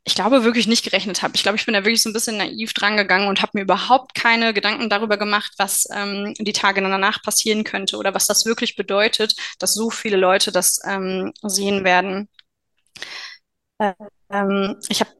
ich 0.04 0.14
glaube, 0.14 0.42
wirklich 0.42 0.66
nicht 0.66 0.84
gerechnet 0.84 1.22
habe. 1.22 1.34
Ich 1.36 1.42
glaube, 1.42 1.56
ich 1.56 1.64
bin 1.66 1.74
da 1.74 1.84
wirklich 1.84 2.02
so 2.02 2.10
ein 2.10 2.14
bisschen 2.14 2.38
naiv 2.38 2.72
dran 2.72 2.96
gegangen 2.96 3.28
und 3.28 3.40
habe 3.42 3.52
mir 3.54 3.62
überhaupt 3.62 4.14
keine 4.14 4.52
Gedanken 4.54 4.88
darüber 4.90 5.16
gemacht, 5.16 5.52
was 5.58 5.86
ähm, 5.94 6.34
die 6.38 6.52
Tage 6.52 6.80
danach 6.80 7.22
passieren 7.22 7.62
könnte 7.62 7.96
oder 7.98 8.14
was 8.14 8.26
das 8.26 8.44
wirklich 8.46 8.74
bedeutet, 8.74 9.34
dass 9.58 9.74
so 9.74 9.90
viele 9.90 10.16
Leute 10.16 10.50
das 10.50 10.80
ähm, 10.88 11.32
sehen 11.42 11.84
werden. 11.84 12.28
Ähm, 14.30 14.76
ich 14.88 15.00
habe 15.00 15.10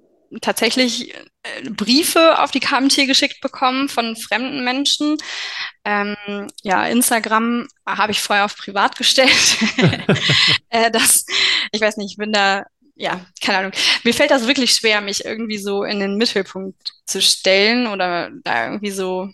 tatsächlich 0.41 1.15
äh, 1.15 1.71
Briefe 1.71 2.41
auf 2.41 2.51
die 2.51 2.61
KMT 2.61 3.07
geschickt 3.07 3.41
bekommen 3.41 3.89
von 3.89 4.17
fremden 4.17 4.65
Menschen. 4.65 5.19
Ähm, 5.85 6.49
ja, 6.63 6.87
Instagram 6.87 7.69
habe 7.87 8.13
ich 8.13 8.21
vorher 8.21 8.45
auf 8.45 8.57
privat 8.57 8.97
gestellt. 8.97 9.59
äh, 10.71 10.91
das, 10.91 11.27
ich 11.73 11.81
weiß 11.81 11.97
nicht, 11.99 12.13
ich 12.13 12.17
bin 12.17 12.33
da, 12.33 12.65
ja, 12.95 13.25
keine 13.43 13.59
Ahnung. 13.59 13.73
Mir 14.05 14.15
fällt 14.15 14.31
das 14.31 14.47
wirklich 14.47 14.73
schwer, 14.73 15.01
mich 15.01 15.25
irgendwie 15.25 15.59
so 15.59 15.85
in 15.85 16.01
den 16.01 16.17
Mittelpunkt 16.17 16.93
zu 17.07 17.21
stellen 17.21 17.87
oder 17.87 18.31
da 18.45 18.67
irgendwie 18.67 18.91
so, 18.91 19.29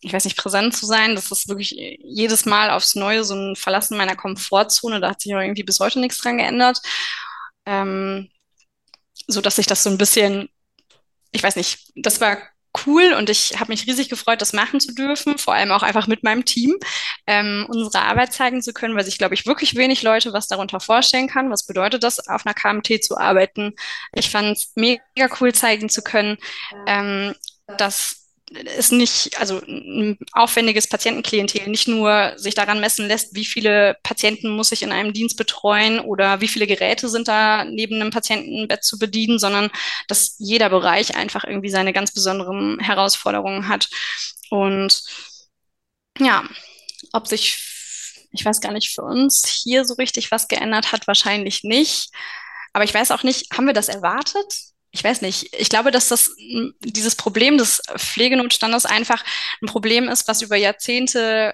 ich 0.00 0.12
weiß 0.12 0.24
nicht, 0.24 0.36
präsent 0.36 0.76
zu 0.76 0.86
sein. 0.86 1.16
Das 1.16 1.32
ist 1.32 1.48
wirklich 1.48 1.70
jedes 1.70 2.44
Mal 2.44 2.70
aufs 2.70 2.94
Neue 2.94 3.24
so 3.24 3.34
ein 3.34 3.56
Verlassen 3.56 3.96
meiner 3.96 4.14
Komfortzone. 4.14 5.00
Da 5.00 5.10
hat 5.10 5.20
sich 5.20 5.34
auch 5.34 5.40
irgendwie 5.40 5.64
bis 5.64 5.80
heute 5.80 5.98
nichts 5.98 6.18
dran 6.18 6.38
geändert. 6.38 6.80
Ähm, 7.66 8.30
so 9.26 9.40
dass 9.40 9.58
ich 9.58 9.66
das 9.66 9.82
so 9.82 9.90
ein 9.90 9.98
bisschen, 9.98 10.48
ich 11.32 11.42
weiß 11.42 11.56
nicht, 11.56 11.90
das 11.96 12.20
war 12.20 12.38
cool 12.86 13.14
und 13.16 13.30
ich 13.30 13.58
habe 13.58 13.72
mich 13.72 13.86
riesig 13.86 14.08
gefreut, 14.08 14.40
das 14.42 14.52
machen 14.52 14.80
zu 14.80 14.94
dürfen, 14.94 15.38
vor 15.38 15.54
allem 15.54 15.70
auch 15.70 15.82
einfach 15.82 16.06
mit 16.06 16.22
meinem 16.22 16.44
Team, 16.44 16.76
ähm, 17.26 17.66
unsere 17.68 18.04
Arbeit 18.04 18.32
zeigen 18.32 18.62
zu 18.62 18.72
können, 18.72 18.94
weil 18.96 19.04
sich, 19.04 19.18
glaube 19.18 19.34
ich, 19.34 19.46
wirklich 19.46 19.76
wenig 19.76 20.02
Leute 20.02 20.32
was 20.32 20.48
darunter 20.48 20.80
vorstellen 20.80 21.28
kann. 21.28 21.50
Was 21.50 21.66
bedeutet 21.66 22.02
das, 22.02 22.28
auf 22.28 22.44
einer 22.44 22.54
KMT 22.54 23.02
zu 23.02 23.16
arbeiten? 23.16 23.74
Ich 24.12 24.30
fand 24.30 24.56
es 24.56 24.72
mega 24.74 25.00
cool 25.40 25.54
zeigen 25.54 25.88
zu 25.88 26.02
können, 26.02 26.36
ähm, 26.86 27.34
dass 27.78 28.25
es 28.52 28.92
nicht, 28.92 29.38
also 29.40 29.60
ein 29.66 30.18
aufwendiges 30.32 30.88
Patientenklientel 30.88 31.68
nicht 31.68 31.88
nur 31.88 32.32
sich 32.36 32.54
daran 32.54 32.80
messen 32.80 33.08
lässt, 33.08 33.34
wie 33.34 33.44
viele 33.44 33.96
Patienten 34.04 34.50
muss 34.50 34.70
ich 34.70 34.82
in 34.82 34.92
einem 34.92 35.12
Dienst 35.12 35.36
betreuen 35.36 35.98
oder 35.98 36.40
wie 36.40 36.48
viele 36.48 36.66
Geräte 36.68 37.08
sind 37.08 37.26
da 37.26 37.64
neben 37.64 37.96
einem 37.96 38.10
Patientenbett 38.10 38.84
zu 38.84 38.98
bedienen, 38.98 39.38
sondern 39.38 39.70
dass 40.06 40.36
jeder 40.38 40.70
Bereich 40.70 41.16
einfach 41.16 41.44
irgendwie 41.44 41.70
seine 41.70 41.92
ganz 41.92 42.12
besonderen 42.12 42.78
Herausforderungen 42.78 43.68
hat. 43.68 43.88
Und 44.50 45.02
ja, 46.18 46.44
ob 47.12 47.26
sich, 47.26 47.58
ich 48.30 48.44
weiß 48.44 48.60
gar 48.60 48.72
nicht, 48.72 48.94
für 48.94 49.02
uns 49.02 49.44
hier 49.46 49.84
so 49.84 49.94
richtig 49.94 50.30
was 50.30 50.46
geändert 50.46 50.92
hat, 50.92 51.08
wahrscheinlich 51.08 51.64
nicht. 51.64 52.10
Aber 52.72 52.84
ich 52.84 52.94
weiß 52.94 53.10
auch 53.10 53.24
nicht, 53.24 53.50
haben 53.56 53.66
wir 53.66 53.74
das 53.74 53.88
erwartet? 53.88 54.54
Ich 54.90 55.04
weiß 55.04 55.22
nicht, 55.22 55.54
ich 55.58 55.68
glaube, 55.68 55.90
dass 55.90 56.08
das 56.08 56.30
dieses 56.80 57.16
Problem 57.16 57.58
des 57.58 57.82
Pflegenotstandes 57.96 58.86
einfach 58.86 59.24
ein 59.62 59.66
Problem 59.66 60.08
ist, 60.08 60.28
was 60.28 60.42
über 60.42 60.56
Jahrzehnte 60.56 61.52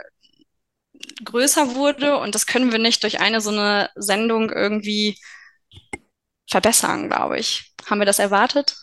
größer 1.24 1.74
wurde 1.74 2.18
und 2.18 2.34
das 2.34 2.46
können 2.46 2.72
wir 2.72 2.78
nicht 2.78 3.02
durch 3.02 3.20
eine 3.20 3.40
so 3.40 3.50
eine 3.50 3.90
Sendung 3.96 4.50
irgendwie 4.50 5.18
verbessern, 6.48 7.08
glaube 7.08 7.38
ich. 7.38 7.72
Haben 7.86 8.00
wir 8.00 8.06
das 8.06 8.18
erwartet? 8.18 8.76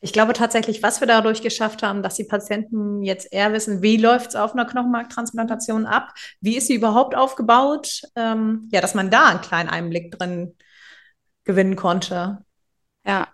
Ich 0.00 0.12
glaube 0.12 0.34
tatsächlich, 0.34 0.82
was 0.82 1.00
wir 1.00 1.06
dadurch 1.06 1.42
geschafft 1.42 1.82
haben, 1.82 2.02
dass 2.02 2.16
die 2.16 2.24
Patienten 2.24 3.02
jetzt 3.02 3.32
eher 3.32 3.52
wissen, 3.52 3.82
wie 3.82 3.96
läuft 3.96 4.30
es 4.30 4.36
auf 4.36 4.52
einer 4.52 4.66
Knochenmarktransplantation 4.66 5.86
ab, 5.86 6.12
wie 6.40 6.56
ist 6.56 6.66
sie 6.66 6.74
überhaupt 6.74 7.14
aufgebaut, 7.16 8.02
ähm, 8.14 8.68
ja, 8.72 8.80
dass 8.80 8.94
man 8.94 9.10
da 9.10 9.26
einen 9.26 9.40
kleinen 9.40 9.70
Einblick 9.70 10.12
drin 10.12 10.54
gewinnen 11.44 11.76
konnte. 11.76 12.44
Ja. 13.06 13.28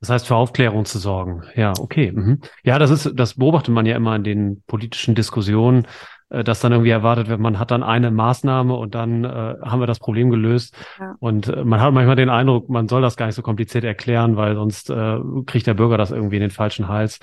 Das 0.00 0.10
heißt, 0.10 0.26
für 0.28 0.36
Aufklärung 0.36 0.84
zu 0.84 0.98
sorgen. 0.98 1.42
Ja, 1.56 1.72
okay. 1.78 2.12
Mhm. 2.12 2.40
Ja, 2.62 2.78
das 2.78 2.90
ist, 2.90 3.12
das 3.14 3.34
beobachtet 3.34 3.74
man 3.74 3.86
ja 3.86 3.96
immer 3.96 4.14
in 4.14 4.24
den 4.24 4.62
politischen 4.66 5.14
Diskussionen, 5.14 5.86
äh, 6.30 6.44
dass 6.44 6.60
dann 6.60 6.72
irgendwie 6.72 6.90
erwartet 6.90 7.28
wird, 7.28 7.40
man 7.40 7.58
hat 7.58 7.70
dann 7.70 7.82
eine 7.82 8.10
Maßnahme 8.10 8.74
und 8.74 8.94
dann 8.94 9.24
äh, 9.24 9.56
haben 9.62 9.80
wir 9.80 9.86
das 9.86 9.98
Problem 9.98 10.30
gelöst. 10.30 10.76
Ja. 11.00 11.16
Und 11.18 11.48
äh, 11.48 11.64
man 11.64 11.80
hat 11.80 11.92
manchmal 11.92 12.16
den 12.16 12.30
Eindruck, 12.30 12.68
man 12.68 12.88
soll 12.88 13.02
das 13.02 13.16
gar 13.16 13.26
nicht 13.26 13.34
so 13.34 13.42
kompliziert 13.42 13.84
erklären, 13.84 14.36
weil 14.36 14.54
sonst 14.54 14.90
äh, 14.90 15.18
kriegt 15.46 15.66
der 15.66 15.74
Bürger 15.74 15.98
das 15.98 16.12
irgendwie 16.12 16.36
in 16.36 16.42
den 16.42 16.50
falschen 16.50 16.86
Hals. 16.86 17.18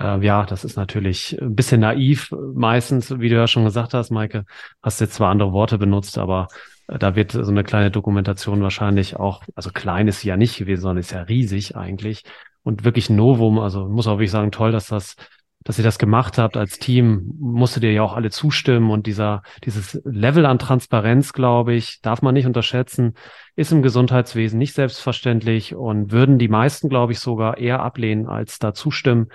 Äh, 0.00 0.24
ja, 0.24 0.44
das 0.44 0.64
ist 0.64 0.76
natürlich 0.76 1.40
ein 1.40 1.54
bisschen 1.54 1.80
naiv 1.80 2.32
meistens, 2.54 3.18
wie 3.20 3.28
du 3.28 3.36
ja 3.36 3.46
schon 3.46 3.64
gesagt 3.64 3.94
hast, 3.94 4.10
Maike, 4.10 4.44
hast 4.82 5.00
jetzt 5.00 5.14
zwar 5.14 5.30
andere 5.30 5.52
Worte 5.52 5.78
benutzt, 5.78 6.18
aber 6.18 6.48
da 6.88 7.14
wird 7.14 7.32
so 7.32 7.42
eine 7.42 7.64
kleine 7.64 7.90
Dokumentation 7.90 8.62
wahrscheinlich 8.62 9.16
auch, 9.16 9.42
also 9.54 9.70
klein 9.70 10.08
ist 10.08 10.20
sie 10.20 10.28
ja 10.28 10.36
nicht 10.36 10.58
gewesen, 10.58 10.82
sondern 10.82 10.98
ist 10.98 11.12
ja 11.12 11.22
riesig 11.22 11.76
eigentlich 11.76 12.24
und 12.62 12.84
wirklich 12.84 13.10
Novum. 13.10 13.58
Also 13.58 13.88
muss 13.88 14.06
auch 14.06 14.14
wirklich 14.14 14.30
sagen, 14.30 14.50
toll, 14.50 14.72
dass 14.72 14.88
das 14.88 15.16
dass 15.64 15.78
ihr 15.78 15.84
das 15.84 15.98
gemacht 15.98 16.38
habt 16.38 16.56
als 16.56 16.78
Team, 16.78 17.34
musstet 17.38 17.82
ihr 17.82 17.92
ja 17.92 18.02
auch 18.02 18.14
alle 18.14 18.30
zustimmen 18.30 18.90
und 18.90 19.06
dieser, 19.06 19.42
dieses 19.64 20.00
Level 20.04 20.46
an 20.46 20.58
Transparenz, 20.58 21.32
glaube 21.32 21.74
ich, 21.74 22.00
darf 22.00 22.22
man 22.22 22.34
nicht 22.34 22.46
unterschätzen, 22.46 23.14
ist 23.56 23.72
im 23.72 23.82
Gesundheitswesen 23.82 24.58
nicht 24.58 24.74
selbstverständlich 24.74 25.74
und 25.74 26.12
würden 26.12 26.38
die 26.38 26.48
meisten, 26.48 26.88
glaube 26.88 27.12
ich, 27.12 27.18
sogar 27.18 27.58
eher 27.58 27.80
ablehnen 27.82 28.26
als 28.26 28.58
da 28.58 28.72
zustimmen. 28.72 29.28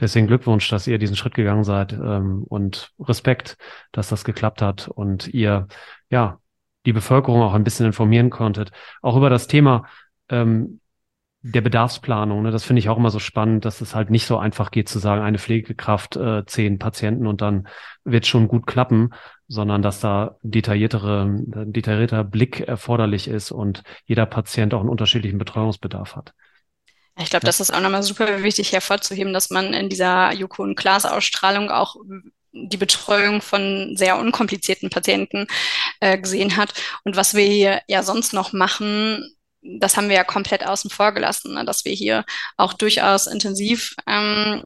Deswegen 0.00 0.26
Glückwunsch, 0.26 0.68
dass 0.70 0.86
ihr 0.86 0.98
diesen 0.98 1.16
Schritt 1.16 1.34
gegangen 1.34 1.64
seid 1.64 1.92
ähm, 1.92 2.44
und 2.48 2.92
Respekt, 2.98 3.58
dass 3.92 4.08
das 4.08 4.24
geklappt 4.24 4.62
hat 4.62 4.88
und 4.88 5.28
ihr 5.28 5.68
ja 6.08 6.38
die 6.86 6.92
Bevölkerung 6.92 7.42
auch 7.42 7.54
ein 7.54 7.64
bisschen 7.64 7.86
informieren 7.86 8.30
konntet, 8.30 8.72
auch 9.02 9.16
über 9.16 9.30
das 9.30 9.46
Thema 9.46 9.86
ähm, 10.28 10.80
der 11.42 11.60
Bedarfsplanung. 11.60 12.42
Ne? 12.42 12.50
Das 12.50 12.64
finde 12.64 12.80
ich 12.80 12.88
auch 12.88 12.96
immer 12.96 13.10
so 13.10 13.18
spannend, 13.18 13.66
dass 13.66 13.82
es 13.82 13.94
halt 13.94 14.08
nicht 14.08 14.26
so 14.26 14.38
einfach 14.38 14.70
geht 14.70 14.88
zu 14.88 14.98
sagen, 14.98 15.22
eine 15.22 15.38
Pflegekraft, 15.38 16.16
äh, 16.16 16.44
zehn 16.46 16.78
Patienten 16.78 17.26
und 17.26 17.42
dann 17.42 17.68
wird 18.02 18.26
schon 18.26 18.48
gut 18.48 18.66
klappen, 18.66 19.10
sondern 19.46 19.82
dass 19.82 20.00
da 20.00 20.36
detailliertere, 20.42 21.28
detaillierter 21.66 22.24
Blick 22.24 22.60
erforderlich 22.60 23.28
ist 23.28 23.50
und 23.50 23.82
jeder 24.06 24.24
Patient 24.24 24.72
auch 24.72 24.80
einen 24.80 24.88
unterschiedlichen 24.88 25.36
Betreuungsbedarf 25.36 26.16
hat. 26.16 26.32
Ich 27.20 27.30
glaube, 27.30 27.46
das 27.46 27.60
ist 27.60 27.72
auch 27.72 27.80
nochmal 27.80 28.02
super 28.02 28.42
wichtig 28.42 28.72
hervorzuheben, 28.72 29.32
dass 29.32 29.50
man 29.50 29.72
in 29.72 29.88
dieser 29.88 30.32
Joko 30.32 30.62
und 30.62 30.76
Klaas 30.76 31.04
Ausstrahlung 31.04 31.70
auch 31.70 31.96
die 32.54 32.76
Betreuung 32.76 33.42
von 33.42 33.96
sehr 33.96 34.16
unkomplizierten 34.16 34.88
Patienten 34.88 35.46
äh, 36.00 36.16
gesehen 36.18 36.56
hat. 36.56 36.72
Und 37.04 37.16
was 37.16 37.34
wir 37.34 37.44
hier 37.44 37.82
ja 37.88 38.02
sonst 38.02 38.32
noch 38.32 38.52
machen, 38.52 39.34
das 39.62 39.96
haben 39.96 40.08
wir 40.08 40.16
ja 40.16 40.24
komplett 40.24 40.64
außen 40.64 40.90
vor 40.90 41.12
gelassen, 41.12 41.54
ne? 41.54 41.64
dass 41.64 41.84
wir 41.84 41.92
hier 41.92 42.24
auch 42.56 42.72
durchaus 42.74 43.26
intensiv 43.26 43.94
ähm, 44.06 44.62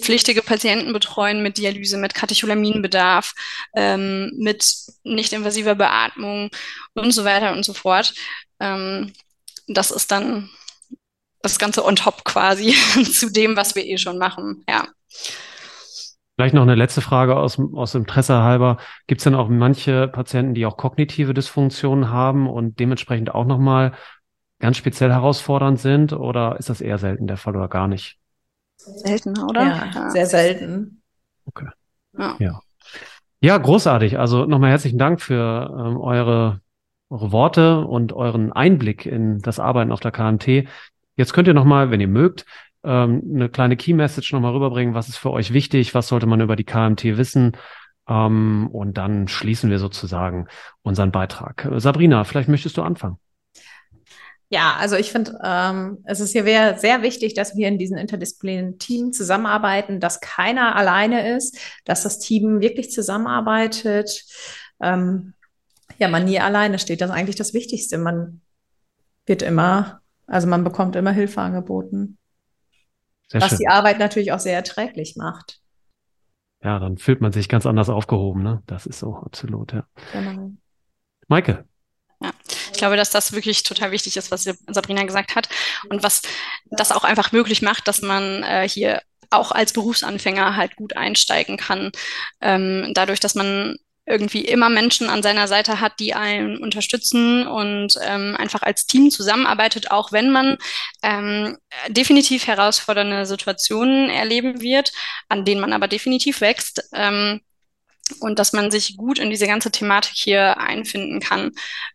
pflichtige 0.00 0.42
Patienten 0.42 0.92
betreuen 0.92 1.42
mit 1.42 1.58
Dialyse, 1.58 1.98
mit 1.98 2.14
Katecholaminbedarf, 2.14 3.34
ähm, 3.74 4.32
mit 4.36 4.74
nicht-invasiver 5.02 5.74
Beatmung 5.74 6.50
und 6.94 7.12
so 7.12 7.24
weiter 7.24 7.52
und 7.52 7.64
so 7.64 7.74
fort. 7.74 8.14
Ähm, 8.60 9.12
das 9.66 9.90
ist 9.90 10.10
dann 10.10 10.48
das 11.42 11.58
Ganze 11.58 11.84
on 11.84 11.96
top 11.96 12.24
quasi 12.24 12.74
zu 13.12 13.30
dem, 13.30 13.56
was 13.56 13.74
wir 13.74 13.84
eh 13.84 13.98
schon 13.98 14.16
machen. 14.16 14.64
Ja. 14.68 14.88
Vielleicht 16.36 16.54
noch 16.54 16.62
eine 16.62 16.74
letzte 16.74 17.00
Frage 17.00 17.36
aus, 17.36 17.60
aus 17.74 17.94
Interesse 17.94 18.42
halber. 18.42 18.78
Gibt 19.06 19.20
es 19.20 19.24
denn 19.24 19.36
auch 19.36 19.48
manche 19.48 20.08
Patienten, 20.08 20.54
die 20.54 20.66
auch 20.66 20.76
kognitive 20.76 21.32
Dysfunktionen 21.32 22.10
haben 22.10 22.48
und 22.48 22.80
dementsprechend 22.80 23.32
auch 23.32 23.44
nochmal 23.44 23.92
ganz 24.58 24.76
speziell 24.76 25.12
herausfordernd 25.12 25.78
sind? 25.78 26.12
Oder 26.12 26.56
ist 26.58 26.70
das 26.70 26.80
eher 26.80 26.98
selten 26.98 27.28
der 27.28 27.36
Fall 27.36 27.54
oder 27.54 27.68
gar 27.68 27.86
nicht? 27.86 28.18
Selten, 28.76 29.38
oder? 29.38 29.62
Ja, 29.62 29.86
ja. 29.94 30.10
sehr 30.10 30.26
selten. 30.26 31.02
Okay. 31.46 31.68
Ja. 32.18 32.36
ja. 32.38 32.60
Ja, 33.40 33.58
großartig. 33.58 34.18
Also 34.18 34.46
nochmal 34.46 34.70
herzlichen 34.70 34.98
Dank 34.98 35.20
für 35.20 35.70
ähm, 35.70 35.98
eure, 35.98 36.62
eure 37.10 37.30
Worte 37.30 37.84
und 37.84 38.12
euren 38.12 38.52
Einblick 38.52 39.06
in 39.06 39.38
das 39.40 39.60
Arbeiten 39.60 39.92
auf 39.92 40.00
der 40.00 40.12
KMT. 40.12 40.66
Jetzt 41.16 41.32
könnt 41.34 41.46
ihr 41.46 41.54
nochmal, 41.54 41.90
wenn 41.90 42.00
ihr 42.00 42.08
mögt, 42.08 42.46
ähm, 42.84 43.22
eine 43.34 43.48
kleine 43.48 43.76
Key 43.76 43.94
Message 43.94 44.32
nochmal 44.32 44.52
rüberbringen. 44.52 44.94
Was 44.94 45.08
ist 45.08 45.16
für 45.16 45.30
euch 45.30 45.52
wichtig? 45.52 45.94
Was 45.94 46.08
sollte 46.08 46.26
man 46.26 46.40
über 46.40 46.56
die 46.56 46.64
KMT 46.64 47.04
wissen? 47.16 47.56
Ähm, 48.08 48.68
und 48.72 48.98
dann 48.98 49.28
schließen 49.28 49.70
wir 49.70 49.78
sozusagen 49.78 50.46
unseren 50.82 51.10
Beitrag. 51.10 51.68
Sabrina, 51.76 52.24
vielleicht 52.24 52.48
möchtest 52.48 52.76
du 52.76 52.82
anfangen. 52.82 53.18
Ja, 54.50 54.76
also 54.78 54.96
ich 54.96 55.10
finde, 55.10 55.38
ähm, 55.42 55.98
es 56.04 56.20
ist 56.20 56.32
hier 56.32 56.76
sehr 56.76 57.02
wichtig, 57.02 57.34
dass 57.34 57.56
wir 57.56 57.66
in 57.66 57.78
diesem 57.78 57.96
interdisziplinären 57.96 58.78
Team 58.78 59.12
zusammenarbeiten, 59.12 60.00
dass 60.00 60.20
keiner 60.20 60.76
alleine 60.76 61.34
ist, 61.36 61.58
dass 61.84 62.02
das 62.02 62.18
Team 62.18 62.60
wirklich 62.60 62.90
zusammenarbeitet. 62.90 64.22
Ähm, 64.80 65.32
ja, 65.98 66.08
man 66.08 66.24
nie 66.24 66.38
alleine 66.38 66.78
steht. 66.78 67.00
Das 67.00 67.10
ist 67.10 67.16
eigentlich 67.16 67.36
das 67.36 67.54
Wichtigste. 67.54 67.98
Man 67.98 68.42
wird 69.26 69.42
immer, 69.42 70.02
also 70.26 70.46
man 70.46 70.62
bekommt 70.62 70.94
immer 70.94 71.12
Hilfe 71.12 71.40
angeboten. 71.40 72.18
Sehr 73.34 73.40
was 73.40 73.48
schön. 73.48 73.58
die 73.58 73.68
Arbeit 73.68 73.98
natürlich 73.98 74.30
auch 74.30 74.38
sehr 74.38 74.54
erträglich 74.54 75.16
macht. 75.16 75.58
Ja, 76.62 76.78
dann 76.78 76.98
fühlt 76.98 77.20
man 77.20 77.32
sich 77.32 77.48
ganz 77.48 77.66
anders 77.66 77.88
aufgehoben, 77.88 78.44
ne? 78.44 78.62
Das 78.68 78.86
ist 78.86 79.00
so, 79.00 79.16
absolut, 79.16 79.72
ja. 79.72 79.88
Genau. 80.12 80.52
Maike. 81.26 81.64
Ja, 82.22 82.30
ich 82.70 82.78
glaube, 82.78 82.96
dass 82.96 83.10
das 83.10 83.32
wirklich 83.32 83.64
total 83.64 83.90
wichtig 83.90 84.16
ist, 84.16 84.30
was 84.30 84.44
Sabrina 84.44 85.02
gesagt 85.02 85.34
hat 85.34 85.48
und 85.90 86.04
was 86.04 86.22
das 86.70 86.92
auch 86.92 87.02
einfach 87.02 87.32
möglich 87.32 87.60
macht, 87.60 87.88
dass 87.88 88.02
man 88.02 88.44
äh, 88.44 88.68
hier 88.68 89.02
auch 89.30 89.50
als 89.50 89.72
Berufsanfänger 89.72 90.54
halt 90.54 90.76
gut 90.76 90.96
einsteigen 90.96 91.56
kann. 91.56 91.90
Ähm, 92.40 92.92
dadurch, 92.94 93.18
dass 93.18 93.34
man 93.34 93.76
irgendwie 94.06 94.44
immer 94.44 94.68
Menschen 94.68 95.08
an 95.08 95.22
seiner 95.22 95.48
Seite 95.48 95.80
hat, 95.80 95.98
die 95.98 96.14
einen 96.14 96.58
unterstützen 96.58 97.46
und 97.46 97.94
ähm, 98.02 98.36
einfach 98.38 98.62
als 98.62 98.86
Team 98.86 99.10
zusammenarbeitet, 99.10 99.90
auch 99.90 100.12
wenn 100.12 100.30
man 100.30 100.58
ähm, 101.02 101.56
definitiv 101.88 102.46
herausfordernde 102.46 103.24
Situationen 103.24 104.10
erleben 104.10 104.60
wird, 104.60 104.92
an 105.28 105.44
denen 105.44 105.60
man 105.60 105.72
aber 105.72 105.88
definitiv 105.88 106.40
wächst. 106.40 106.88
Ähm, 106.92 107.40
und 108.20 108.38
dass 108.38 108.52
man 108.52 108.70
sich 108.70 108.96
gut 108.96 109.18
in 109.18 109.30
diese 109.30 109.46
ganze 109.46 109.70
Thematik 109.70 110.12
hier 110.14 110.58
einfinden 110.58 111.20
kann 111.20 111.52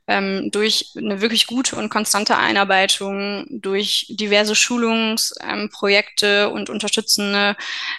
ähm, 0.07 0.49
durch 0.51 0.91
eine 0.97 1.21
wirklich 1.21 1.45
gute 1.45 1.75
und 1.75 1.89
konstante 1.89 2.35
Einarbeitung, 2.35 3.45
durch 3.49 4.07
diverse 4.09 4.55
Schulungsprojekte 4.55 6.47
ähm, 6.47 6.51
und 6.51 6.69
unterstützende 6.69 7.55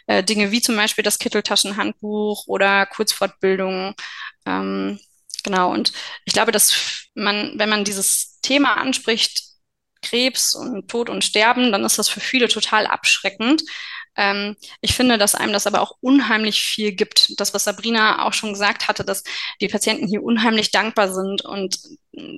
äh, 0.06 0.24
Dinge 0.24 0.50
wie 0.50 0.60
zum 0.60 0.76
Beispiel 0.76 1.04
das 1.04 1.18
Kitteltaschenhandbuch 1.20 2.46
oder 2.48 2.86
Kurzfortbildung. 2.86 3.94
Ähm, 4.44 4.98
genau. 5.44 5.70
Und 5.70 5.92
ich 6.24 6.32
glaube, 6.32 6.50
dass 6.50 7.06
man, 7.14 7.52
wenn 7.56 7.68
man 7.68 7.84
dieses 7.84 8.40
Thema 8.40 8.74
anspricht, 8.76 9.44
Krebs 10.02 10.54
und 10.54 10.88
Tod 10.88 11.10
und 11.10 11.24
Sterben, 11.24 11.72
dann 11.72 11.84
ist 11.84 11.98
das 11.98 12.08
für 12.08 12.20
viele 12.20 12.48
total 12.48 12.86
abschreckend. 12.86 13.62
Ähm, 14.20 14.54
ich 14.82 14.94
finde, 14.94 15.16
dass 15.16 15.34
einem 15.34 15.54
das 15.54 15.66
aber 15.66 15.80
auch 15.80 15.96
unheimlich 16.02 16.60
viel 16.62 16.92
gibt. 16.92 17.40
Das, 17.40 17.54
was 17.54 17.64
Sabrina 17.64 18.26
auch 18.26 18.34
schon 18.34 18.52
gesagt 18.52 18.86
hatte, 18.86 19.02
dass 19.02 19.24
die 19.62 19.68
Patienten 19.68 20.06
hier 20.06 20.22
unheimlich 20.22 20.70
dankbar 20.70 21.10
sind 21.12 21.42
und 21.42 21.78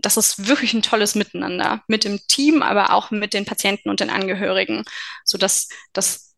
das 0.00 0.16
ist 0.16 0.46
wirklich 0.46 0.74
ein 0.74 0.82
tolles 0.82 1.16
Miteinander 1.16 1.82
mit 1.88 2.04
dem 2.04 2.20
Team, 2.28 2.62
aber 2.62 2.92
auch 2.92 3.10
mit 3.10 3.34
den 3.34 3.44
Patienten 3.44 3.90
und 3.90 3.98
den 3.98 4.10
Angehörigen, 4.10 4.84
so 5.24 5.38
dass 5.38 5.68
das 5.92 6.36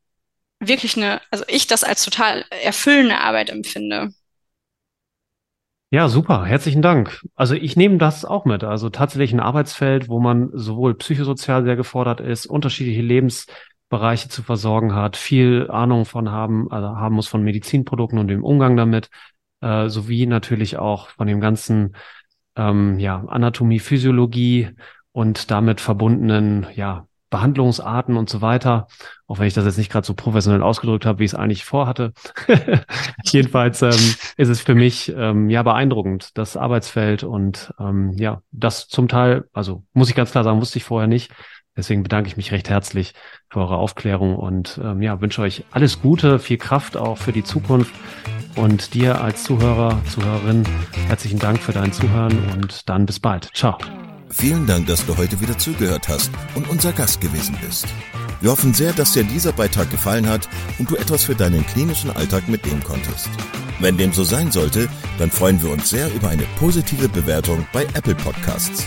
wirklich 0.61 0.97
eine, 0.97 1.21
also 1.31 1.45
ich 1.49 1.67
das 1.67 1.85
als 1.85 2.03
total 2.05 2.47
erfüllende 2.49 3.21
Arbeit 3.21 3.51
empfinde. 3.51 4.15
Ja, 5.91 6.09
super. 6.09 6.45
Herzlichen 6.47 6.83
Dank. 6.83 7.21
Also 7.35 7.55
ich 7.55 7.77
nehme 7.77 7.99
das 7.99 8.25
auch 8.25 8.47
mit. 8.47 8.65
Also 8.65 8.89
tatsächlich 8.89 9.33
ein 9.33 9.41
Arbeitsfeld, 9.41 10.09
wo 10.09 10.21
man 10.21 10.51
sowohl 10.55 10.95
psychosozial 10.95 11.65
sehr 11.65 11.77
gefordert 11.77 12.21
ist, 12.21 12.47
unterschiedliche 12.47 13.03
Lebens 13.03 13.47
Bereiche 13.95 14.29
zu 14.29 14.43
versorgen 14.43 14.93
hat, 14.93 15.17
viel 15.17 15.71
Ahnung 15.71 16.05
von 16.05 16.33
haben, 16.33 16.69
also 16.73 16.89
haben 16.89 17.15
muss 17.15 17.29
von 17.29 17.45
Medizinprodukten 17.45 18.19
und 18.19 18.27
dem 18.27 18.43
Umgang 18.43 18.77
damit, 18.77 19.09
äh, 19.61 19.89
sowie 19.89 20.27
natürlich 20.27 20.79
auch 20.79 21.11
von 21.11 21.29
dem 21.29 21.41
ganzen 21.41 21.95
ähm, 22.57 22.99
ja, 22.99 23.25
Anatomie, 23.29 23.79
Physiologie 23.79 24.71
und 25.13 25.53
damit 25.53 25.81
verbundenen 25.81 26.67
ja, 26.75 27.07
Behandlungsarten 27.31 28.17
und 28.17 28.29
so 28.29 28.41
weiter. 28.43 28.89
Auch 29.29 29.39
wenn 29.39 29.47
ich 29.47 29.55
das 29.55 29.65
jetzt 29.65 29.79
nicht 29.79 29.93
gerade 29.93 30.07
so 30.07 30.15
professionell 30.15 30.63
ausgedrückt 30.63 31.07
habe, 31.07 31.21
wie 31.21 31.25
ich 31.25 31.31
es 31.31 31.35
eigentlich 31.37 31.65
vorhatte. 31.65 32.13
Jedenfalls 33.25 33.81
ähm, 33.83 34.15
ist 34.37 34.49
es 34.49 34.61
für 34.61 34.75
mich 34.75 35.15
ähm, 35.17 35.51
ja 35.51 35.63
beeindruckend, 35.63 36.37
das 36.37 36.57
Arbeitsfeld 36.57 37.23
und 37.23 37.73
ähm, 37.79 38.11
ja, 38.19 38.43
das 38.51 38.89
zum 38.89 39.07
Teil, 39.07 39.45
also 39.53 39.85
muss 39.93 40.09
ich 40.11 40.17
ganz 40.17 40.33
klar 40.33 40.43
sagen, 40.43 40.61
wusste 40.61 40.79
ich 40.79 40.85
vorher 40.85 41.09
nicht, 41.09 41.33
Deswegen 41.77 42.03
bedanke 42.03 42.29
ich 42.29 42.37
mich 42.37 42.53
recht 42.53 42.71
herzlich 42.71 43.15
für 43.49 43.61
eure 43.61 43.77
Aufklärung 43.77 44.37
und 44.37 44.81
ähm, 44.83 45.03
ja, 45.03 45.21
wünsche 45.21 45.43
euch 45.43 45.65
alles 45.73 46.01
Gute, 46.01 46.39
viel 46.39 46.59
Kraft 46.59 46.97
auch 46.97 47.19
für 47.19 47.33
die 47.33 47.45
Zukunft. 47.45 47.93
Und 48.55 48.95
dir 48.95 49.21
als 49.21 49.43
Zuhörer, 49.43 50.01
Zuhörerin, 50.09 50.63
herzlichen 51.09 51.41
Dank 51.41 51.59
für 51.59 51.73
dein 51.73 51.93
Zuhören 51.93 52.39
und 52.53 52.89
dann 52.89 53.05
bis 53.05 53.19
bald. 53.19 53.51
Ciao. 53.53 53.77
Vielen 54.29 54.67
Dank, 54.67 54.87
dass 54.87 55.05
du 55.07 55.17
heute 55.17 55.41
wieder 55.41 55.59
zugehört 55.59 56.09
hast 56.09 56.31
und 56.55 56.69
unser 56.69 56.93
Gast 56.93 57.21
gewesen 57.21 57.57
bist. 57.65 57.87
Wir 58.41 58.51
hoffen 58.51 58.75
sehr, 58.75 58.93
dass 58.93 59.13
dir 59.13 59.25
dieser 59.25 59.53
Beitrag 59.53 59.91
gefallen 59.91 60.29
hat 60.29 60.49
und 60.79 60.91
du 60.91 60.97
etwas 60.97 61.25
für 61.25 61.35
deinen 61.35 61.67
klinischen 61.67 62.11
Alltag 62.11 62.49
mitnehmen 62.49 62.83
konntest. 62.85 63.29
Wenn 63.81 63.97
dem 63.97 64.13
so 64.13 64.23
sein 64.23 64.53
sollte, 64.53 64.89
dann 65.19 65.31
freuen 65.31 65.63
wir 65.63 65.71
uns 65.71 65.91
sehr 65.91 66.13
über 66.15 66.29
eine 66.29 66.45
positive 66.59 67.09
Bewertung 67.09 67.67
bei 67.73 67.85
Apple 67.95 68.15
Podcasts. 68.15 68.87